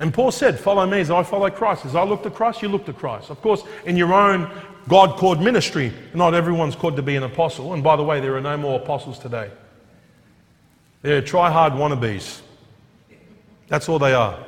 And 0.00 0.12
Paul 0.12 0.32
said, 0.32 0.58
Follow 0.58 0.86
me 0.86 1.00
as 1.00 1.10
I 1.10 1.22
follow 1.22 1.50
Christ. 1.50 1.84
As 1.84 1.94
I 1.94 2.02
look 2.02 2.22
to 2.22 2.30
Christ, 2.30 2.62
you 2.62 2.68
look 2.68 2.86
to 2.86 2.92
Christ. 2.92 3.30
Of 3.30 3.42
course, 3.42 3.62
in 3.84 3.96
your 3.96 4.14
own 4.14 4.50
God 4.88 5.16
called 5.16 5.40
ministry, 5.40 5.92
not 6.12 6.34
everyone's 6.34 6.76
called 6.76 6.96
to 6.96 7.02
be 7.02 7.16
an 7.16 7.22
apostle. 7.22 7.72
And 7.72 7.82
by 7.82 7.96
the 7.96 8.02
way, 8.02 8.20
there 8.20 8.36
are 8.36 8.40
no 8.40 8.56
more 8.56 8.80
apostles 8.80 9.18
today. 9.18 9.50
They're 11.02 11.22
try 11.22 11.50
hard 11.50 11.72
wannabes. 11.72 12.40
That's 13.68 13.88
all 13.88 13.98
they 13.98 14.12
are. 14.12 14.38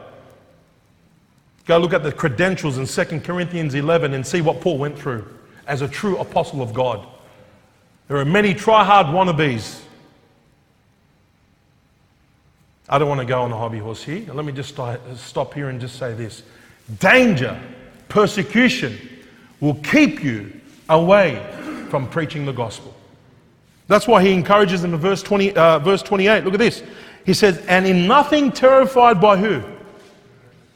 Go 1.65 1.79
look 1.79 1.93
at 1.93 2.03
the 2.03 2.13
credentials 2.13 2.79
in 2.79 2.87
2 2.87 3.21
Corinthians 3.21 3.75
11 3.75 4.15
and 4.15 4.27
see 4.27 4.41
what 4.41 4.61
Paul 4.61 4.79
went 4.79 4.99
through 4.99 5.27
as 5.67 5.83
a 5.83 5.89
true 5.89 6.19
apostle 6.19 6.63
of 6.63 6.73
God. 6.73 7.07
There 8.09 8.19
are 8.19 8.25
many 8.25 8.55
try 8.55 8.85
hard 8.85 9.07
wannabes. 9.07 9.83
I 12.89 12.99
don't 12.99 13.09
want 13.09 13.21
to 13.21 13.27
go 13.27 13.43
on 13.43 13.51
a 13.51 13.57
hobby 13.57 13.79
horse 13.79 14.03
here. 14.03 14.33
Let 14.33 14.45
me 14.45 14.53
just 14.53 14.79
stop 15.17 15.55
here 15.55 15.71
and 15.71 15.81
just 15.81 15.99
say 15.99 16.15
this 16.15 16.43
danger, 17.01 17.61
persecution 18.09 18.97
will 19.61 19.75
keep 19.77 20.23
you 20.23 20.53
away 20.89 21.43
from 21.91 22.09
preaching 22.09 22.47
the 22.47 22.53
gospel. 22.53 22.95
That's 23.89 24.07
why 24.07 24.23
he 24.23 24.33
encourages 24.33 24.83
them 24.83 24.95
in 24.95 25.01
verse, 25.01 25.23
20, 25.23 25.57
uh, 25.57 25.79
verse 25.79 26.03
28. 26.03 26.45
Look 26.45 26.55
at 26.55 26.61
this. 26.61 26.83
He 27.25 27.35
says, 27.35 27.59
And 27.67 27.87
in 27.87 28.07
nothing 28.07 28.51
terrified 28.53 29.21
by 29.21 29.37
who? 29.37 29.63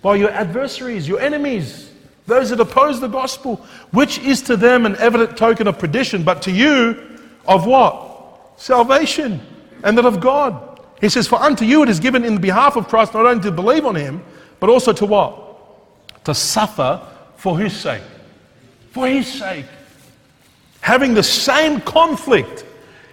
by 0.02 0.16
your 0.16 0.30
adversaries, 0.30 1.06
your 1.06 1.20
enemies, 1.20 1.90
those 2.26 2.50
that 2.50 2.60
oppose 2.60 3.00
the 3.00 3.08
gospel, 3.08 3.56
which 3.92 4.18
is 4.20 4.40
to 4.42 4.56
them 4.56 4.86
an 4.86 4.96
evident 4.96 5.36
token 5.36 5.66
of 5.66 5.78
perdition, 5.78 6.22
but 6.22 6.42
to 6.42 6.50
you 6.50 7.18
of 7.46 7.66
what? 7.66 8.52
Salvation, 8.56 9.40
and 9.82 9.96
that 9.98 10.06
of 10.06 10.20
God. 10.20 10.80
He 11.00 11.08
says, 11.08 11.26
For 11.26 11.36
unto 11.36 11.64
you 11.64 11.82
it 11.82 11.88
is 11.88 12.00
given 12.00 12.24
in 12.24 12.34
the 12.34 12.40
behalf 12.40 12.76
of 12.76 12.88
Christ 12.88 13.14
not 13.14 13.26
only 13.26 13.42
to 13.42 13.50
believe 13.50 13.84
on 13.84 13.94
him, 13.94 14.22
but 14.58 14.70
also 14.70 14.92
to 14.92 15.06
what? 15.06 16.24
To 16.24 16.34
suffer 16.34 17.06
for 17.36 17.56
whose 17.56 17.76
sake? 17.76 18.02
For 18.90 19.06
his 19.06 19.26
sake. 19.26 19.66
Having 20.80 21.14
the 21.14 21.22
same 21.22 21.80
conflict, 21.80 22.64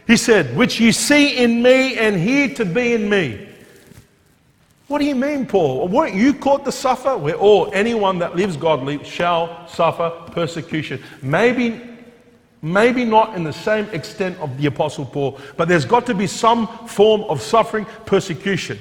he 0.07 0.17
said, 0.17 0.55
which 0.55 0.79
you 0.79 0.91
see 0.91 1.37
in 1.37 1.61
me 1.61 1.97
and 1.97 2.15
hear 2.15 2.53
to 2.55 2.65
be 2.65 2.93
in 2.93 3.09
me. 3.09 3.47
What 4.87 4.99
do 4.99 5.05
you 5.05 5.15
mean, 5.15 5.45
Paul? 5.45 5.87
Weren't 5.89 6.15
you 6.15 6.33
caught 6.33 6.63
to 6.63 6.71
suffer? 6.71 7.17
We're 7.17 7.35
all, 7.35 7.69
anyone 7.73 8.19
that 8.19 8.37
lives 8.37 8.55
godly 8.55 9.03
shall 9.03 9.67
suffer 9.67 10.09
persecution. 10.31 11.03
Maybe, 11.21 11.81
maybe 12.61 13.03
not 13.03 13.35
in 13.35 13.43
the 13.43 13.51
same 13.51 13.85
extent 13.89 14.39
of 14.39 14.57
the 14.57 14.67
Apostle 14.67 15.05
Paul, 15.05 15.39
but 15.57 15.67
there's 15.67 15.83
got 15.83 16.05
to 16.05 16.13
be 16.13 16.25
some 16.25 16.67
form 16.87 17.23
of 17.23 17.41
suffering, 17.41 17.85
persecution. 18.05 18.79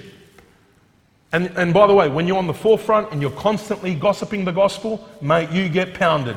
And, 1.32 1.46
and 1.56 1.74
by 1.74 1.88
the 1.88 1.94
way, 1.94 2.09
when 2.09 2.28
you're 2.28 2.38
on 2.38 2.46
the 2.46 2.54
forefront 2.54 3.11
and 3.11 3.20
you're 3.20 3.32
constantly 3.32 3.96
gossiping 3.96 4.44
the 4.44 4.52
gospel, 4.52 5.06
mate, 5.20 5.50
you 5.50 5.68
get 5.68 5.94
pounded. 5.94 6.37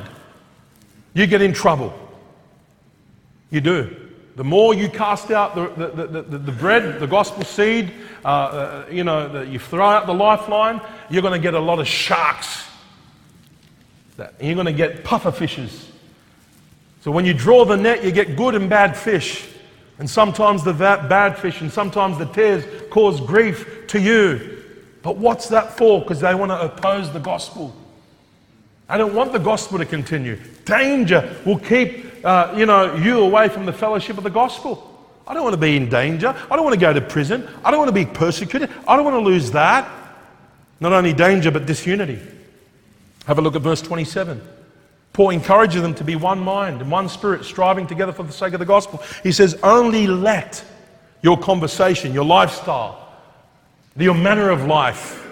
You 1.14 1.26
get 1.26 1.42
in 1.42 1.52
trouble. 1.52 1.92
You 3.50 3.60
do. 3.60 3.96
The 4.36 4.44
more 4.44 4.72
you 4.74 4.88
cast 4.88 5.30
out 5.30 5.54
the, 5.54 5.68
the, 5.68 6.06
the, 6.06 6.38
the, 6.38 6.52
bread, 6.52 7.00
the 7.00 7.06
gospel 7.06 7.44
seed, 7.44 7.92
uh, 8.24 8.28
uh, 8.28 8.86
you 8.90 9.04
know, 9.04 9.28
the, 9.28 9.46
you 9.46 9.58
throw 9.58 9.86
out 9.86 10.06
the 10.06 10.14
lifeline, 10.14 10.80
you're 11.10 11.22
going 11.22 11.38
to 11.38 11.42
get 11.42 11.54
a 11.54 11.60
lot 11.60 11.78
of 11.78 11.86
sharks. 11.86 12.64
That, 14.16 14.34
you're 14.40 14.54
going 14.54 14.66
to 14.66 14.72
get 14.72 15.04
puffer 15.04 15.32
fishes. 15.32 15.90
So 17.02 17.10
when 17.10 17.24
you 17.24 17.34
draw 17.34 17.64
the 17.64 17.76
net, 17.76 18.04
you 18.04 18.12
get 18.12 18.36
good 18.36 18.54
and 18.54 18.70
bad 18.70 18.96
fish. 18.96 19.48
And 19.98 20.08
sometimes 20.08 20.64
the 20.64 20.72
bad 20.72 21.36
fish 21.38 21.60
and 21.60 21.70
sometimes 21.70 22.16
the 22.16 22.26
tears 22.26 22.64
cause 22.90 23.20
grief 23.20 23.86
to 23.88 24.00
you. 24.00 24.64
But 25.02 25.16
what's 25.16 25.48
that 25.48 25.76
for? 25.76 26.00
Because 26.00 26.20
they 26.20 26.34
want 26.34 26.50
to 26.50 26.60
oppose 26.60 27.12
the 27.12 27.20
gospel. 27.20 27.76
I 28.90 28.98
don't 28.98 29.14
want 29.14 29.32
the 29.32 29.38
gospel 29.38 29.78
to 29.78 29.86
continue. 29.86 30.36
Danger 30.64 31.36
will 31.46 31.58
keep 31.58 32.24
uh, 32.24 32.52
you 32.56 32.66
know, 32.66 32.94
you 32.96 33.20
away 33.20 33.48
from 33.48 33.66
the 33.66 33.72
fellowship 33.72 34.18
of 34.18 34.24
the 34.24 34.30
gospel. 34.30 34.86
I 35.26 35.34
don't 35.34 35.44
want 35.44 35.54
to 35.54 35.60
be 35.60 35.76
in 35.76 35.88
danger. 35.88 36.28
I 36.50 36.56
don't 36.56 36.64
want 36.64 36.74
to 36.74 36.80
go 36.80 36.92
to 36.92 37.00
prison. 37.00 37.48
I 37.64 37.70
don't 37.70 37.78
want 37.78 37.88
to 37.88 37.94
be 37.94 38.04
persecuted. 38.04 38.70
I 38.86 38.96
don't 38.96 39.04
want 39.04 39.16
to 39.16 39.20
lose 39.20 39.52
that. 39.52 39.88
Not 40.80 40.92
only 40.92 41.12
danger, 41.12 41.50
but 41.50 41.66
disunity. 41.66 42.18
Have 43.26 43.38
a 43.38 43.42
look 43.42 43.54
at 43.54 43.62
verse 43.62 43.80
27. 43.80 44.42
Paul 45.12 45.30
encourages 45.30 45.82
them 45.82 45.94
to 45.94 46.04
be 46.04 46.16
one 46.16 46.40
mind 46.40 46.80
and 46.80 46.90
one 46.90 47.08
spirit, 47.08 47.44
striving 47.44 47.86
together 47.86 48.12
for 48.12 48.22
the 48.22 48.32
sake 48.32 48.54
of 48.54 48.60
the 48.60 48.66
gospel. 48.66 49.02
He 49.22 49.32
says, 49.32 49.58
Only 49.62 50.06
let 50.06 50.64
your 51.22 51.38
conversation, 51.38 52.12
your 52.12 52.24
lifestyle, 52.24 53.08
your 53.96 54.14
manner 54.14 54.50
of 54.50 54.66
life 54.66 55.29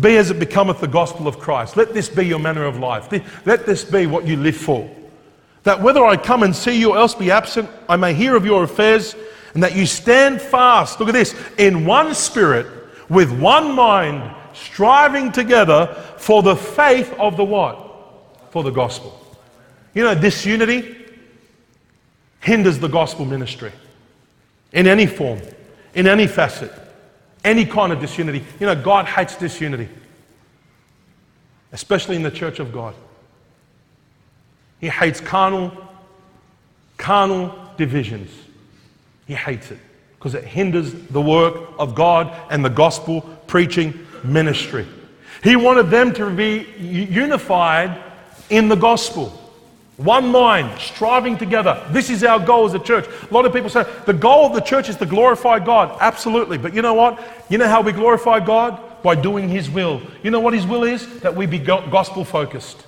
be 0.00 0.16
as 0.16 0.30
it 0.30 0.38
becometh 0.38 0.80
the 0.80 0.88
gospel 0.88 1.28
of 1.28 1.38
Christ. 1.38 1.76
Let 1.76 1.92
this 1.92 2.08
be 2.08 2.26
your 2.26 2.38
manner 2.38 2.64
of 2.64 2.78
life. 2.78 3.10
Let 3.44 3.66
this 3.66 3.84
be 3.84 4.06
what 4.06 4.26
you 4.26 4.36
live 4.36 4.56
for. 4.56 4.90
That 5.64 5.80
whether 5.80 6.04
I 6.04 6.16
come 6.16 6.42
and 6.42 6.56
see 6.56 6.78
you 6.78 6.92
or 6.92 6.96
else 6.96 7.14
be 7.14 7.30
absent, 7.30 7.68
I 7.88 7.96
may 7.96 8.14
hear 8.14 8.34
of 8.34 8.44
your 8.44 8.64
affairs, 8.64 9.14
and 9.54 9.62
that 9.62 9.76
you 9.76 9.86
stand 9.86 10.40
fast, 10.40 10.98
look 10.98 11.08
at 11.08 11.12
this, 11.12 11.34
in 11.58 11.84
one 11.84 12.14
spirit, 12.14 12.66
with 13.08 13.30
one 13.38 13.74
mind, 13.74 14.34
striving 14.54 15.30
together 15.30 15.86
for 16.16 16.42
the 16.42 16.56
faith 16.56 17.12
of 17.18 17.36
the 17.36 17.44
what? 17.44 17.78
For 18.50 18.62
the 18.62 18.70
gospel. 18.70 19.18
You 19.94 20.04
know, 20.04 20.14
disunity 20.14 20.96
hinders 22.40 22.78
the 22.78 22.88
gospel 22.88 23.24
ministry 23.24 23.72
in 24.72 24.86
any 24.86 25.06
form, 25.06 25.40
in 25.94 26.06
any 26.06 26.26
facet, 26.26 26.72
any 27.44 27.64
kind 27.64 27.92
of 27.92 28.00
disunity. 28.00 28.44
You 28.60 28.66
know, 28.66 28.80
God 28.80 29.06
hates 29.06 29.36
disunity, 29.36 29.88
especially 31.72 32.16
in 32.16 32.22
the 32.22 32.30
church 32.30 32.58
of 32.58 32.72
God. 32.72 32.94
He 34.80 34.88
hates 34.88 35.20
carnal, 35.20 35.72
carnal 36.96 37.54
divisions. 37.76 38.30
He 39.26 39.34
hates 39.34 39.70
it 39.70 39.78
because 40.18 40.34
it 40.34 40.44
hinders 40.44 40.92
the 40.92 41.20
work 41.20 41.54
of 41.78 41.94
God 41.94 42.32
and 42.50 42.64
the 42.64 42.70
gospel 42.70 43.22
preaching 43.46 44.06
ministry. 44.22 44.86
He 45.42 45.56
wanted 45.56 45.90
them 45.90 46.12
to 46.14 46.30
be 46.30 46.66
unified 46.78 48.00
in 48.50 48.68
the 48.68 48.76
gospel. 48.76 49.41
One 49.98 50.28
mind, 50.28 50.80
striving 50.80 51.36
together. 51.36 51.86
This 51.90 52.08
is 52.08 52.24
our 52.24 52.40
goal 52.40 52.64
as 52.64 52.74
a 52.74 52.78
church. 52.78 53.06
A 53.06 53.34
lot 53.34 53.44
of 53.44 53.52
people 53.52 53.68
say 53.68 53.84
the 54.06 54.14
goal 54.14 54.46
of 54.46 54.54
the 54.54 54.60
church 54.60 54.88
is 54.88 54.96
to 54.96 55.06
glorify 55.06 55.58
God. 55.58 55.96
Absolutely. 56.00 56.58
But 56.58 56.74
you 56.74 56.82
know 56.82 56.94
what? 56.94 57.22
You 57.50 57.58
know 57.58 57.68
how 57.68 57.82
we 57.82 57.92
glorify 57.92 58.40
God? 58.40 58.80
By 59.02 59.14
doing 59.14 59.48
His 59.48 59.68
will. 59.68 60.00
You 60.22 60.30
know 60.30 60.40
what 60.40 60.54
His 60.54 60.66
will 60.66 60.84
is? 60.84 61.20
That 61.20 61.36
we 61.36 61.46
be 61.46 61.58
gospel 61.58 62.24
focused. 62.24 62.86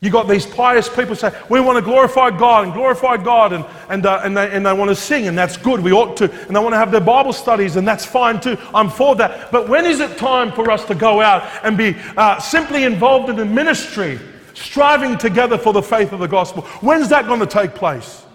You 0.00 0.10
got 0.10 0.28
these 0.28 0.46
pious 0.46 0.88
people 0.88 1.16
say, 1.16 1.32
we 1.48 1.58
want 1.58 1.76
to 1.76 1.82
glorify 1.82 2.30
God 2.30 2.64
and 2.64 2.74
glorify 2.74 3.16
God, 3.16 3.54
and, 3.54 3.64
and, 3.88 4.04
uh, 4.04 4.20
and, 4.22 4.36
they, 4.36 4.50
and 4.52 4.64
they 4.64 4.72
want 4.72 4.90
to 4.90 4.94
sing, 4.94 5.26
and 5.26 5.36
that's 5.36 5.56
good. 5.56 5.80
We 5.80 5.90
ought 5.92 6.18
to. 6.18 6.30
And 6.30 6.54
they 6.54 6.60
want 6.60 6.74
to 6.74 6.78
have 6.78 6.92
their 6.92 7.00
Bible 7.00 7.32
studies, 7.32 7.76
and 7.76 7.88
that's 7.88 8.04
fine 8.04 8.40
too. 8.40 8.58
I'm 8.74 8.90
for 8.90 9.16
that. 9.16 9.50
But 9.50 9.68
when 9.68 9.86
is 9.86 10.00
it 10.00 10.18
time 10.18 10.52
for 10.52 10.70
us 10.70 10.84
to 10.86 10.94
go 10.94 11.20
out 11.20 11.42
and 11.64 11.78
be 11.78 11.96
uh, 12.16 12.38
simply 12.38 12.84
involved 12.84 13.30
in 13.30 13.36
the 13.36 13.44
ministry, 13.46 14.20
striving 14.56 15.16
together 15.16 15.56
for 15.56 15.72
the 15.72 15.82
faith 15.82 16.12
of 16.12 16.18
the 16.18 16.26
gospel? 16.26 16.62
When's 16.80 17.08
that 17.10 17.26
going 17.26 17.40
to 17.40 17.46
take 17.46 17.74
place? 17.74 18.26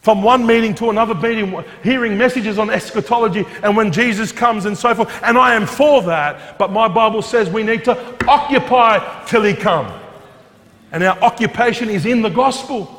from 0.00 0.22
one 0.22 0.46
meeting 0.46 0.74
to 0.74 0.90
another 0.90 1.14
meeting, 1.14 1.62
hearing 1.82 2.16
messages 2.16 2.58
on 2.58 2.70
eschatology 2.70 3.44
and 3.62 3.76
when 3.76 3.92
Jesus 3.92 4.32
comes 4.32 4.64
and 4.64 4.76
so 4.76 4.94
forth. 4.94 5.22
And 5.22 5.36
I 5.36 5.54
am 5.54 5.66
for 5.66 6.02
that, 6.02 6.58
but 6.58 6.72
my 6.72 6.88
Bible 6.88 7.22
says 7.22 7.50
we 7.50 7.62
need 7.62 7.84
to 7.84 8.26
occupy 8.26 9.24
till 9.26 9.42
He 9.42 9.54
come. 9.54 9.92
And 10.92 11.04
our 11.04 11.18
occupation 11.20 11.90
is 11.90 12.06
in 12.06 12.22
the 12.22 12.30
gospel. 12.30 12.96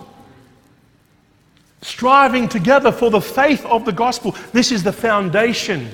Striving 1.81 2.47
together 2.47 2.91
for 2.91 3.09
the 3.09 3.19
faith 3.19 3.65
of 3.65 3.85
the 3.85 3.91
gospel. 3.91 4.35
This 4.53 4.71
is 4.71 4.83
the 4.83 4.93
foundation 4.93 5.89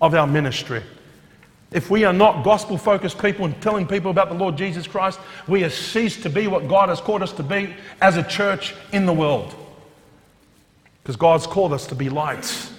of 0.00 0.14
our 0.14 0.26
ministry. 0.26 0.82
If 1.72 1.90
we 1.90 2.04
are 2.04 2.12
not 2.12 2.44
gospel 2.44 2.76
focused 2.76 3.20
people 3.20 3.44
and 3.44 3.60
telling 3.62 3.86
people 3.86 4.10
about 4.10 4.28
the 4.28 4.34
Lord 4.34 4.56
Jesus 4.56 4.86
Christ, 4.86 5.18
we 5.48 5.62
have 5.62 5.72
ceased 5.72 6.22
to 6.22 6.30
be 6.30 6.46
what 6.46 6.68
God 6.68 6.88
has 6.88 7.00
called 7.00 7.22
us 7.22 7.32
to 7.32 7.42
be 7.42 7.74
as 8.00 8.16
a 8.16 8.22
church 8.22 8.74
in 8.92 9.06
the 9.06 9.12
world. 9.12 9.54
Because 11.02 11.16
God's 11.16 11.46
called 11.46 11.72
us 11.72 11.86
to 11.88 11.94
be 11.94 12.08
lights 12.08 12.72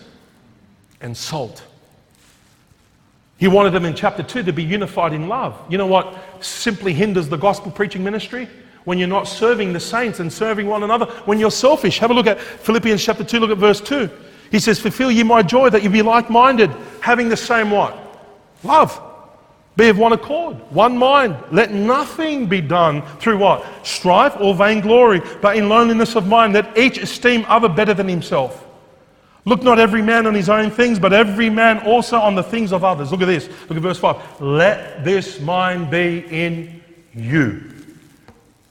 and 1.02 1.18
salt. 1.18 1.64
He 3.38 3.48
wanted 3.48 3.74
them 3.74 3.86
in 3.86 3.96
chapter 3.96 4.24
2 4.24 4.44
to 4.44 4.54
be 4.54 4.64
unified 4.64 5.12
in 5.12 5.28
love. 5.28 5.60
You 5.70 5.78
know 5.78 5.88
what 5.88 6.18
simply 6.40 6.94
hinders 6.94 7.28
the 7.28 7.38
gospel 7.38 7.72
preaching 7.72 8.04
ministry? 8.04 8.48
When 8.86 8.98
you're 8.98 9.08
not 9.08 9.28
serving 9.28 9.74
the 9.74 9.80
saints 9.80 10.20
and 10.20 10.32
serving 10.32 10.68
one 10.68 10.84
another, 10.84 11.06
when 11.26 11.40
you're 11.40 11.52
selfish. 11.52 12.00
Have 12.00 12.12
a 12.12 12.14
look 12.14 12.28
at 12.28 12.40
Philippians 12.40 13.04
chapter 13.04 13.24
2, 13.24 13.40
look 13.40 13.52
at 13.52 13.58
verse 13.58 13.82
2. 13.82 14.10
He 14.52 14.60
says, 14.60 14.80
Fulfill 14.80 15.10
ye 15.10 15.24
my 15.24 15.42
joy 15.42 15.70
that 15.72 15.84
you 15.84 15.90
be 15.90 16.02
like 16.02 16.30
minded, 16.30 16.70
having 17.02 17.28
the 17.28 17.38
same 17.38 17.72
what? 17.72 18.03
Love. 18.64 19.02
Be 19.76 19.90
of 19.90 19.98
one 19.98 20.14
accord, 20.14 20.56
one 20.72 20.98
mind. 20.98 21.36
Let 21.52 21.72
nothing 21.72 22.46
be 22.46 22.62
done 22.62 23.02
through 23.18 23.40
what? 23.40 23.66
Strife 23.86 24.36
or 24.40 24.54
vainglory, 24.54 25.22
but 25.42 25.58
in 25.58 25.68
loneliness 25.68 26.16
of 26.16 26.28
mind, 26.28 26.56
that 26.56 26.78
each 26.78 27.00
esteem 27.00 27.44
other 27.48 27.70
better 27.70 27.94
than 27.94 28.08
himself. 28.08 28.64
Look 29.46 29.64
not 29.64 29.80
every 29.80 30.02
man 30.02 30.26
on 30.28 30.36
his 30.36 30.48
own 30.48 30.70
things, 30.70 31.00
but 31.00 31.12
every 31.12 31.50
man 31.50 31.80
also 31.80 32.18
on 32.18 32.36
the 32.36 32.44
things 32.44 32.72
of 32.72 32.84
others. 32.84 33.12
Look 33.12 33.22
at 33.22 33.26
this. 33.26 33.50
Look 33.68 33.78
at 33.78 33.82
verse 33.82 33.98
5. 33.98 34.42
Let 34.42 35.04
this 35.04 35.40
mind 35.42 35.90
be 35.90 36.20
in 36.30 36.82
you. 37.14 37.72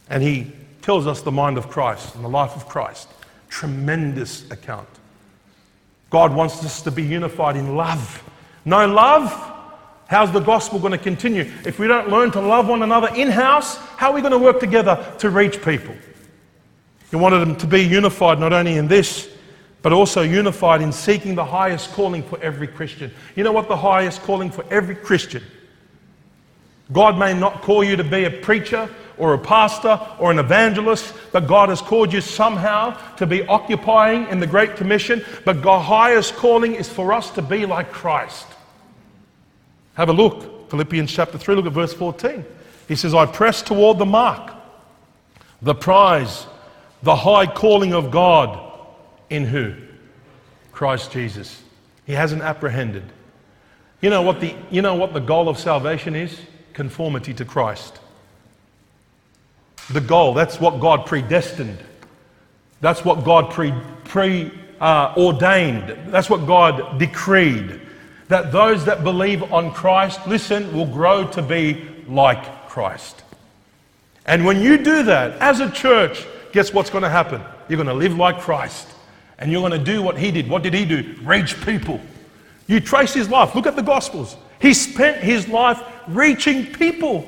And 0.08 0.22
he 0.22 0.52
tells 0.82 1.06
us 1.06 1.20
the 1.20 1.32
mind 1.32 1.58
of 1.58 1.68
Christ 1.68 2.14
and 2.14 2.24
the 2.24 2.28
life 2.28 2.56
of 2.56 2.68
Christ. 2.68 3.08
Tremendous 3.48 4.50
account. 4.50 4.88
God 6.10 6.34
wants 6.34 6.64
us 6.64 6.80
to 6.82 6.90
be 6.90 7.02
unified 7.02 7.56
in 7.56 7.76
love. 7.76 8.22
No 8.64 8.86
love, 8.86 9.51
How's 10.12 10.30
the 10.30 10.40
gospel 10.40 10.78
going 10.78 10.92
to 10.92 10.98
continue? 10.98 11.50
If 11.64 11.78
we 11.78 11.88
don't 11.88 12.10
learn 12.10 12.32
to 12.32 12.40
love 12.42 12.68
one 12.68 12.82
another 12.82 13.08
in 13.14 13.30
house, 13.30 13.78
how 13.96 14.10
are 14.10 14.12
we 14.12 14.20
going 14.20 14.32
to 14.32 14.38
work 14.38 14.60
together 14.60 15.02
to 15.20 15.30
reach 15.30 15.62
people? 15.62 15.94
He 17.10 17.16
wanted 17.16 17.38
them 17.38 17.56
to 17.56 17.66
be 17.66 17.80
unified 17.80 18.38
not 18.38 18.52
only 18.52 18.76
in 18.76 18.88
this, 18.88 19.30
but 19.80 19.90
also 19.90 20.20
unified 20.20 20.82
in 20.82 20.92
seeking 20.92 21.34
the 21.34 21.46
highest 21.46 21.92
calling 21.92 22.22
for 22.22 22.38
every 22.42 22.66
Christian. 22.66 23.10
You 23.36 23.42
know 23.42 23.52
what 23.52 23.68
the 23.68 23.76
highest 23.78 24.20
calling 24.20 24.50
for 24.50 24.66
every 24.70 24.96
Christian? 24.96 25.42
God 26.92 27.18
may 27.18 27.32
not 27.32 27.62
call 27.62 27.82
you 27.82 27.96
to 27.96 28.04
be 28.04 28.24
a 28.24 28.30
preacher 28.30 28.90
or 29.16 29.32
a 29.32 29.38
pastor 29.38 29.98
or 30.18 30.30
an 30.30 30.38
evangelist, 30.38 31.14
but 31.32 31.46
God 31.46 31.70
has 31.70 31.80
called 31.80 32.12
you 32.12 32.20
somehow 32.20 32.98
to 33.16 33.24
be 33.24 33.46
occupying 33.46 34.28
in 34.28 34.40
the 34.40 34.46
Great 34.46 34.76
Commission. 34.76 35.24
But 35.46 35.62
God's 35.62 35.86
highest 35.86 36.36
calling 36.36 36.74
is 36.74 36.86
for 36.86 37.14
us 37.14 37.30
to 37.30 37.40
be 37.40 37.64
like 37.64 37.90
Christ. 37.92 38.46
Have 39.94 40.08
a 40.08 40.12
look. 40.12 40.70
Philippians 40.70 41.12
chapter 41.12 41.36
3, 41.36 41.54
look 41.56 41.66
at 41.66 41.72
verse 41.72 41.92
14. 41.92 42.44
He 42.88 42.96
says, 42.96 43.14
I 43.14 43.26
press 43.26 43.62
toward 43.62 43.98
the 43.98 44.06
mark, 44.06 44.54
the 45.60 45.74
prize, 45.74 46.46
the 47.02 47.14
high 47.14 47.46
calling 47.46 47.92
of 47.92 48.10
God 48.10 48.58
in 49.28 49.44
who? 49.44 49.74
Christ 50.72 51.12
Jesus. 51.12 51.62
He 52.06 52.12
hasn't 52.12 52.42
apprehended. 52.42 53.04
You 54.00 54.10
know 54.10 54.22
what 54.22 54.40
the, 54.40 54.54
you 54.70 54.82
know 54.82 54.94
what 54.94 55.12
the 55.12 55.20
goal 55.20 55.48
of 55.48 55.58
salvation 55.58 56.16
is? 56.16 56.38
Conformity 56.72 57.34
to 57.34 57.44
Christ. 57.44 57.98
The 59.90 60.00
goal, 60.00 60.32
that's 60.32 60.58
what 60.58 60.80
God 60.80 61.06
predestined. 61.06 61.78
That's 62.80 63.04
what 63.04 63.24
God 63.24 63.50
pre, 63.52 63.72
pre 64.04 64.50
uh, 64.80 65.14
ordained. 65.16 65.96
That's 66.08 66.30
what 66.30 66.46
God 66.46 66.98
decreed 66.98 67.80
that 68.32 68.50
those 68.50 68.86
that 68.86 69.04
believe 69.04 69.52
on 69.52 69.70
Christ, 69.74 70.26
listen, 70.26 70.74
will 70.74 70.86
grow 70.86 71.26
to 71.32 71.42
be 71.42 71.86
like 72.08 72.66
Christ. 72.66 73.24
And 74.24 74.46
when 74.46 74.62
you 74.62 74.78
do 74.78 75.02
that 75.02 75.38
as 75.38 75.60
a 75.60 75.70
church, 75.70 76.24
guess 76.50 76.72
what's 76.72 76.88
going 76.88 77.02
to 77.02 77.10
happen? 77.10 77.42
You're 77.68 77.76
going 77.76 77.88
to 77.88 77.92
live 77.92 78.16
like 78.16 78.40
Christ. 78.40 78.88
And 79.38 79.52
you're 79.52 79.60
going 79.60 79.78
to 79.78 79.92
do 79.92 80.00
what 80.00 80.16
he 80.16 80.30
did. 80.30 80.48
What 80.48 80.62
did 80.62 80.72
he 80.72 80.86
do? 80.86 81.14
Reach 81.22 81.62
people. 81.62 82.00
You 82.68 82.80
trace 82.80 83.12
his 83.12 83.28
life. 83.28 83.54
Look 83.54 83.66
at 83.66 83.76
the 83.76 83.82
Gospels. 83.82 84.38
He 84.62 84.72
spent 84.72 85.18
his 85.18 85.46
life 85.46 85.82
reaching 86.08 86.72
people. 86.72 87.26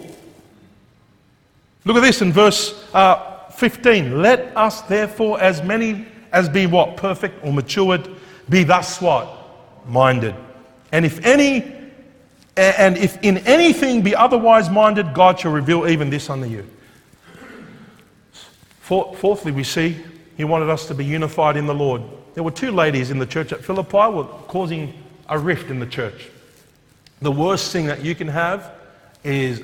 Look 1.85 1.99
at 1.99 2.03
this 2.03 2.23
in 2.23 2.33
verse 2.33 2.83
uh, 2.95 3.51
15. 3.51 4.23
Let 4.23 4.57
us 4.57 4.81
therefore, 4.81 5.39
as 5.39 5.63
many 5.63 6.07
as 6.33 6.49
be 6.49 6.65
what? 6.65 6.97
Perfect 6.97 7.45
or 7.45 7.53
matured, 7.53 8.09
be 8.49 8.65
thus 8.65 9.03
what? 9.03 9.29
Minded. 9.87 10.35
And 10.95 11.05
if 11.05 11.27
any 11.27 11.73
and 12.57 12.97
if 12.97 13.21
in 13.21 13.39
anything 13.39 14.03
be 14.03 14.15
otherwise 14.15 14.71
minded, 14.71 15.13
God 15.13 15.41
shall 15.41 15.51
reveal 15.51 15.89
even 15.89 16.09
this 16.09 16.31
unto 16.31 16.47
you. 16.47 16.65
Fourthly, 18.81 19.51
we 19.51 19.65
see 19.65 19.97
he 20.37 20.45
wanted 20.45 20.71
us 20.71 20.87
to 20.87 20.95
be 20.95 21.05
unified 21.05 21.57
in 21.57 21.67
the 21.67 21.75
Lord. 21.75 22.01
There 22.35 22.45
were 22.45 22.53
two 22.53 22.71
ladies 22.71 23.11
in 23.11 23.19
the 23.19 23.27
church 23.27 23.53
at 23.53 23.65
Philippi 23.65 24.15
were 24.15 24.23
causing 24.47 24.95
a 25.29 25.37
rift 25.37 25.69
in 25.69 25.81
the 25.81 25.87
church. 25.87 26.29
The 27.21 27.33
worst 27.33 27.73
thing 27.73 27.87
that 27.87 28.05
you 28.05 28.15
can 28.15 28.29
have 28.29 28.71
is 29.25 29.63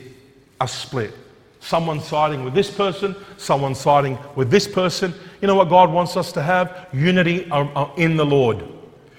a 0.61 0.67
split. 0.67 1.15
Someone 1.61 2.01
siding 2.01 2.43
with 2.43 2.55
this 2.55 2.73
person, 2.73 3.15
someone 3.37 3.77
siding 3.77 4.19
with 4.35 4.51
this 4.51 4.67
person. 4.67 5.15
You 5.41 5.47
know 5.47 5.55
what 5.55 5.69
God 5.69 5.93
wants 5.93 6.17
us 6.17 6.33
to 6.33 6.43
have? 6.43 6.89
Unity 6.93 7.49
um, 7.53 7.71
uh, 7.77 7.89
in 7.97 8.17
the 8.17 8.27
Lord. 8.27 8.65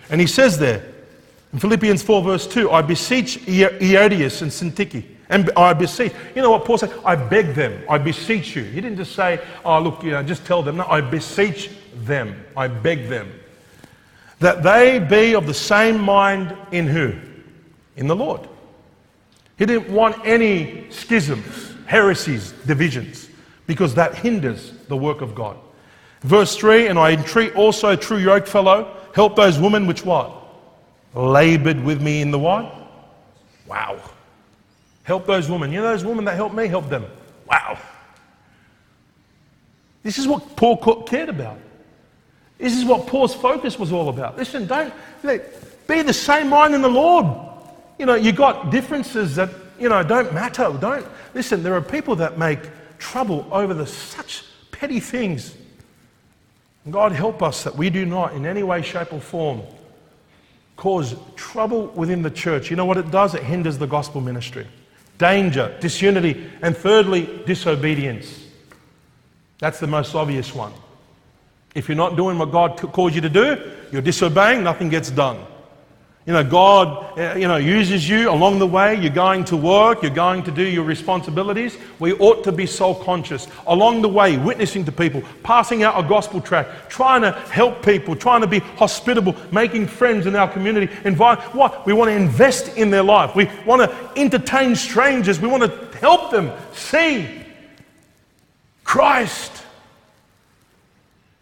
And 0.09 0.19
he 0.19 0.27
says 0.27 0.59
there, 0.59 0.90
in 1.53 1.59
Philippians 1.59 2.01
4, 2.01 2.21
verse 2.23 2.47
2, 2.47 2.71
I 2.71 2.81
beseech 2.81 3.39
Euodias 3.45 4.41
and 4.41 4.51
Syntyche. 4.51 5.05
And 5.29 5.49
I 5.55 5.73
beseech. 5.73 6.13
You 6.35 6.41
know 6.41 6.51
what 6.51 6.65
Paul 6.65 6.77
said? 6.77 6.93
I 7.05 7.15
beg 7.15 7.55
them. 7.55 7.83
I 7.89 7.97
beseech 7.97 8.55
you. 8.55 8.63
He 8.63 8.81
didn't 8.81 8.97
just 8.97 9.15
say, 9.15 9.41
oh, 9.63 9.79
look, 9.81 10.03
you 10.03 10.11
know, 10.11 10.23
just 10.23 10.45
tell 10.45 10.61
them. 10.61 10.77
No, 10.77 10.85
I 10.85 11.01
beseech 11.01 11.69
them. 12.03 12.45
I 12.55 12.67
beg 12.67 13.07
them. 13.07 13.31
That 14.39 14.63
they 14.63 14.99
be 14.99 15.35
of 15.35 15.45
the 15.45 15.53
same 15.53 16.01
mind 16.01 16.55
in 16.71 16.87
who? 16.87 17.13
In 17.95 18.07
the 18.07 18.15
Lord. 18.15 18.47
He 19.57 19.65
didn't 19.65 19.89
want 19.89 20.17
any 20.25 20.89
schisms, 20.89 21.75
heresies, 21.85 22.51
divisions, 22.65 23.29
because 23.67 23.93
that 23.95 24.15
hinders 24.15 24.73
the 24.87 24.97
work 24.97 25.21
of 25.21 25.35
God. 25.35 25.57
Verse 26.21 26.55
3 26.55 26.87
And 26.87 26.97
I 26.97 27.11
entreat 27.11 27.55
also, 27.55 27.95
true 27.95 28.17
yoke 28.17 28.47
fellow, 28.47 28.97
help 29.13 29.35
those 29.35 29.59
women 29.59 29.85
which 29.85 30.03
what? 30.03 30.40
Labored 31.13 31.83
with 31.83 32.01
me 32.01 32.21
in 32.21 32.31
the 32.31 32.39
what? 32.39 32.73
Wow. 33.67 33.99
Help 35.03 35.25
those 35.25 35.49
women. 35.49 35.71
You 35.71 35.81
know 35.81 35.89
those 35.89 36.05
women 36.05 36.25
that 36.25 36.35
helped 36.35 36.55
me, 36.55 36.67
help 36.67 36.89
them. 36.89 37.05
Wow. 37.47 37.77
This 40.03 40.17
is 40.17 40.27
what 40.27 40.55
Paul 40.55 40.77
cared 41.03 41.29
about. 41.29 41.57
This 42.57 42.77
is 42.77 42.85
what 42.85 43.07
Paul's 43.07 43.33
focus 43.33 43.77
was 43.77 43.91
all 43.91 44.09
about. 44.09 44.37
Listen, 44.37 44.67
don't 44.67 44.93
be 45.23 46.01
the 46.01 46.13
same 46.13 46.49
mind 46.49 46.75
in 46.75 46.81
the 46.81 46.89
Lord. 46.89 47.25
You 47.97 48.05
know, 48.05 48.15
you 48.15 48.31
got 48.31 48.71
differences 48.71 49.35
that, 49.35 49.49
you 49.79 49.89
know, 49.89 50.03
don't 50.03 50.33
matter. 50.33 50.75
Don't 50.79 51.05
listen, 51.33 51.63
there 51.63 51.75
are 51.75 51.81
people 51.81 52.15
that 52.17 52.37
make 52.37 52.59
trouble 52.99 53.47
over 53.51 53.73
the 53.73 53.87
such 53.87 54.43
petty 54.71 54.99
things. 54.99 55.55
God 56.89 57.11
help 57.11 57.43
us 57.43 57.63
that 57.63 57.75
we 57.75 57.89
do 57.89 58.05
not 58.05 58.33
in 58.33 58.45
any 58.45 58.63
way, 58.63 58.81
shape, 58.81 59.13
or 59.13 59.21
form 59.21 59.61
cause 60.81 61.15
trouble 61.35 61.85
within 61.89 62.23
the 62.23 62.31
church. 62.31 62.71
You 62.71 62.75
know 62.75 62.85
what 62.85 62.97
it 62.97 63.11
does? 63.11 63.35
It 63.35 63.43
hinders 63.43 63.77
the 63.77 63.85
gospel 63.85 64.19
ministry. 64.19 64.65
Danger, 65.19 65.77
disunity, 65.79 66.49
and 66.63 66.75
thirdly, 66.75 67.43
disobedience. 67.45 68.47
That's 69.59 69.79
the 69.79 69.85
most 69.85 70.15
obvious 70.15 70.55
one. 70.55 70.73
If 71.75 71.87
you're 71.87 71.95
not 71.95 72.15
doing 72.15 72.39
what 72.39 72.51
God 72.51 72.77
calls 72.77 73.13
you 73.13 73.21
to 73.21 73.29
do, 73.29 73.71
you're 73.91 74.01
disobeying, 74.01 74.63
nothing 74.63 74.89
gets 74.89 75.11
done. 75.11 75.45
You 76.27 76.33
know, 76.33 76.43
God, 76.43 77.17
uh, 77.17 77.33
you 77.35 77.47
know, 77.47 77.55
uses 77.57 78.07
you 78.07 78.29
along 78.29 78.59
the 78.59 78.67
way. 78.67 78.95
You're 78.95 79.09
going 79.09 79.43
to 79.45 79.57
work, 79.57 80.03
you're 80.03 80.11
going 80.11 80.43
to 80.43 80.51
do 80.51 80.63
your 80.63 80.83
responsibilities. 80.83 81.79
We 81.97 82.13
ought 82.13 82.43
to 82.43 82.51
be 82.51 82.67
soul 82.67 82.93
conscious. 82.93 83.47
Along 83.65 84.03
the 84.03 84.07
way, 84.07 84.37
witnessing 84.37 84.85
to 84.85 84.91
people, 84.91 85.23
passing 85.41 85.81
out 85.81 86.03
a 86.03 86.07
gospel 86.07 86.39
tract, 86.39 86.91
trying 86.91 87.23
to 87.23 87.31
help 87.31 87.83
people, 87.83 88.15
trying 88.15 88.41
to 88.41 88.47
be 88.47 88.59
hospitable, 88.59 89.35
making 89.51 89.87
friends 89.87 90.27
in 90.27 90.35
our 90.35 90.47
community. 90.47 90.93
Invite 91.05 91.39
what? 91.55 91.87
We 91.87 91.93
want 91.93 92.09
to 92.09 92.15
invest 92.15 92.77
in 92.77 92.91
their 92.91 93.03
life. 93.03 93.35
We 93.35 93.49
want 93.65 93.81
to 93.81 94.11
entertain 94.15 94.75
strangers. 94.75 95.39
We 95.39 95.47
want 95.47 95.63
to 95.63 95.97
help 95.97 96.29
them 96.29 96.51
see 96.71 97.27
Christ. 98.83 99.63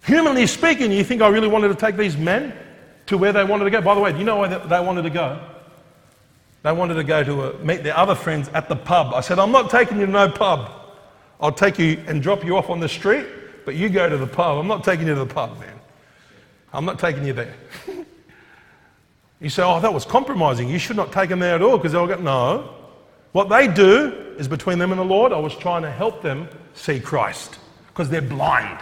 Humanly 0.05 0.47
speaking, 0.47 0.93
you 0.93 1.03
think 1.03 1.21
I 1.21 1.27
really 1.27 1.49
wanted 1.49 1.67
to 1.67 1.75
take 1.75 1.97
these 1.97 2.15
men? 2.15 2.53
To 3.09 3.17
where 3.17 3.33
they 3.33 3.43
wanted 3.43 3.63
to 3.63 3.71
go. 3.71 3.81
By 3.81 3.95
the 3.95 4.01
way, 4.01 4.11
do 4.11 4.19
you 4.19 4.23
know 4.23 4.37
where 4.37 4.59
they 4.59 4.79
wanted 4.79 5.01
to 5.01 5.09
go? 5.09 5.41
They 6.61 6.71
wanted 6.71 6.93
to 6.93 7.03
go 7.03 7.23
to 7.23 7.43
a, 7.43 7.49
uh, 7.49 7.57
meet 7.63 7.81
their 7.81 7.97
other 7.97 8.13
friends 8.13 8.49
at 8.49 8.69
the 8.69 8.75
pub. 8.75 9.15
I 9.15 9.21
said, 9.21 9.39
I'm 9.39 9.51
not 9.51 9.71
taking 9.71 9.99
you 9.99 10.05
to 10.05 10.11
no 10.11 10.29
pub. 10.29 10.71
I'll 11.41 11.51
take 11.51 11.79
you 11.79 12.03
and 12.05 12.21
drop 12.21 12.45
you 12.45 12.55
off 12.55 12.69
on 12.69 12.79
the 12.79 12.89
street, 12.89 13.25
but 13.65 13.73
you 13.73 13.89
go 13.89 14.07
to 14.07 14.17
the 14.17 14.27
pub. 14.27 14.59
I'm 14.59 14.67
not 14.67 14.83
taking 14.83 15.07
you 15.07 15.15
to 15.15 15.21
the 15.21 15.33
pub, 15.33 15.59
man. 15.59 15.79
I'm 16.71 16.85
not 16.85 16.99
taking 16.99 17.25
you 17.25 17.33
there. 17.33 17.55
you 19.41 19.49
say, 19.49 19.63
oh, 19.63 19.79
that 19.79 19.91
was 19.93 20.05
compromising. 20.05 20.69
You 20.69 20.77
should 20.77 20.97
not 20.97 21.11
take 21.11 21.29
them 21.29 21.39
there 21.39 21.55
at 21.55 21.63
all 21.63 21.77
because 21.77 21.93
they'll 21.93 22.05
go, 22.05 22.17
no. 22.17 22.75
What 23.31 23.49
they 23.49 23.67
do 23.67 24.35
is 24.37 24.47
between 24.47 24.77
them 24.77 24.91
and 24.91 24.99
the 24.99 25.05
Lord. 25.05 25.33
I 25.33 25.39
was 25.39 25.55
trying 25.55 25.81
to 25.81 25.91
help 25.91 26.21
them 26.21 26.47
see 26.75 26.99
Christ 26.99 27.57
because 27.87 28.07
they're 28.07 28.21
blind. 28.21 28.79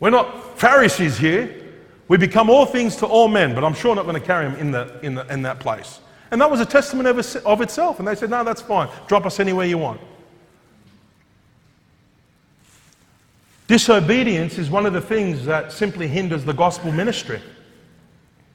We're 0.00 0.10
not 0.10 0.58
Pharisees 0.58 1.16
here. 1.16 1.61
We 2.08 2.16
become 2.16 2.50
all 2.50 2.66
things 2.66 2.96
to 2.96 3.06
all 3.06 3.28
men, 3.28 3.54
but 3.54 3.64
I'm 3.64 3.74
sure 3.74 3.94
not 3.94 4.04
going 4.04 4.20
to 4.20 4.26
carry 4.26 4.48
them 4.48 4.58
in, 4.58 4.70
the, 4.70 4.98
in, 5.02 5.14
the, 5.14 5.26
in 5.32 5.42
that 5.42 5.60
place. 5.60 6.00
And 6.30 6.40
that 6.40 6.50
was 6.50 6.60
a 6.60 6.66
testament 6.66 7.08
of, 7.08 7.46
of 7.46 7.60
itself. 7.60 7.98
And 7.98 8.08
they 8.08 8.14
said, 8.14 8.30
no, 8.30 8.42
that's 8.42 8.62
fine. 8.62 8.88
Drop 9.06 9.26
us 9.26 9.38
anywhere 9.38 9.66
you 9.66 9.78
want. 9.78 10.00
Disobedience 13.68 14.58
is 14.58 14.70
one 14.70 14.86
of 14.86 14.92
the 14.92 15.00
things 15.00 15.44
that 15.44 15.72
simply 15.72 16.08
hinders 16.08 16.44
the 16.44 16.52
gospel 16.52 16.92
ministry. 16.92 17.40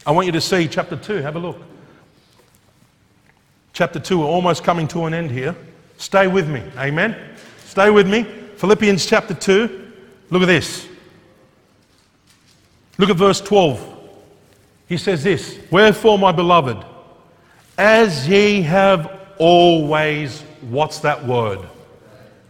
I 0.05 0.11
want 0.11 0.25
you 0.25 0.31
to 0.33 0.41
see 0.41 0.67
chapter 0.67 0.95
2. 0.95 1.15
Have 1.15 1.35
a 1.35 1.39
look. 1.39 1.61
chapter 3.73 3.99
2. 3.99 4.19
We're 4.19 4.25
almost 4.25 4.63
coming 4.63 4.87
to 4.89 5.05
an 5.05 5.13
end 5.13 5.31
here. 5.31 5.55
Stay 5.97 6.27
with 6.27 6.47
me. 6.47 6.63
Amen. 6.77 7.15
Stay 7.65 7.89
with 7.89 8.07
me. 8.07 8.23
Philippians 8.57 9.05
chapter 9.05 9.33
2. 9.33 9.91
Look 10.29 10.41
at 10.41 10.47
this. 10.47 10.87
Look 12.97 13.09
at 13.09 13.17
verse 13.17 13.41
12. 13.41 13.95
He 14.87 14.97
says 14.97 15.23
this 15.23 15.59
Wherefore, 15.71 16.17
my 16.17 16.31
beloved, 16.31 16.83
as 17.77 18.27
ye 18.27 18.61
have 18.63 19.19
always, 19.37 20.41
what's 20.61 20.99
that 20.99 21.25
word? 21.25 21.59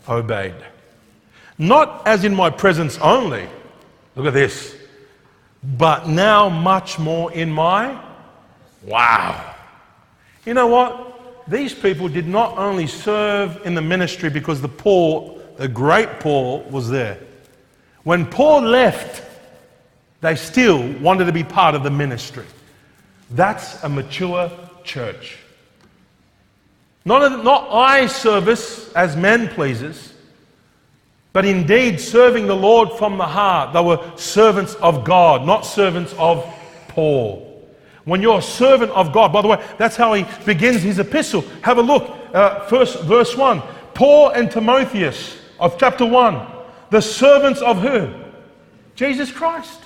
Obeyed. 0.07 0.55
Not 1.57 2.07
as 2.07 2.23
in 2.23 2.33
my 2.33 2.49
presence 2.49 2.97
only. 2.99 3.47
Look 4.15 4.27
at 4.27 4.33
this. 4.33 4.75
But 5.63 6.07
now 6.07 6.49
much 6.49 6.97
more 6.99 7.31
in 7.33 7.51
my. 7.51 8.01
Wow. 8.83 9.55
You 10.45 10.53
know 10.53 10.67
what? 10.67 11.47
These 11.47 11.73
people 11.73 12.07
did 12.07 12.27
not 12.27 12.57
only 12.57 12.87
serve 12.87 13.65
in 13.65 13.73
the 13.73 13.81
ministry 13.81 14.29
because 14.29 14.61
the 14.61 14.69
Paul, 14.69 15.41
the 15.57 15.67
great 15.67 16.19
Paul, 16.19 16.61
was 16.69 16.89
there. 16.89 17.19
When 18.03 18.25
Paul 18.25 18.61
left, 18.61 19.23
they 20.21 20.35
still 20.35 20.91
wanted 20.99 21.25
to 21.25 21.31
be 21.31 21.43
part 21.43 21.75
of 21.75 21.83
the 21.83 21.91
ministry. 21.91 22.45
That's 23.31 23.83
a 23.83 23.89
mature 23.89 24.51
church. 24.83 25.37
Not, 27.05 27.23
a, 27.23 27.43
not 27.43 27.69
eye 27.71 28.07
service 28.07 28.91
as 28.93 29.15
men 29.15 29.47
pleases, 29.49 30.13
but 31.33 31.45
indeed 31.45 31.99
serving 32.01 32.47
the 32.47 32.55
Lord 32.55 32.91
from 32.97 33.17
the 33.17 33.25
heart. 33.25 33.73
They 33.73 33.81
were 33.81 34.11
servants 34.17 34.75
of 34.75 35.03
God, 35.03 35.45
not 35.45 35.65
servants 35.65 36.13
of 36.17 36.45
Paul. 36.87 37.43
When 38.05 38.21
you're 38.21 38.39
a 38.39 38.41
servant 38.41 38.91
of 38.91 39.11
God, 39.11 39.33
by 39.33 39.41
the 39.41 39.47
way, 39.49 39.63
that's 39.77 39.95
how 39.95 40.13
he 40.13 40.25
begins 40.45 40.81
his 40.81 40.97
epistle. 40.97 41.41
Have 41.61 41.77
a 41.77 41.81
look, 41.81 42.09
uh, 42.33 42.65
first 42.67 43.01
verse 43.03 43.35
1. 43.35 43.61
Paul 43.93 44.29
and 44.29 44.49
Timotheus 44.49 45.37
of 45.59 45.77
chapter 45.77 46.05
1, 46.05 46.47
the 46.89 47.01
servants 47.01 47.61
of 47.61 47.81
who? 47.81 48.13
Jesus 48.95 49.31
Christ. 49.31 49.81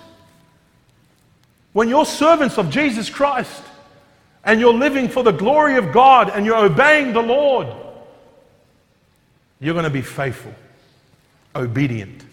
When 1.73 1.87
you're 1.89 2.05
servants 2.05 2.57
of 2.57 2.69
Jesus 2.69 3.09
Christ 3.09 3.63
and 4.43 4.59
you're 4.59 4.73
living 4.73 5.07
for 5.07 5.23
the 5.23 5.31
glory 5.31 5.77
of 5.77 5.91
God 5.91 6.29
and 6.29 6.45
you're 6.45 6.65
obeying 6.65 7.13
the 7.13 7.21
Lord, 7.21 7.67
you're 9.59 9.73
going 9.73 9.85
to 9.85 9.89
be 9.89 10.01
faithful, 10.01 10.53
obedient. 11.55 12.25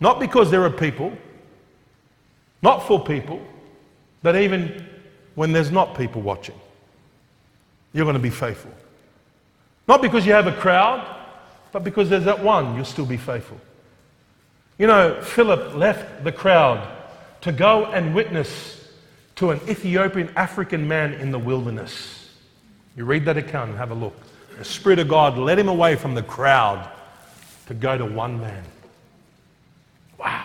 Not 0.00 0.20
because 0.20 0.50
there 0.50 0.64
are 0.64 0.70
people, 0.70 1.12
not 2.62 2.86
for 2.86 3.02
people, 3.02 3.42
but 4.22 4.36
even 4.36 4.86
when 5.34 5.52
there's 5.52 5.70
not 5.70 5.96
people 5.96 6.22
watching, 6.22 6.58
you're 7.92 8.04
going 8.04 8.14
to 8.14 8.20
be 8.20 8.30
faithful. 8.30 8.72
Not 9.88 10.02
because 10.02 10.26
you 10.26 10.32
have 10.32 10.46
a 10.46 10.52
crowd, 10.52 11.16
but 11.72 11.82
because 11.82 12.10
there's 12.10 12.24
that 12.24 12.42
one, 12.42 12.76
you'll 12.76 12.84
still 12.84 13.06
be 13.06 13.16
faithful. 13.16 13.58
You 14.76 14.86
know, 14.86 15.20
Philip 15.22 15.74
left 15.74 16.22
the 16.22 16.30
crowd 16.30 16.97
to 17.42 17.52
go 17.52 17.86
and 17.86 18.14
witness 18.14 18.88
to 19.36 19.50
an 19.50 19.60
Ethiopian 19.68 20.30
African 20.36 20.88
man 20.88 21.14
in 21.14 21.30
the 21.30 21.38
wilderness. 21.38 22.30
You 22.96 23.04
read 23.04 23.24
that 23.26 23.36
account 23.36 23.70
and 23.70 23.78
have 23.78 23.92
a 23.92 23.94
look. 23.94 24.16
The 24.58 24.64
Spirit 24.64 24.98
of 24.98 25.08
God 25.08 25.38
led 25.38 25.58
him 25.58 25.68
away 25.68 25.94
from 25.94 26.14
the 26.14 26.22
crowd 26.22 26.90
to 27.66 27.74
go 27.74 27.96
to 27.96 28.04
one 28.04 28.40
man. 28.40 28.64
Wow. 30.18 30.44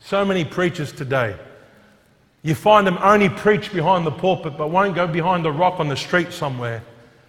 So 0.00 0.24
many 0.24 0.44
preachers 0.44 0.92
today. 0.92 1.36
You 2.42 2.54
find 2.54 2.86
them 2.86 2.98
only 3.02 3.28
preach 3.28 3.72
behind 3.72 4.06
the 4.06 4.10
pulpit, 4.10 4.56
but 4.56 4.68
won't 4.68 4.94
go 4.94 5.06
behind 5.06 5.44
the 5.44 5.52
rock 5.52 5.80
on 5.80 5.88
the 5.88 5.96
street 5.96 6.32
somewhere, 6.32 6.82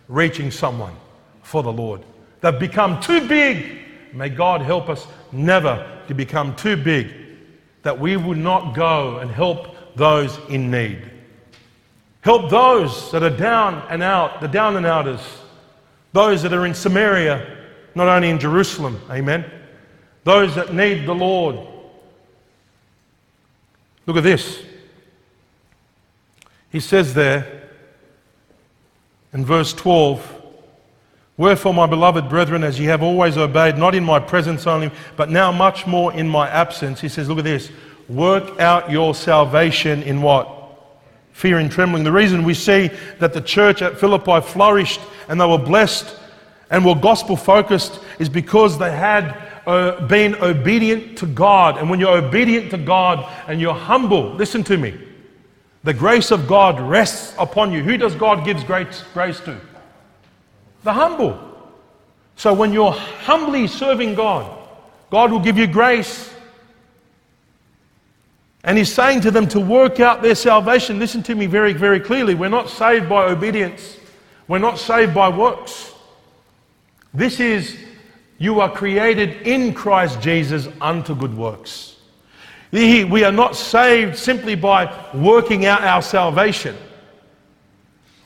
reaching 0.07 0.51
someone 0.51 0.95
for 1.41 1.63
the 1.63 1.71
Lord. 1.71 2.01
They've 2.39 2.57
become 2.57 3.01
too 3.01 3.27
big. 3.27 3.79
May 4.13 4.29
God 4.29 4.61
help 4.61 4.87
us 4.87 5.05
never 5.33 6.01
to 6.07 6.13
become 6.13 6.55
too 6.55 6.77
big 6.77 7.24
that 7.85 7.99
we 7.99 8.17
would 8.17 8.39
not 8.39 8.73
go 8.73 9.19
and 9.19 9.29
help 9.29 9.95
those 9.95 10.39
in 10.49 10.71
need. 10.71 11.07
Help 12.21 12.49
those 12.49 13.11
that 13.11 13.21
are 13.21 13.29
down 13.29 13.85
and 13.91 14.01
out, 14.01 14.41
the 14.41 14.47
down 14.47 14.75
and 14.75 14.87
outers, 14.87 15.21
those 16.11 16.41
that 16.41 16.51
are 16.51 16.65
in 16.65 16.73
Samaria, 16.73 17.45
not 17.93 18.07
only 18.07 18.31
in 18.31 18.39
Jerusalem, 18.39 18.99
amen. 19.11 19.45
Those 20.23 20.55
that 20.55 20.73
need 20.73 21.05
the 21.05 21.13
Lord. 21.13 21.57
Look 24.07 24.17
at 24.17 24.23
this. 24.23 24.63
He 26.71 26.79
says 26.79 27.13
there 27.13 27.69
in 29.31 29.45
verse 29.45 29.73
12, 29.73 30.34
Wherefore, 31.37 31.73
my 31.73 31.85
beloved 31.85 32.29
brethren, 32.29 32.63
as 32.63 32.79
ye 32.79 32.85
have 32.85 33.03
always 33.03 33.37
obeyed, 33.37 33.77
not 33.77 33.93
in 33.93 34.05
my 34.05 34.19
presence 34.19 34.65
only, 34.67 34.89
but 35.17 35.29
now 35.29 35.51
much 35.51 35.85
more 35.85 36.13
in 36.13 36.29
my 36.29 36.47
absence, 36.47 37.01
he 37.01 37.09
says, 37.09 37.27
Look 37.27 37.39
at 37.39 37.43
this. 37.43 37.71
Work 38.07 38.59
out 38.59 38.89
your 38.89 39.13
salvation 39.13 40.03
in 40.03 40.21
what? 40.21 40.49
Fear 41.33 41.59
and 41.59 41.71
trembling. 41.71 42.03
The 42.05 42.11
reason 42.11 42.45
we 42.45 42.53
see 42.53 42.89
that 43.19 43.33
the 43.33 43.41
church 43.41 43.81
at 43.81 43.99
Philippi 43.99 44.39
flourished 44.39 45.01
and 45.27 45.41
they 45.41 45.45
were 45.45 45.57
blessed 45.57 46.15
and 46.69 46.85
were 46.85 46.95
gospel 46.95 47.35
focused 47.35 47.99
is 48.19 48.29
because 48.29 48.77
they 48.77 48.91
had 48.91 49.35
uh, 49.67 50.05
been 50.07 50.35
obedient 50.35 51.17
to 51.17 51.25
God. 51.25 51.77
And 51.77 51.89
when 51.89 51.99
you're 51.99 52.17
obedient 52.17 52.71
to 52.71 52.77
God 52.77 53.29
and 53.47 53.59
you're 53.59 53.73
humble, 53.73 54.33
listen 54.35 54.63
to 54.65 54.77
me, 54.77 54.97
the 55.83 55.93
grace 55.93 56.31
of 56.31 56.47
God 56.47 56.79
rests 56.79 57.35
upon 57.37 57.73
you. 57.73 57.83
Who 57.83 57.97
does 57.97 58.15
God 58.15 58.45
give 58.45 58.65
grace, 58.65 59.03
grace 59.13 59.39
to? 59.41 59.59
The 60.85 60.93
humble. 60.93 61.37
So 62.37 62.53
when 62.53 62.71
you're 62.71 62.91
humbly 62.91 63.67
serving 63.67 64.15
God, 64.15 64.49
God 65.09 65.31
will 65.31 65.39
give 65.39 65.57
you 65.57 65.67
grace. 65.67 66.31
And 68.63 68.77
He's 68.77 68.93
saying 68.93 69.21
to 69.21 69.31
them 69.31 69.47
to 69.49 69.59
work 69.59 69.99
out 69.99 70.21
their 70.21 70.35
salvation. 70.35 70.99
Listen 70.99 71.21
to 71.23 71.35
me 71.35 71.47
very, 71.47 71.73
very 71.73 71.99
clearly. 71.99 72.35
We're 72.35 72.49
not 72.49 72.69
saved 72.69 73.09
by 73.09 73.25
obedience, 73.25 73.97
we're 74.47 74.59
not 74.59 74.79
saved 74.79 75.13
by 75.13 75.27
works. 75.27 75.93
This 77.13 77.39
is, 77.39 77.77
you 78.37 78.59
are 78.59 78.69
created 78.69 79.47
in 79.47 79.73
Christ 79.73 80.21
Jesus 80.21 80.67
unto 80.81 81.15
good 81.15 81.35
works. 81.35 81.95
We 82.71 83.23
are 83.23 83.31
not 83.31 83.55
saved 83.55 84.17
simply 84.17 84.55
by 84.55 84.93
working 85.13 85.65
out 85.65 85.81
our 85.81 86.01
salvation. 86.01 86.75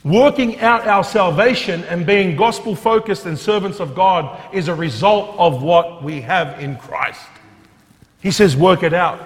Working 0.04 0.60
out 0.60 0.88
our 0.88 1.04
salvation 1.04 1.84
and 1.86 2.06
being 2.06 2.38
gospel 2.38 2.76
focused 2.76 3.26
and 3.26 3.38
servants 3.38 3.80
of 3.80 3.96
God 3.96 4.40
is 4.54 4.70
a 4.70 4.76
result 4.76 5.36
of 5.38 5.62
what 5.62 6.02
we 6.04 6.22
have 6.22 6.60
in 6.62 6.78
Christ. 6.78 7.22
He 8.22 8.32
says, 8.32 8.56
work 8.56 8.84
it 8.84 8.94
out 8.94 9.22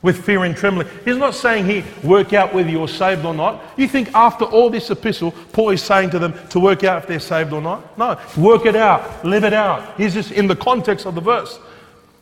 with 0.00 0.24
fear 0.24 0.44
and 0.44 0.56
trembling. 0.56 0.88
He's 1.04 1.16
not 1.16 1.34
saying 1.34 1.66
here, 1.66 1.84
work 2.02 2.32
out 2.32 2.54
whether 2.54 2.70
you're 2.70 2.88
saved 2.88 3.24
or 3.24 3.34
not. 3.34 3.62
You 3.76 3.88
think 3.88 4.14
after 4.14 4.44
all 4.44 4.70
this 4.70 4.90
epistle, 4.90 5.32
Paul 5.52 5.70
is 5.70 5.82
saying 5.82 6.10
to 6.10 6.18
them 6.18 6.34
to 6.50 6.60
work 6.60 6.84
out 6.84 7.02
if 7.02 7.08
they're 7.08 7.20
saved 7.20 7.52
or 7.52 7.60
not? 7.60 7.98
No, 7.98 8.18
work 8.36 8.64
it 8.64 8.76
out, 8.76 9.24
live 9.24 9.44
it 9.44 9.52
out. 9.52 9.96
He's 9.98 10.14
just 10.14 10.30
in 10.30 10.46
the 10.46 10.56
context 10.56 11.04
of 11.04 11.14
the 11.14 11.20
verse. 11.20 11.58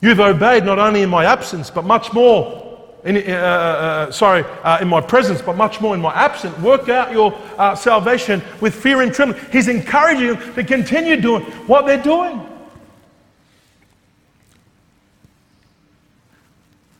You've 0.01 0.21
obeyed 0.21 0.65
not 0.65 0.79
only 0.79 1.03
in 1.03 1.11
my 1.11 1.25
absence, 1.25 1.71
but 1.71 1.85
much 1.85 2.13
more 2.13 2.66
in, 3.07 3.17
uh, 3.17 3.21
uh, 3.21 3.41
uh, 3.41 4.11
sorry, 4.11 4.45
uh, 4.65 4.79
in 4.81 4.89
my 4.89 5.01
presence, 5.01 5.41
but 5.41 5.57
much 5.57 5.81
more 5.81 5.95
in 5.95 6.01
my 6.01 6.13
absence. 6.13 6.59
Work 6.59 6.89
out 6.89 7.13
your 7.13 7.33
salvation 7.77 8.43
with 8.61 8.75
fear 8.75 9.01
and 9.01 9.15
trembling. 9.15 9.41
He's 9.53 9.69
encouraging 9.69 10.35
them 10.35 10.55
to 10.55 10.65
continue 10.65 11.17
doing 11.17 11.43
what 11.69 11.87
they're 11.87 12.03
doing. 12.03 12.45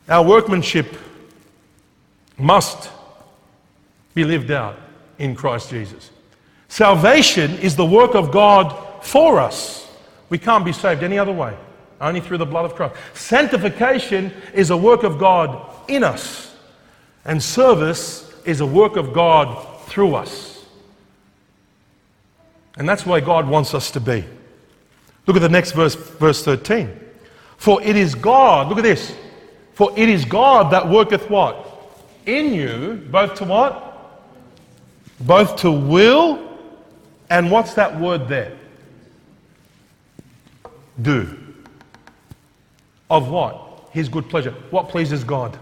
Our 0.07 0.23
workmanship 0.23 0.95
must 2.37 2.89
be 4.13 4.23
lived 4.23 4.51
out 4.51 4.79
in 5.19 5.35
Christ 5.35 5.69
Jesus. 5.69 6.11
Salvation 6.69 7.51
is 7.59 7.75
the 7.75 7.85
work 7.85 8.15
of 8.15 8.31
God 8.31 9.03
for 9.03 9.39
us. 9.39 9.85
We 10.29 10.37
can't 10.37 10.63
be 10.63 10.71
saved 10.71 11.03
any 11.03 11.19
other 11.19 11.33
way, 11.33 11.57
only 11.99 12.21
through 12.21 12.37
the 12.37 12.45
blood 12.45 12.65
of 12.65 12.75
Christ. 12.75 12.95
Sanctification 13.13 14.31
is 14.53 14.69
a 14.69 14.77
work 14.77 15.03
of 15.03 15.17
God 15.17 15.73
in 15.87 16.03
us, 16.03 16.55
and 17.25 17.41
service 17.41 18.31
is 18.45 18.61
a 18.61 18.65
work 18.65 18.95
of 18.95 19.13
God 19.13 19.65
through 19.87 20.15
us. 20.15 20.65
And 22.77 22.87
that's 22.87 23.05
why 23.05 23.19
God 23.19 23.47
wants 23.47 23.73
us 23.73 23.91
to 23.91 23.99
be. 23.99 24.23
Look 25.25 25.35
at 25.35 25.41
the 25.41 25.49
next 25.49 25.71
verse, 25.71 25.95
verse 25.95 26.43
13. 26.43 26.89
For 27.57 27.81
it 27.81 27.95
is 27.95 28.15
God, 28.15 28.69
look 28.69 28.77
at 28.77 28.83
this. 28.83 29.15
For 29.73 29.91
it 29.97 30.09
is 30.09 30.25
God 30.25 30.71
that 30.71 30.87
worketh 30.87 31.29
what? 31.29 31.65
In 32.25 32.53
you, 32.53 33.07
both 33.09 33.35
to 33.35 33.45
what? 33.45 33.83
Both 35.19 35.57
to 35.57 35.71
will, 35.71 36.47
and 37.29 37.49
what's 37.51 37.73
that 37.73 37.99
word 37.99 38.27
there? 38.27 38.55
Do. 41.01 41.46
Of 43.09 43.29
what? 43.29 43.89
His 43.91 44.09
good 44.09 44.29
pleasure. 44.29 44.51
What 44.69 44.89
pleases 44.89 45.23
God? 45.23 45.57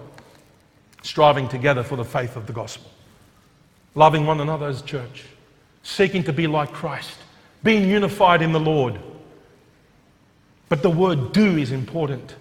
striving 1.06 1.48
together 1.48 1.84
for 1.84 1.96
the 1.96 2.06
faith 2.06 2.36
of 2.36 2.48
the 2.48 2.54
gospel. 2.54 2.91
loving 3.98 4.26
one 4.26 4.41
another 4.41 4.68
as 4.68 4.82
church, 4.82 5.24
seeking 5.82 6.22
to 6.22 6.34
be 6.34 6.48
like 6.48 6.74
Christ, 6.74 7.18
being 7.64 7.89
unified 7.89 8.41
in 8.41 8.52
the 8.52 8.60
Lord. 8.60 9.00
But 10.68 10.82
the 10.82 10.89
word 10.89 11.32
do 11.32 11.56
is 11.56 11.72
important. 11.72 12.36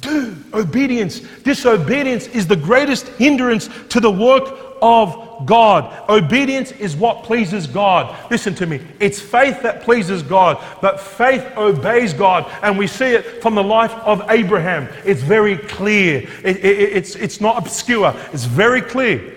Do. 0.00 0.34
Obedience. 0.54 1.20
Disobedience 1.42 2.26
is 2.28 2.46
the 2.46 2.56
greatest 2.56 3.06
hindrance 3.08 3.68
to 3.90 4.00
the 4.00 4.10
work 4.10 4.71
of 4.82 5.46
God. 5.46 6.10
Obedience 6.10 6.72
is 6.72 6.96
what 6.96 7.22
pleases 7.22 7.66
God. 7.66 8.14
Listen 8.30 8.54
to 8.56 8.66
me. 8.66 8.80
It's 8.98 9.20
faith 9.20 9.62
that 9.62 9.82
pleases 9.82 10.22
God, 10.22 10.62
but 10.82 11.00
faith 11.00 11.46
obeys 11.56 12.12
God. 12.12 12.50
And 12.62 12.76
we 12.76 12.88
see 12.88 13.14
it 13.14 13.40
from 13.40 13.54
the 13.54 13.62
life 13.62 13.92
of 13.92 14.28
Abraham. 14.28 14.88
It's 15.04 15.22
very 15.22 15.56
clear, 15.56 16.28
it, 16.44 16.56
it, 16.56 16.66
it's, 16.66 17.14
it's 17.14 17.40
not 17.40 17.56
obscure, 17.56 18.14
it's 18.32 18.44
very 18.44 18.82
clear. 18.82 19.36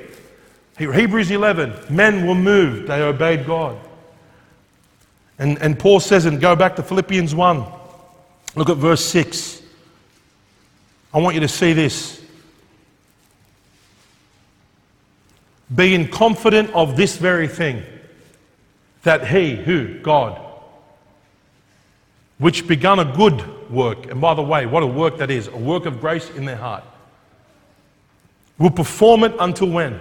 Hebrews 0.77 1.31
11 1.31 1.95
men 1.95 2.27
were 2.27 2.35
moved, 2.35 2.87
they 2.87 3.01
obeyed 3.01 3.45
God. 3.45 3.77
And, 5.37 5.57
and 5.59 5.77
Paul 5.77 5.99
says, 5.99 6.25
and 6.25 6.41
go 6.41 6.55
back 6.55 6.75
to 6.77 6.83
Philippians 6.83 7.35
1, 7.35 7.65
look 8.55 8.69
at 8.69 8.77
verse 8.77 9.05
6. 9.05 9.61
I 11.13 11.19
want 11.19 11.35
you 11.35 11.41
to 11.41 11.47
see 11.47 11.73
this. 11.73 12.24
Being 15.73 16.09
confident 16.09 16.73
of 16.73 16.95
this 16.95 17.17
very 17.17 17.47
thing, 17.47 17.83
that 19.03 19.27
he, 19.27 19.55
who? 19.55 19.99
God, 19.99 20.41
which 22.37 22.67
begun 22.67 22.99
a 22.99 23.05
good 23.05 23.71
work, 23.71 24.07
and 24.11 24.19
by 24.19 24.33
the 24.33 24.41
way, 24.41 24.65
what 24.65 24.83
a 24.83 24.87
work 24.87 25.17
that 25.17 25.31
is, 25.31 25.47
a 25.47 25.57
work 25.57 25.85
of 25.85 26.01
grace 26.01 26.29
in 26.31 26.45
their 26.45 26.57
heart, 26.57 26.83
will 28.57 28.71
perform 28.71 29.23
it 29.23 29.33
until 29.39 29.69
when? 29.69 29.99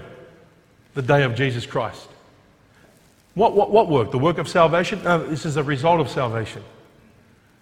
The 0.95 1.03
day 1.03 1.23
of 1.23 1.35
Jesus 1.35 1.67
Christ. 1.67 2.09
What, 3.35 3.55
what, 3.55 3.71
what 3.71 3.89
work? 3.89 4.11
The 4.11 4.19
work 4.19 4.39
of 4.39 4.49
salvation? 4.49 5.03
No, 5.03 5.27
this 5.27 5.45
is 5.45 5.57
a 5.57 5.63
result 5.63 6.01
of 6.01 6.09
salvation. 6.09 6.63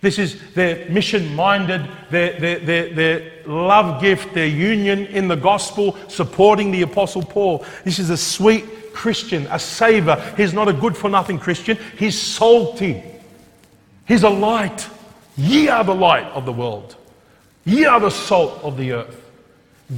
This 0.02 0.18
is 0.18 0.38
their 0.54 0.88
mission 0.90 1.34
minded, 1.34 1.88
their, 2.10 2.38
their, 2.38 2.58
their, 2.58 2.92
their 2.92 3.32
love 3.46 4.02
gift, 4.02 4.34
their 4.34 4.48
union 4.48 5.06
in 5.06 5.28
the 5.28 5.36
gospel, 5.36 5.96
supporting 6.08 6.72
the 6.72 6.82
Apostle 6.82 7.22
Paul. 7.22 7.64
This 7.84 8.00
is 8.00 8.10
a 8.10 8.16
sweet 8.16 8.92
Christian, 8.92 9.46
a 9.48 9.60
saver. 9.60 10.16
He's 10.36 10.52
not 10.52 10.68
a 10.68 10.72
good 10.72 10.96
for 10.96 11.08
nothing 11.08 11.38
Christian, 11.38 11.78
he's 11.96 12.20
salty. 12.20 13.02
He's 14.06 14.24
a 14.24 14.28
light. 14.28 14.88
Ye 15.36 15.68
are 15.68 15.84
the 15.84 15.94
light 15.94 16.26
of 16.32 16.46
the 16.46 16.52
world, 16.52 16.96
ye 17.64 17.84
are 17.84 18.00
the 18.00 18.10
salt 18.10 18.60
of 18.64 18.76
the 18.76 18.92
earth. 18.92 19.30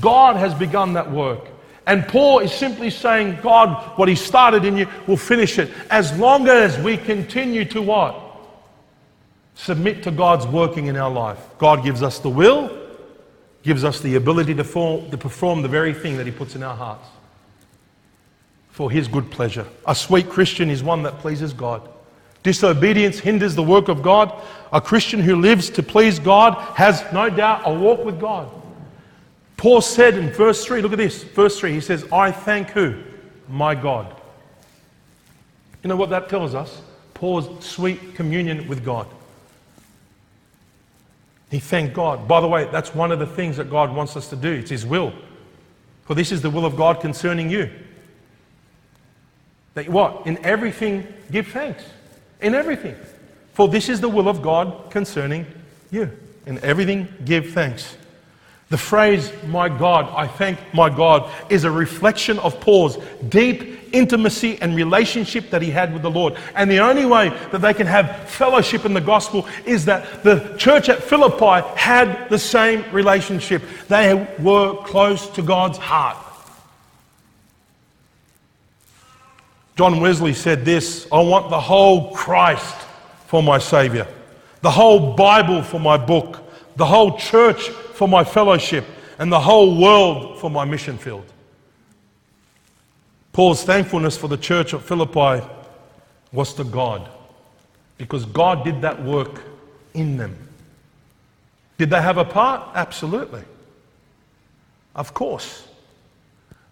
God 0.00 0.36
has 0.36 0.54
begun 0.54 0.92
that 0.92 1.10
work. 1.10 1.48
And 1.86 2.06
Paul 2.06 2.40
is 2.40 2.52
simply 2.52 2.90
saying, 2.90 3.38
God, 3.42 3.98
what 3.98 4.08
He 4.08 4.14
started 4.14 4.64
in 4.64 4.76
you 4.76 4.86
will 5.06 5.16
finish 5.16 5.58
it. 5.58 5.70
As 5.90 6.16
long 6.18 6.48
as 6.48 6.78
we 6.78 6.96
continue 6.96 7.64
to 7.66 7.80
what? 7.82 8.23
Submit 9.54 10.02
to 10.04 10.10
God's 10.10 10.46
working 10.46 10.86
in 10.86 10.96
our 10.96 11.10
life. 11.10 11.38
God 11.58 11.84
gives 11.84 12.02
us 12.02 12.18
the 12.18 12.30
will, 12.30 12.76
gives 13.62 13.84
us 13.84 14.00
the 14.00 14.16
ability 14.16 14.54
to, 14.54 14.62
to 14.62 15.18
perform 15.18 15.62
the 15.62 15.68
very 15.68 15.94
thing 15.94 16.16
that 16.16 16.26
He 16.26 16.32
puts 16.32 16.54
in 16.54 16.62
our 16.62 16.76
hearts 16.76 17.08
for 18.70 18.90
His 18.90 19.06
good 19.06 19.30
pleasure. 19.30 19.66
A 19.86 19.94
sweet 19.94 20.28
Christian 20.28 20.68
is 20.68 20.82
one 20.82 21.04
that 21.04 21.18
pleases 21.18 21.52
God. 21.52 21.88
Disobedience 22.42 23.20
hinders 23.20 23.54
the 23.54 23.62
work 23.62 23.88
of 23.88 24.02
God. 24.02 24.34
A 24.72 24.80
Christian 24.80 25.20
who 25.20 25.36
lives 25.36 25.70
to 25.70 25.82
please 25.82 26.18
God 26.18 26.54
has 26.76 27.04
no 27.12 27.30
doubt 27.30 27.62
a 27.64 27.72
walk 27.72 28.04
with 28.04 28.20
God. 28.20 28.50
Paul 29.56 29.80
said 29.80 30.18
in 30.18 30.30
verse 30.30 30.64
3, 30.64 30.82
look 30.82 30.92
at 30.92 30.98
this, 30.98 31.22
verse 31.22 31.58
3, 31.58 31.72
he 31.72 31.80
says, 31.80 32.04
I 32.12 32.32
thank 32.32 32.70
who? 32.70 33.00
My 33.48 33.74
God. 33.74 34.14
You 35.82 35.88
know 35.88 35.96
what 35.96 36.10
that 36.10 36.28
tells 36.28 36.54
us? 36.54 36.82
Paul's 37.14 37.64
sweet 37.64 38.14
communion 38.14 38.66
with 38.66 38.84
God. 38.84 39.06
He 41.54 41.60
thanked 41.60 41.94
God. 41.94 42.26
By 42.26 42.40
the 42.40 42.48
way, 42.48 42.64
that's 42.72 42.96
one 42.96 43.12
of 43.12 43.20
the 43.20 43.28
things 43.28 43.58
that 43.58 43.70
God 43.70 43.94
wants 43.94 44.16
us 44.16 44.28
to 44.30 44.34
do. 44.34 44.50
It's 44.50 44.70
His 44.70 44.84
will. 44.84 45.12
For 46.02 46.16
this 46.16 46.32
is 46.32 46.42
the 46.42 46.50
will 46.50 46.66
of 46.66 46.74
God 46.74 47.00
concerning 47.00 47.48
you. 47.48 47.70
That 49.74 49.88
what? 49.88 50.26
In 50.26 50.44
everything, 50.44 51.06
give 51.30 51.46
thanks. 51.46 51.84
In 52.40 52.56
everything. 52.56 52.96
For 53.52 53.68
this 53.68 53.88
is 53.88 54.00
the 54.00 54.08
will 54.08 54.28
of 54.28 54.42
God 54.42 54.90
concerning 54.90 55.46
you. 55.92 56.10
In 56.44 56.58
everything, 56.58 57.06
give 57.24 57.52
thanks. 57.52 57.96
The 58.70 58.78
phrase, 58.78 59.30
my 59.46 59.68
God, 59.68 60.12
I 60.16 60.26
thank 60.26 60.58
my 60.72 60.88
God, 60.88 61.30
is 61.50 61.64
a 61.64 61.70
reflection 61.70 62.38
of 62.38 62.58
Paul's 62.60 62.98
deep 63.28 63.84
intimacy 63.92 64.58
and 64.60 64.74
relationship 64.74 65.50
that 65.50 65.62
he 65.62 65.70
had 65.70 65.92
with 65.92 66.02
the 66.02 66.10
Lord. 66.10 66.34
And 66.54 66.70
the 66.70 66.78
only 66.78 67.06
way 67.06 67.28
that 67.52 67.60
they 67.60 67.74
can 67.74 67.86
have 67.86 68.28
fellowship 68.28 68.84
in 68.84 68.94
the 68.94 69.00
gospel 69.00 69.46
is 69.64 69.84
that 69.84 70.24
the 70.24 70.56
church 70.58 70.88
at 70.88 71.02
Philippi 71.02 71.66
had 71.76 72.28
the 72.28 72.38
same 72.38 72.84
relationship. 72.90 73.62
They 73.88 74.14
were 74.40 74.82
close 74.82 75.28
to 75.30 75.42
God's 75.42 75.78
heart. 75.78 76.18
John 79.76 80.00
Wesley 80.00 80.34
said 80.34 80.64
this 80.64 81.06
I 81.12 81.20
want 81.20 81.50
the 81.50 81.60
whole 81.60 82.12
Christ 82.12 82.76
for 83.26 83.42
my 83.42 83.58
Savior, 83.58 84.06
the 84.62 84.70
whole 84.70 85.14
Bible 85.14 85.62
for 85.62 85.80
my 85.80 85.96
book, 85.96 86.40
the 86.76 86.86
whole 86.86 87.18
church 87.18 87.70
for 87.94 88.08
my 88.08 88.24
fellowship, 88.24 88.84
and 89.18 89.30
the 89.30 89.40
whole 89.40 89.80
world 89.80 90.38
for 90.40 90.50
my 90.50 90.64
mission 90.64 90.98
field. 90.98 91.24
Paul's 93.32 93.64
thankfulness 93.64 94.16
for 94.16 94.28
the 94.28 94.36
church 94.36 94.72
of 94.72 94.84
Philippi 94.84 95.44
was 96.32 96.54
to 96.54 96.64
God 96.64 97.08
because 97.98 98.24
God 98.24 98.64
did 98.64 98.80
that 98.82 99.02
work 99.02 99.42
in 99.94 100.16
them. 100.16 100.36
Did 101.78 101.90
they 101.90 102.00
have 102.00 102.18
a 102.18 102.24
part? 102.24 102.70
Absolutely. 102.74 103.42
Of 104.94 105.14
course. 105.14 105.66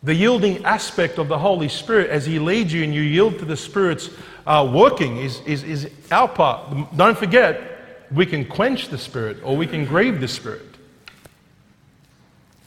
The 0.05 0.15
yielding 0.15 0.65
aspect 0.65 1.19
of 1.19 1.29
the 1.29 1.39
Holy 1.39 1.69
Spirit 1.69 2.11
as 2.11 2.27
He 2.27 2.39
leads 2.39 2.73
you 2.73 2.83
and 2.83 2.95
you 2.95 3.03
yield 3.03 3.39
to 3.39 3.45
the 3.45 3.57
Spirit's 3.57 4.11
uh, 4.47 4.69
working 4.73 5.19
is, 5.19 5.41
is, 5.47 5.63
is 5.63 5.91
our 6.11 6.29
part. 6.29 6.97
Don't 6.97 7.17
forget, 7.17 8.09
we 8.13 8.27
can 8.27 8.45
quench 8.45 8.89
the 8.89 8.99
Spirit 8.99 9.39
or 9.45 9.57
we 9.57 9.67
can 9.67 9.85
grieve 9.85 10.21
the 10.21 10.29
Spirit. 10.29 10.72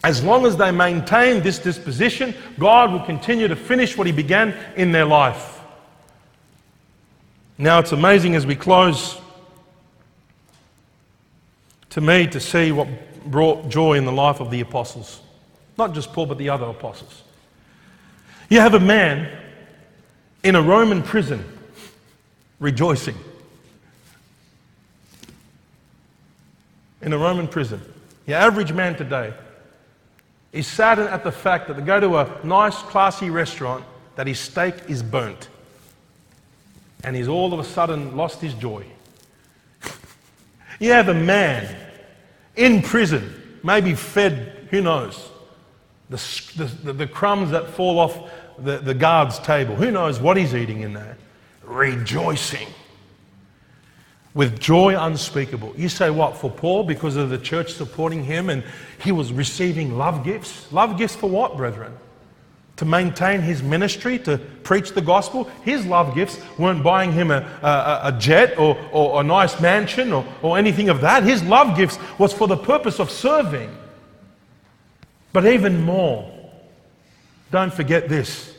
As 0.05 0.23
long 0.23 0.45
as 0.45 0.55
they 0.55 0.69
maintain 0.69 1.41
this 1.41 1.57
disposition, 1.57 2.35
God 2.59 2.91
will 2.91 2.99
continue 2.99 3.47
to 3.47 3.55
finish 3.55 3.97
what 3.97 4.05
He 4.05 4.13
began 4.13 4.55
in 4.75 4.91
their 4.91 5.03
life. 5.03 5.59
Now, 7.57 7.79
it's 7.79 7.91
amazing 7.91 8.35
as 8.35 8.45
we 8.45 8.55
close 8.55 9.19
to 11.89 12.01
me 12.01 12.27
to 12.27 12.39
see 12.39 12.71
what 12.71 12.87
brought 13.25 13.69
joy 13.69 13.93
in 13.93 14.05
the 14.05 14.11
life 14.11 14.41
of 14.41 14.51
the 14.51 14.61
apostles. 14.61 15.21
Not 15.75 15.95
just 15.95 16.13
Paul, 16.13 16.27
but 16.27 16.37
the 16.37 16.49
other 16.49 16.67
apostles. 16.67 17.23
You 18.47 18.59
have 18.59 18.75
a 18.75 18.79
man 18.79 19.35
in 20.43 20.53
a 20.55 20.61
Roman 20.61 21.01
prison 21.01 21.43
rejoicing. 22.59 23.17
In 27.01 27.11
a 27.11 27.17
Roman 27.17 27.47
prison. 27.47 27.81
Your 28.27 28.37
average 28.37 28.71
man 28.71 28.95
today 28.95 29.33
He's 30.55 30.67
saddened 30.67 31.09
at 31.09 31.25
the 31.25 31.33
fact 31.33 31.67
that 31.67 31.75
they 31.75 31.83
go 31.83 31.99
to 31.99 32.15
a 32.15 32.39
nice, 32.45 32.77
classy 32.77 33.29
restaurant 33.29 33.83
that 34.15 34.25
his 34.25 34.39
steak 34.39 34.73
is 34.87 35.03
burnt. 35.03 35.49
And 37.03 37.13
he's 37.13 37.27
all 37.27 37.53
of 37.53 37.59
a 37.59 37.63
sudden 37.65 38.15
lost 38.15 38.39
his 38.39 38.53
joy. 38.53 38.85
you 40.79 40.91
have 40.91 41.09
a 41.09 41.13
man 41.13 41.75
in 42.55 42.81
prison, 42.81 43.59
maybe 43.63 43.95
fed, 43.95 44.69
who 44.71 44.81
knows, 44.81 45.29
the, 46.09 46.71
the, 46.83 46.93
the 46.93 47.07
crumbs 47.07 47.51
that 47.51 47.71
fall 47.71 47.99
off 47.99 48.17
the, 48.57 48.77
the 48.77 48.93
guard's 48.93 49.37
table. 49.39 49.75
Who 49.75 49.91
knows 49.91 50.21
what 50.21 50.37
he's 50.37 50.55
eating 50.55 50.83
in 50.83 50.93
there? 50.93 51.17
Rejoicing 51.63 52.69
with 54.35 54.59
joy 54.59 54.95
unspeakable. 54.99 55.73
You 55.77 55.89
say 55.89 56.11
what? 56.11 56.37
For 56.37 56.51
Paul, 56.51 56.83
because 56.83 57.15
of 57.15 57.29
the 57.29 57.37
church 57.37 57.73
supporting 57.73 58.23
him 58.23 58.49
and 58.49 58.63
he 58.99 59.11
was 59.11 59.33
receiving 59.33 59.97
love 59.97 60.23
gifts? 60.23 60.71
Love 60.71 60.97
gifts 60.97 61.15
for 61.15 61.29
what, 61.29 61.55
brethren? 61.57 61.93
To 62.75 62.85
maintain 62.85 63.39
his 63.39 63.63
ministry, 63.63 64.19
to 64.19 64.37
preach 64.37 64.91
the 64.91 65.01
gospel? 65.01 65.45
His 65.63 65.85
love 65.85 66.13
gifts 66.13 66.37
weren't 66.59 66.83
buying 66.83 67.13
him 67.13 67.31
a, 67.31 67.37
a, 67.63 68.01
a 68.03 68.17
jet 68.19 68.59
or, 68.59 68.77
or 68.91 69.21
a 69.21 69.23
nice 69.23 69.59
mansion 69.61 70.11
or, 70.11 70.25
or 70.41 70.57
anything 70.57 70.89
of 70.89 70.99
that. 70.99 71.23
His 71.23 71.41
love 71.41 71.77
gifts 71.77 71.97
was 72.19 72.33
for 72.33 72.49
the 72.49 72.57
purpose 72.57 72.99
of 72.99 73.09
serving. 73.09 73.73
But 75.31 75.45
even 75.45 75.81
more, 75.81 76.29
don't 77.51 77.73
forget 77.73 78.09
this 78.09 78.53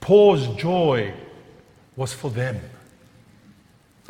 Paul's 0.00 0.54
joy 0.56 1.14
was 1.96 2.12
for 2.12 2.30
them. 2.30 2.60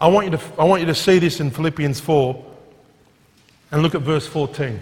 I 0.02 0.08
want, 0.08 0.26
you 0.26 0.36
to, 0.36 0.42
I 0.58 0.64
want 0.64 0.80
you 0.80 0.86
to 0.86 0.96
see 0.96 1.20
this 1.20 1.38
in 1.38 1.52
Philippians 1.52 2.00
4 2.00 2.44
and 3.70 3.82
look 3.84 3.94
at 3.94 4.00
verse 4.02 4.26
14. 4.26 4.80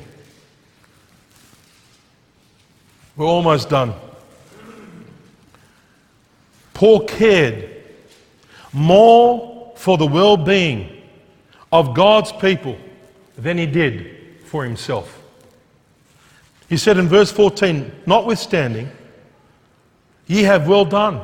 We're 3.16 3.26
almost 3.26 3.68
done. 3.68 3.92
Paul 6.72 7.06
cared 7.06 7.68
more 8.72 9.74
for 9.76 9.98
the 9.98 10.06
well 10.06 10.38
being 10.38 11.02
of 11.70 11.94
God's 11.94 12.32
people 12.32 12.78
than 13.36 13.58
he 13.58 13.66
did 13.66 14.40
for 14.46 14.64
himself. 14.64 15.22
He 16.70 16.78
said 16.78 16.96
in 16.96 17.08
verse 17.08 17.30
14, 17.30 17.92
Notwithstanding, 18.06 18.90
ye 20.26 20.44
have 20.44 20.66
well 20.66 20.86
done, 20.86 21.20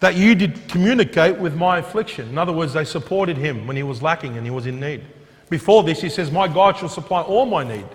that 0.00 0.14
you 0.14 0.34
did 0.34 0.68
communicate 0.68 1.38
with 1.38 1.56
my 1.56 1.78
affliction. 1.78 2.28
In 2.28 2.38
other 2.38 2.52
words, 2.52 2.72
they 2.72 2.84
supported 2.84 3.36
him 3.36 3.66
when 3.66 3.76
he 3.76 3.82
was 3.82 4.00
lacking 4.00 4.36
and 4.36 4.46
he 4.46 4.50
was 4.50 4.66
in 4.66 4.78
need. 4.78 5.02
Before 5.50 5.82
this, 5.82 6.00
he 6.00 6.08
says, 6.08 6.30
My 6.30 6.46
God 6.46 6.76
shall 6.76 6.88
supply 6.88 7.22
all 7.22 7.46
my 7.46 7.64
need 7.64 7.86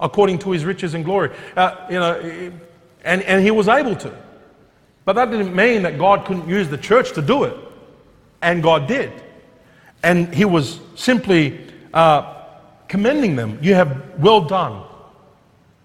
according 0.00 0.38
to 0.40 0.50
his 0.50 0.64
riches 0.64 0.94
and 0.94 1.04
glory. 1.04 1.30
Uh, 1.56 1.86
you 1.88 1.98
know, 1.98 2.52
and, 3.04 3.22
and 3.22 3.44
he 3.44 3.50
was 3.50 3.68
able 3.68 3.94
to. 3.96 4.16
But 5.04 5.14
that 5.14 5.30
didn't 5.30 5.54
mean 5.54 5.82
that 5.82 5.98
God 5.98 6.24
couldn't 6.24 6.48
use 6.48 6.68
the 6.68 6.78
church 6.78 7.12
to 7.12 7.22
do 7.22 7.44
it. 7.44 7.56
And 8.42 8.62
God 8.62 8.88
did. 8.88 9.12
And 10.02 10.34
he 10.34 10.44
was 10.44 10.80
simply 10.96 11.60
uh, 11.92 12.42
commending 12.88 13.36
them. 13.36 13.58
You 13.62 13.74
have 13.74 14.18
well 14.18 14.40
done. 14.40 14.82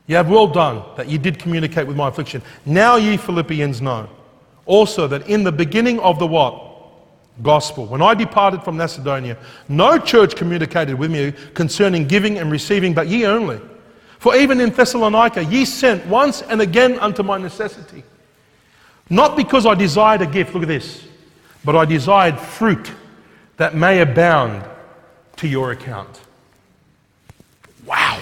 You 0.07 0.15
have 0.15 0.30
well 0.30 0.47
done 0.47 0.84
that 0.97 1.07
you 1.07 1.17
did 1.20 1.38
communicate 1.38 1.86
with 1.86 1.95
my 1.95 2.07
affliction. 2.07 2.41
Now 2.65 2.95
ye 2.95 3.15
Philippians 3.15 3.82
know 3.82 4.09
also 4.70 5.07
that 5.07 5.28
in 5.28 5.43
the 5.43 5.51
beginning 5.51 5.99
of 5.99 6.20
the 6.20 6.28
what? 6.28 6.67
Gospel. 7.41 7.86
When 7.86 8.01
I 8.01 8.13
departed 8.13 8.63
from 8.63 8.78
Macedonia, 8.78 9.38
no 9.67 9.97
church 9.97 10.36
communicated 10.36 10.95
with 10.95 11.09
me 11.09 11.34
concerning 11.53 12.07
giving 12.07 12.38
and 12.38 12.51
receiving, 12.51 12.93
but 12.93 13.07
ye 13.07 13.26
only. 13.26 13.59
For 14.20 14.36
even 14.36 14.59
in 14.61 14.70
Thessalonica, 14.70 15.43
ye 15.45 15.65
sent 15.65 16.05
once 16.05 16.41
and 16.43 16.61
again 16.61 16.99
unto 16.99 17.24
my 17.24 17.38
necessity. 17.38 18.03
Not 19.09 19.36
because 19.36 19.65
I 19.65 19.74
desired 19.74 20.22
a 20.22 20.28
gift, 20.28 20.53
look 20.53 20.63
at 20.63 20.67
this, 20.67 21.03
but 21.65 21.76
I 21.76 21.86
desired 21.86 22.38
fruit 22.38 22.91
that 23.57 23.74
may 23.74 24.01
abound 24.01 24.63
to 25.38 25.47
your 25.47 25.72
account. 25.72 26.20
Wow. 27.86 28.20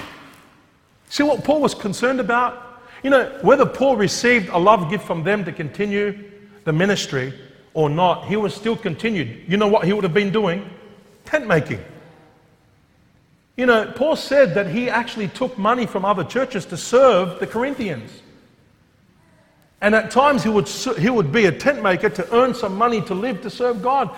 See 1.10 1.24
what 1.24 1.44
Paul 1.44 1.62
was 1.62 1.74
concerned 1.74 2.20
about? 2.20 2.84
You 3.04 3.10
know, 3.10 3.40
whether 3.42 3.66
Paul 3.66 3.98
received 3.98 4.50
a 4.50 4.58
love 4.58 4.90
gift 4.90 5.06
from 5.06 5.24
them 5.24 5.44
to 5.46 5.52
continue 5.52 6.32
the 6.68 6.74
ministry 6.74 7.34
or 7.74 7.90
not, 7.90 8.26
he 8.28 8.36
was 8.36 8.54
still 8.54 8.76
continued. 8.76 9.46
You 9.48 9.56
know 9.56 9.70
what 9.70 9.86
he 9.86 9.94
would 9.94 10.04
have 10.04 10.14
been 10.14 10.34
doing? 10.34 10.70
Tent 11.24 11.48
making. 11.48 11.80
You 13.56 13.66
know, 13.66 13.92
Paul 13.96 14.18
said 14.18 14.54
that 14.56 14.68
he 14.68 14.90
actually 14.90 15.30
took 15.30 15.58
money 15.58 15.86
from 15.86 16.04
other 16.04 16.26
churches 16.26 16.66
to 16.66 16.76
serve 16.76 17.40
the 17.40 17.48
Corinthians. 17.48 18.12
And 19.80 19.96
at 19.96 20.12
times 20.12 20.44
he 20.44 20.50
would, 20.50 20.68
he 20.68 21.10
would 21.10 21.32
be 21.32 21.46
a 21.46 21.52
tent 21.54 21.82
maker 21.82 22.10
to 22.10 22.36
earn 22.36 22.54
some 22.54 22.76
money 22.76 23.02
to 23.04 23.14
live 23.14 23.42
to 23.44 23.50
serve 23.50 23.82
God. 23.82 24.14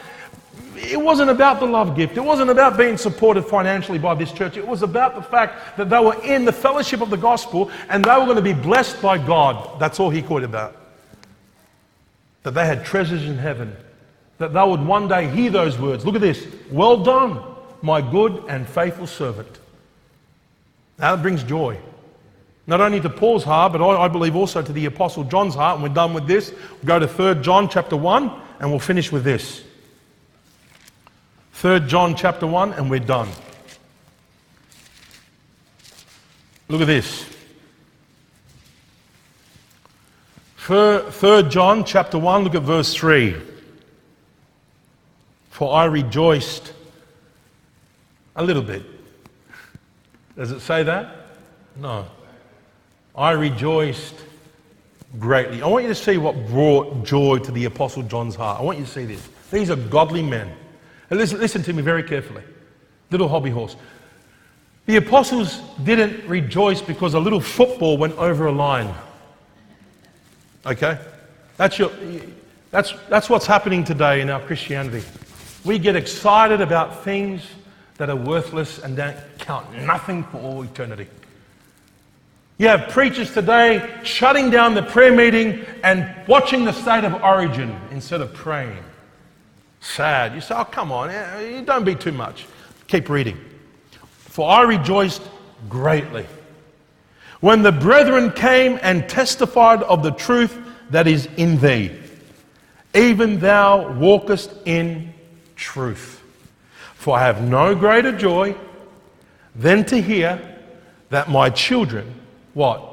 It 0.76 1.00
wasn't 1.00 1.30
about 1.30 1.60
the 1.60 1.68
love 1.68 1.95
gift. 1.95 2.18
It 2.18 2.24
wasn't 2.24 2.50
about 2.50 2.78
being 2.78 2.97
supported 2.97 3.43
financially 3.43 4.00
by 4.00 4.16
this 4.16 4.32
church. 4.32 4.58
It 4.58 4.66
was 4.66 4.82
about 4.82 5.14
the 5.14 5.22
fact 5.22 5.78
that 5.78 5.91
they 5.91 6.00
were 6.00 6.20
in 6.24 6.45
the 6.45 6.54
fellowship 6.54 7.02
of 7.02 7.12
the 7.12 7.18
gospel 7.18 7.70
and 7.89 8.04
they 8.04 8.14
were 8.14 8.26
going 8.26 8.38
to 8.38 8.41
be 8.41 8.54
blessed 8.54 9.00
by 9.04 9.20
God. 9.20 9.80
That's 9.80 10.00
all 10.00 10.10
he 10.10 10.24
cared 10.24 10.43
about. 10.43 10.78
That 12.50 12.56
they 12.56 12.66
had 12.66 12.84
treasures 12.84 13.26
in 13.26 13.38
heaven. 13.38 13.78
That 14.39 14.54
they 14.54 14.64
would 14.64 14.84
one 14.84 15.08
day 15.08 15.30
hear 15.30 15.52
those 15.52 15.78
words. 15.78 16.04
Look 16.04 16.16
at 16.16 16.22
this. 16.22 16.47
Well 16.72 16.97
done, 16.97 17.43
my 17.84 18.02
good 18.02 18.43
and 18.47 18.68
faithful 18.68 19.06
servant. 19.06 19.60
Now 20.97 21.16
that 21.16 21.22
brings 21.22 21.43
joy. 21.43 21.78
Not 22.66 22.82
only 22.82 23.00
to 23.02 23.10
Paul's 23.10 23.43
heart, 23.43 23.74
but 23.74 23.88
I, 23.88 24.08
believe 24.08 24.36
also 24.36 24.64
to 24.64 24.74
the 24.74 24.86
Apostle 24.86 25.26
John's 25.26 25.54
heart. 25.54 25.76
And 25.76 25.84
we're 25.84 25.93
done 25.93 26.16
with 26.16 26.26
this. 26.26 26.52
We'll 26.52 26.86
go 26.86 26.97
to 26.97 27.08
3 27.08 27.43
John 27.43 27.70
chapter 27.70 27.95
1, 27.95 28.41
and 28.60 28.72
we'll 28.72 28.80
finish 28.80 29.12
with 29.12 29.24
this. 29.24 29.64
3 31.54 31.82
John 31.82 32.16
chapter 32.16 32.47
1, 32.47 32.74
and 32.74 32.89
we're 32.89 33.00
done. 33.00 33.30
Look 36.68 36.82
at 36.82 36.88
this. 36.88 37.30
3 40.60 41.43
John 41.49 41.86
chapter 41.86 42.20
1, 42.20 42.43
look 42.43 42.55
at 42.55 42.64
verse 42.64 42.93
3. 42.93 43.36
For 45.49 45.74
I 45.74 45.86
rejoiced 45.86 46.74
a 48.36 48.43
little 48.43 48.62
bit. 48.62 48.84
Does 50.36 50.51
it 50.51 50.60
say 50.60 50.84
that? 50.84 51.16
No. 51.76 52.05
I 53.16 53.32
rejoiced 53.32 54.16
greatly. 55.18 55.62
I 55.62 55.68
want 55.68 55.84
you 55.84 55.89
to 55.89 55.95
see 55.95 56.18
what 56.18 56.47
brought 56.47 57.03
joy 57.03 57.39
to 57.39 57.51
the 57.51 57.66
Apostle 57.66 58.03
John's 58.03 58.36
heart. 58.36 58.60
I 58.60 58.64
want 58.64 58.78
you 58.78 58.86
to 58.86 58.91
see 58.91 59.05
this. 59.05 59.28
These 59.51 59.72
are 59.72 59.76
godly 59.76 60.22
men. 60.22 60.51
And 61.10 61.20
listen, 61.20 61.39
listen 61.39 61.64
to 61.64 61.74
me 61.74 61.82
very 61.82 62.03
carefully. 62.03 62.43
Little 63.12 63.28
hobby 63.28 63.49
horse. 63.49 63.76
The 64.86 64.97
apostles 64.97 65.62
didn't 65.84 66.28
rejoice 66.28 66.82
because 66.82 67.14
a 67.14 67.20
little 67.20 67.41
football 67.41 67.97
went 67.97 68.18
over 68.18 68.47
a 68.47 68.51
line. 68.51 68.93
Okay? 70.66 70.97
That's, 71.57 71.78
your, 71.78 71.91
that's, 72.72 72.93
that's 73.10 73.30
what's 73.30 73.45
happening 73.45 73.84
today 73.84 74.22
in 74.22 74.30
our 74.30 74.41
Christianity. 74.41 75.05
We 75.66 75.80
get 75.80 75.95
excited 75.95 76.62
about 76.62 77.03
things 77.03 77.43
that 77.97 78.10
are 78.10 78.16
worthless 78.16 78.80
and 78.80 78.95
don't 78.95 79.18
count 79.39 79.74
nothing 79.84 80.24
for 80.24 80.38
all 80.38 80.64
eternity. 80.64 81.07
You 82.57 82.68
have 82.68 82.89
preachers 82.89 83.34
today 83.34 83.89
shutting 84.03 84.49
down 84.49 84.74
the 84.74 84.84
prayer 84.84 85.14
meeting 85.14 85.66
and 85.84 86.14
watching 86.28 86.66
the 86.66 86.74
state 86.74 87.03
of 87.05 87.14
origin 87.24 87.78
instead 87.91 88.22
of 88.22 88.34
praying. 88.34 88.84
Sad. 89.80 90.36
You 90.36 90.41
say, 90.41 90.55
oh, 90.55 90.66
come 90.66 90.91
on, 90.91 91.10
eh, 91.10 91.62
don't 91.62 91.86
be 91.86 91.95
too 91.95 92.12
much. 92.12 92.45
Keep 92.88 93.10
reading. 93.10 93.38
For 94.10 94.49
I 94.49 94.64
rejoiced 94.64 95.22
greatly 95.70 96.26
when 97.41 97.63
the 97.63 97.71
brethren 97.71 98.31
came 98.31 98.79
and 98.81 99.07
testified 99.07 99.81
of 99.83 100.03
the 100.03 100.11
truth 100.11 100.57
that 100.89 101.07
is 101.07 101.27
in 101.37 101.59
thee, 101.59 101.91
even 102.93 103.39
thou 103.39 103.91
walkest 103.93 104.53
in 104.65 105.13
truth. 105.55 106.21
For 106.95 107.17
I 107.17 107.23
have 107.23 107.41
no 107.41 107.75
greater 107.75 108.11
joy 108.11 108.55
than 109.55 109.85
to 109.85 110.01
hear 110.01 110.41
that 111.09 111.29
my 111.29 111.49
children, 111.49 112.13
what? 112.53 112.83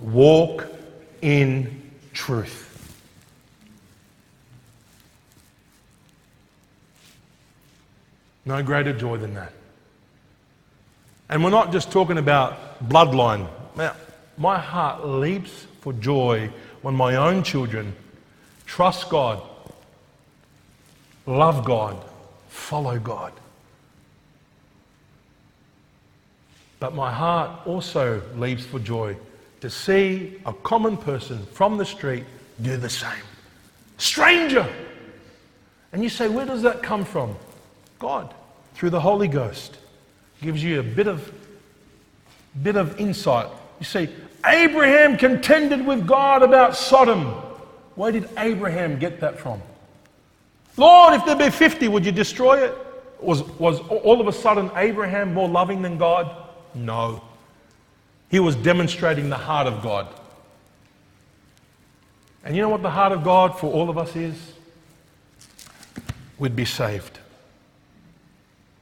Walk 0.00 0.66
in 1.20 1.90
truth. 2.12 2.68
No 8.44 8.62
greater 8.62 8.92
joy 8.92 9.18
than 9.18 9.34
that. 9.34 9.52
And 11.28 11.44
we're 11.44 11.50
not 11.50 11.72
just 11.72 11.92
talking 11.92 12.18
about 12.18 12.88
bloodline. 12.88 13.48
Now, 13.76 13.96
my 14.36 14.58
heart 14.58 15.06
leaps 15.06 15.66
for 15.80 15.92
joy 15.94 16.50
when 16.82 16.94
my 16.94 17.16
own 17.16 17.42
children 17.42 17.94
trust 18.66 19.08
God, 19.08 19.42
love 21.26 21.64
God, 21.64 22.02
follow 22.48 22.98
God. 22.98 23.32
But 26.80 26.94
my 26.94 27.12
heart 27.12 27.66
also 27.66 28.22
leaps 28.36 28.64
for 28.64 28.78
joy 28.78 29.16
to 29.60 29.70
see 29.70 30.40
a 30.44 30.52
common 30.52 30.96
person 30.96 31.46
from 31.46 31.76
the 31.76 31.84
street 31.84 32.24
do 32.60 32.76
the 32.76 32.90
same. 32.90 33.22
Stranger! 33.98 34.68
And 35.92 36.02
you 36.02 36.08
say, 36.08 36.28
where 36.28 36.46
does 36.46 36.62
that 36.62 36.82
come 36.82 37.04
from? 37.04 37.36
God, 37.98 38.34
through 38.74 38.90
the 38.90 39.00
Holy 39.00 39.28
Ghost, 39.28 39.76
gives 40.40 40.64
you 40.64 40.80
a 40.80 40.82
bit 40.82 41.06
of, 41.06 41.32
bit 42.62 42.74
of 42.74 42.98
insight. 42.98 43.46
You 43.82 43.86
see, 43.86 44.08
Abraham 44.46 45.16
contended 45.16 45.84
with 45.84 46.06
God 46.06 46.44
about 46.44 46.76
Sodom. 46.76 47.24
Where 47.96 48.12
did 48.12 48.28
Abraham 48.38 48.96
get 48.96 49.18
that 49.18 49.40
from? 49.40 49.60
Lord, 50.76 51.14
if 51.14 51.24
there 51.26 51.34
be 51.34 51.50
50, 51.50 51.88
would 51.88 52.06
you 52.06 52.12
destroy 52.12 52.64
it? 52.64 52.76
Was, 53.20 53.42
was 53.58 53.80
all 53.80 54.20
of 54.20 54.28
a 54.28 54.32
sudden 54.32 54.70
Abraham 54.76 55.34
more 55.34 55.48
loving 55.48 55.82
than 55.82 55.98
God? 55.98 56.32
No. 56.76 57.24
He 58.30 58.38
was 58.38 58.54
demonstrating 58.54 59.28
the 59.28 59.36
heart 59.36 59.66
of 59.66 59.82
God. 59.82 60.06
And 62.44 62.54
you 62.54 62.62
know 62.62 62.68
what 62.68 62.82
the 62.82 62.90
heart 62.90 63.10
of 63.10 63.24
God 63.24 63.58
for 63.58 63.66
all 63.66 63.90
of 63.90 63.98
us 63.98 64.14
is? 64.14 64.36
We'd 66.38 66.54
be 66.54 66.66
saved 66.66 67.18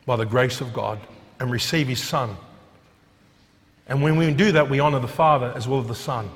by 0.05 0.17
the 0.17 0.27
grace 0.27 0.61
of 0.61 0.75
God 0.75 1.01
and 1.39 1.51
receive 1.51 1.89
His 1.89 2.03
Son. 2.03 2.37
And 3.91 4.01
when 4.01 4.17
we 4.17 4.33
do 4.33 4.53
that, 4.53 4.71
we 4.71 4.79
honor 4.79 5.01
the 5.01 5.09
Father 5.09 5.53
as 5.57 5.67
well 5.67 5.81
as 5.81 5.89
the 5.89 5.97
Son. 5.97 6.31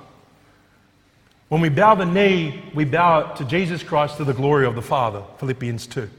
When 1.48 1.60
we 1.60 1.68
bow 1.68 1.94
the 1.94 2.04
knee, 2.04 2.64
we 2.74 2.84
bow 2.84 3.32
to 3.34 3.44
Jesus 3.44 3.84
Christ 3.84 4.16
to 4.16 4.24
the 4.24 4.34
glory 4.34 4.66
of 4.66 4.74
the 4.74 4.82
Father, 4.82 5.22
Philippians 5.38 5.86
2. 5.86 6.10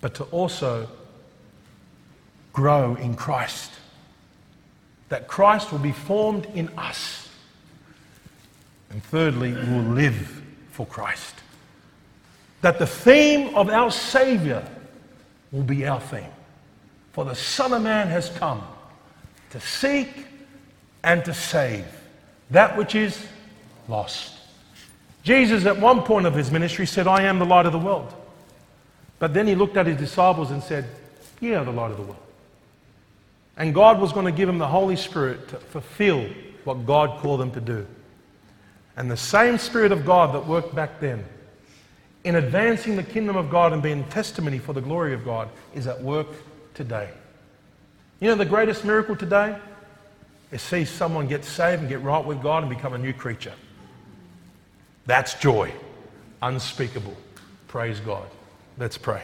But 0.00 0.14
to 0.14 0.24
also 0.24 0.88
grow 2.54 2.94
in 2.94 3.14
Christ. 3.14 3.70
That 5.10 5.28
Christ 5.28 5.72
will 5.72 5.78
be 5.78 5.92
formed 5.92 6.46
in 6.54 6.70
us. 6.78 7.28
And 8.88 9.04
thirdly, 9.04 9.52
we 9.52 9.72
will 9.74 9.92
live 9.92 10.42
for 10.70 10.86
Christ. 10.86 11.34
That 12.62 12.78
the 12.78 12.86
theme 12.86 13.54
of 13.54 13.68
our 13.68 13.90
Savior 13.90 14.66
will 15.52 15.64
be 15.64 15.86
our 15.86 16.00
theme. 16.00 16.32
For 17.12 17.26
the 17.26 17.34
Son 17.34 17.74
of 17.74 17.82
Man 17.82 18.08
has 18.08 18.30
come 18.30 18.62
to 19.50 19.60
seek 19.60 20.26
and 21.02 21.24
to 21.24 21.34
save 21.34 21.86
that 22.50 22.76
which 22.76 22.94
is 22.94 23.26
lost. 23.88 24.34
Jesus, 25.22 25.66
at 25.66 25.78
one 25.78 26.02
point 26.02 26.26
of 26.26 26.34
his 26.34 26.50
ministry, 26.50 26.86
said, 26.86 27.06
I 27.06 27.22
am 27.22 27.38
the 27.38 27.44
light 27.44 27.66
of 27.66 27.72
the 27.72 27.78
world. 27.78 28.12
But 29.18 29.34
then 29.34 29.46
he 29.46 29.54
looked 29.54 29.76
at 29.76 29.86
his 29.86 29.96
disciples 29.96 30.50
and 30.50 30.62
said, 30.62 30.86
You 31.40 31.56
are 31.56 31.64
the 31.64 31.72
light 31.72 31.90
of 31.90 31.96
the 31.96 32.04
world. 32.04 32.22
And 33.56 33.74
God 33.74 34.00
was 34.00 34.12
going 34.12 34.26
to 34.26 34.32
give 34.32 34.48
him 34.48 34.58
the 34.58 34.68
Holy 34.68 34.96
Spirit 34.96 35.48
to 35.48 35.56
fulfill 35.56 36.26
what 36.64 36.86
God 36.86 37.20
called 37.20 37.40
them 37.40 37.50
to 37.52 37.60
do. 37.60 37.86
And 38.96 39.10
the 39.10 39.16
same 39.16 39.58
Spirit 39.58 39.92
of 39.92 40.04
God 40.04 40.34
that 40.34 40.46
worked 40.46 40.74
back 40.74 41.00
then 41.00 41.24
in 42.24 42.36
advancing 42.36 42.96
the 42.96 43.02
kingdom 43.02 43.36
of 43.36 43.50
God 43.50 43.72
and 43.72 43.82
being 43.82 44.04
testimony 44.04 44.58
for 44.58 44.72
the 44.72 44.80
glory 44.80 45.14
of 45.14 45.24
God 45.24 45.48
is 45.74 45.86
at 45.86 46.00
work 46.02 46.28
today. 46.74 47.10
You 48.20 48.28
know, 48.28 48.34
the 48.34 48.46
greatest 48.46 48.84
miracle 48.84 49.14
today 49.14 49.58
is 50.50 50.62
see 50.62 50.84
someone 50.84 51.26
get 51.26 51.44
saved 51.44 51.80
and 51.80 51.88
get 51.88 52.00
right 52.00 52.24
with 52.24 52.42
God 52.42 52.62
and 52.62 52.70
become 52.70 52.94
a 52.94 52.98
new 52.98 53.12
creature. 53.12 53.52
That's 55.04 55.34
joy, 55.34 55.72
unspeakable. 56.40 57.16
Praise 57.68 58.00
God. 58.00 58.28
Let's 58.78 58.96
pray. 58.96 59.22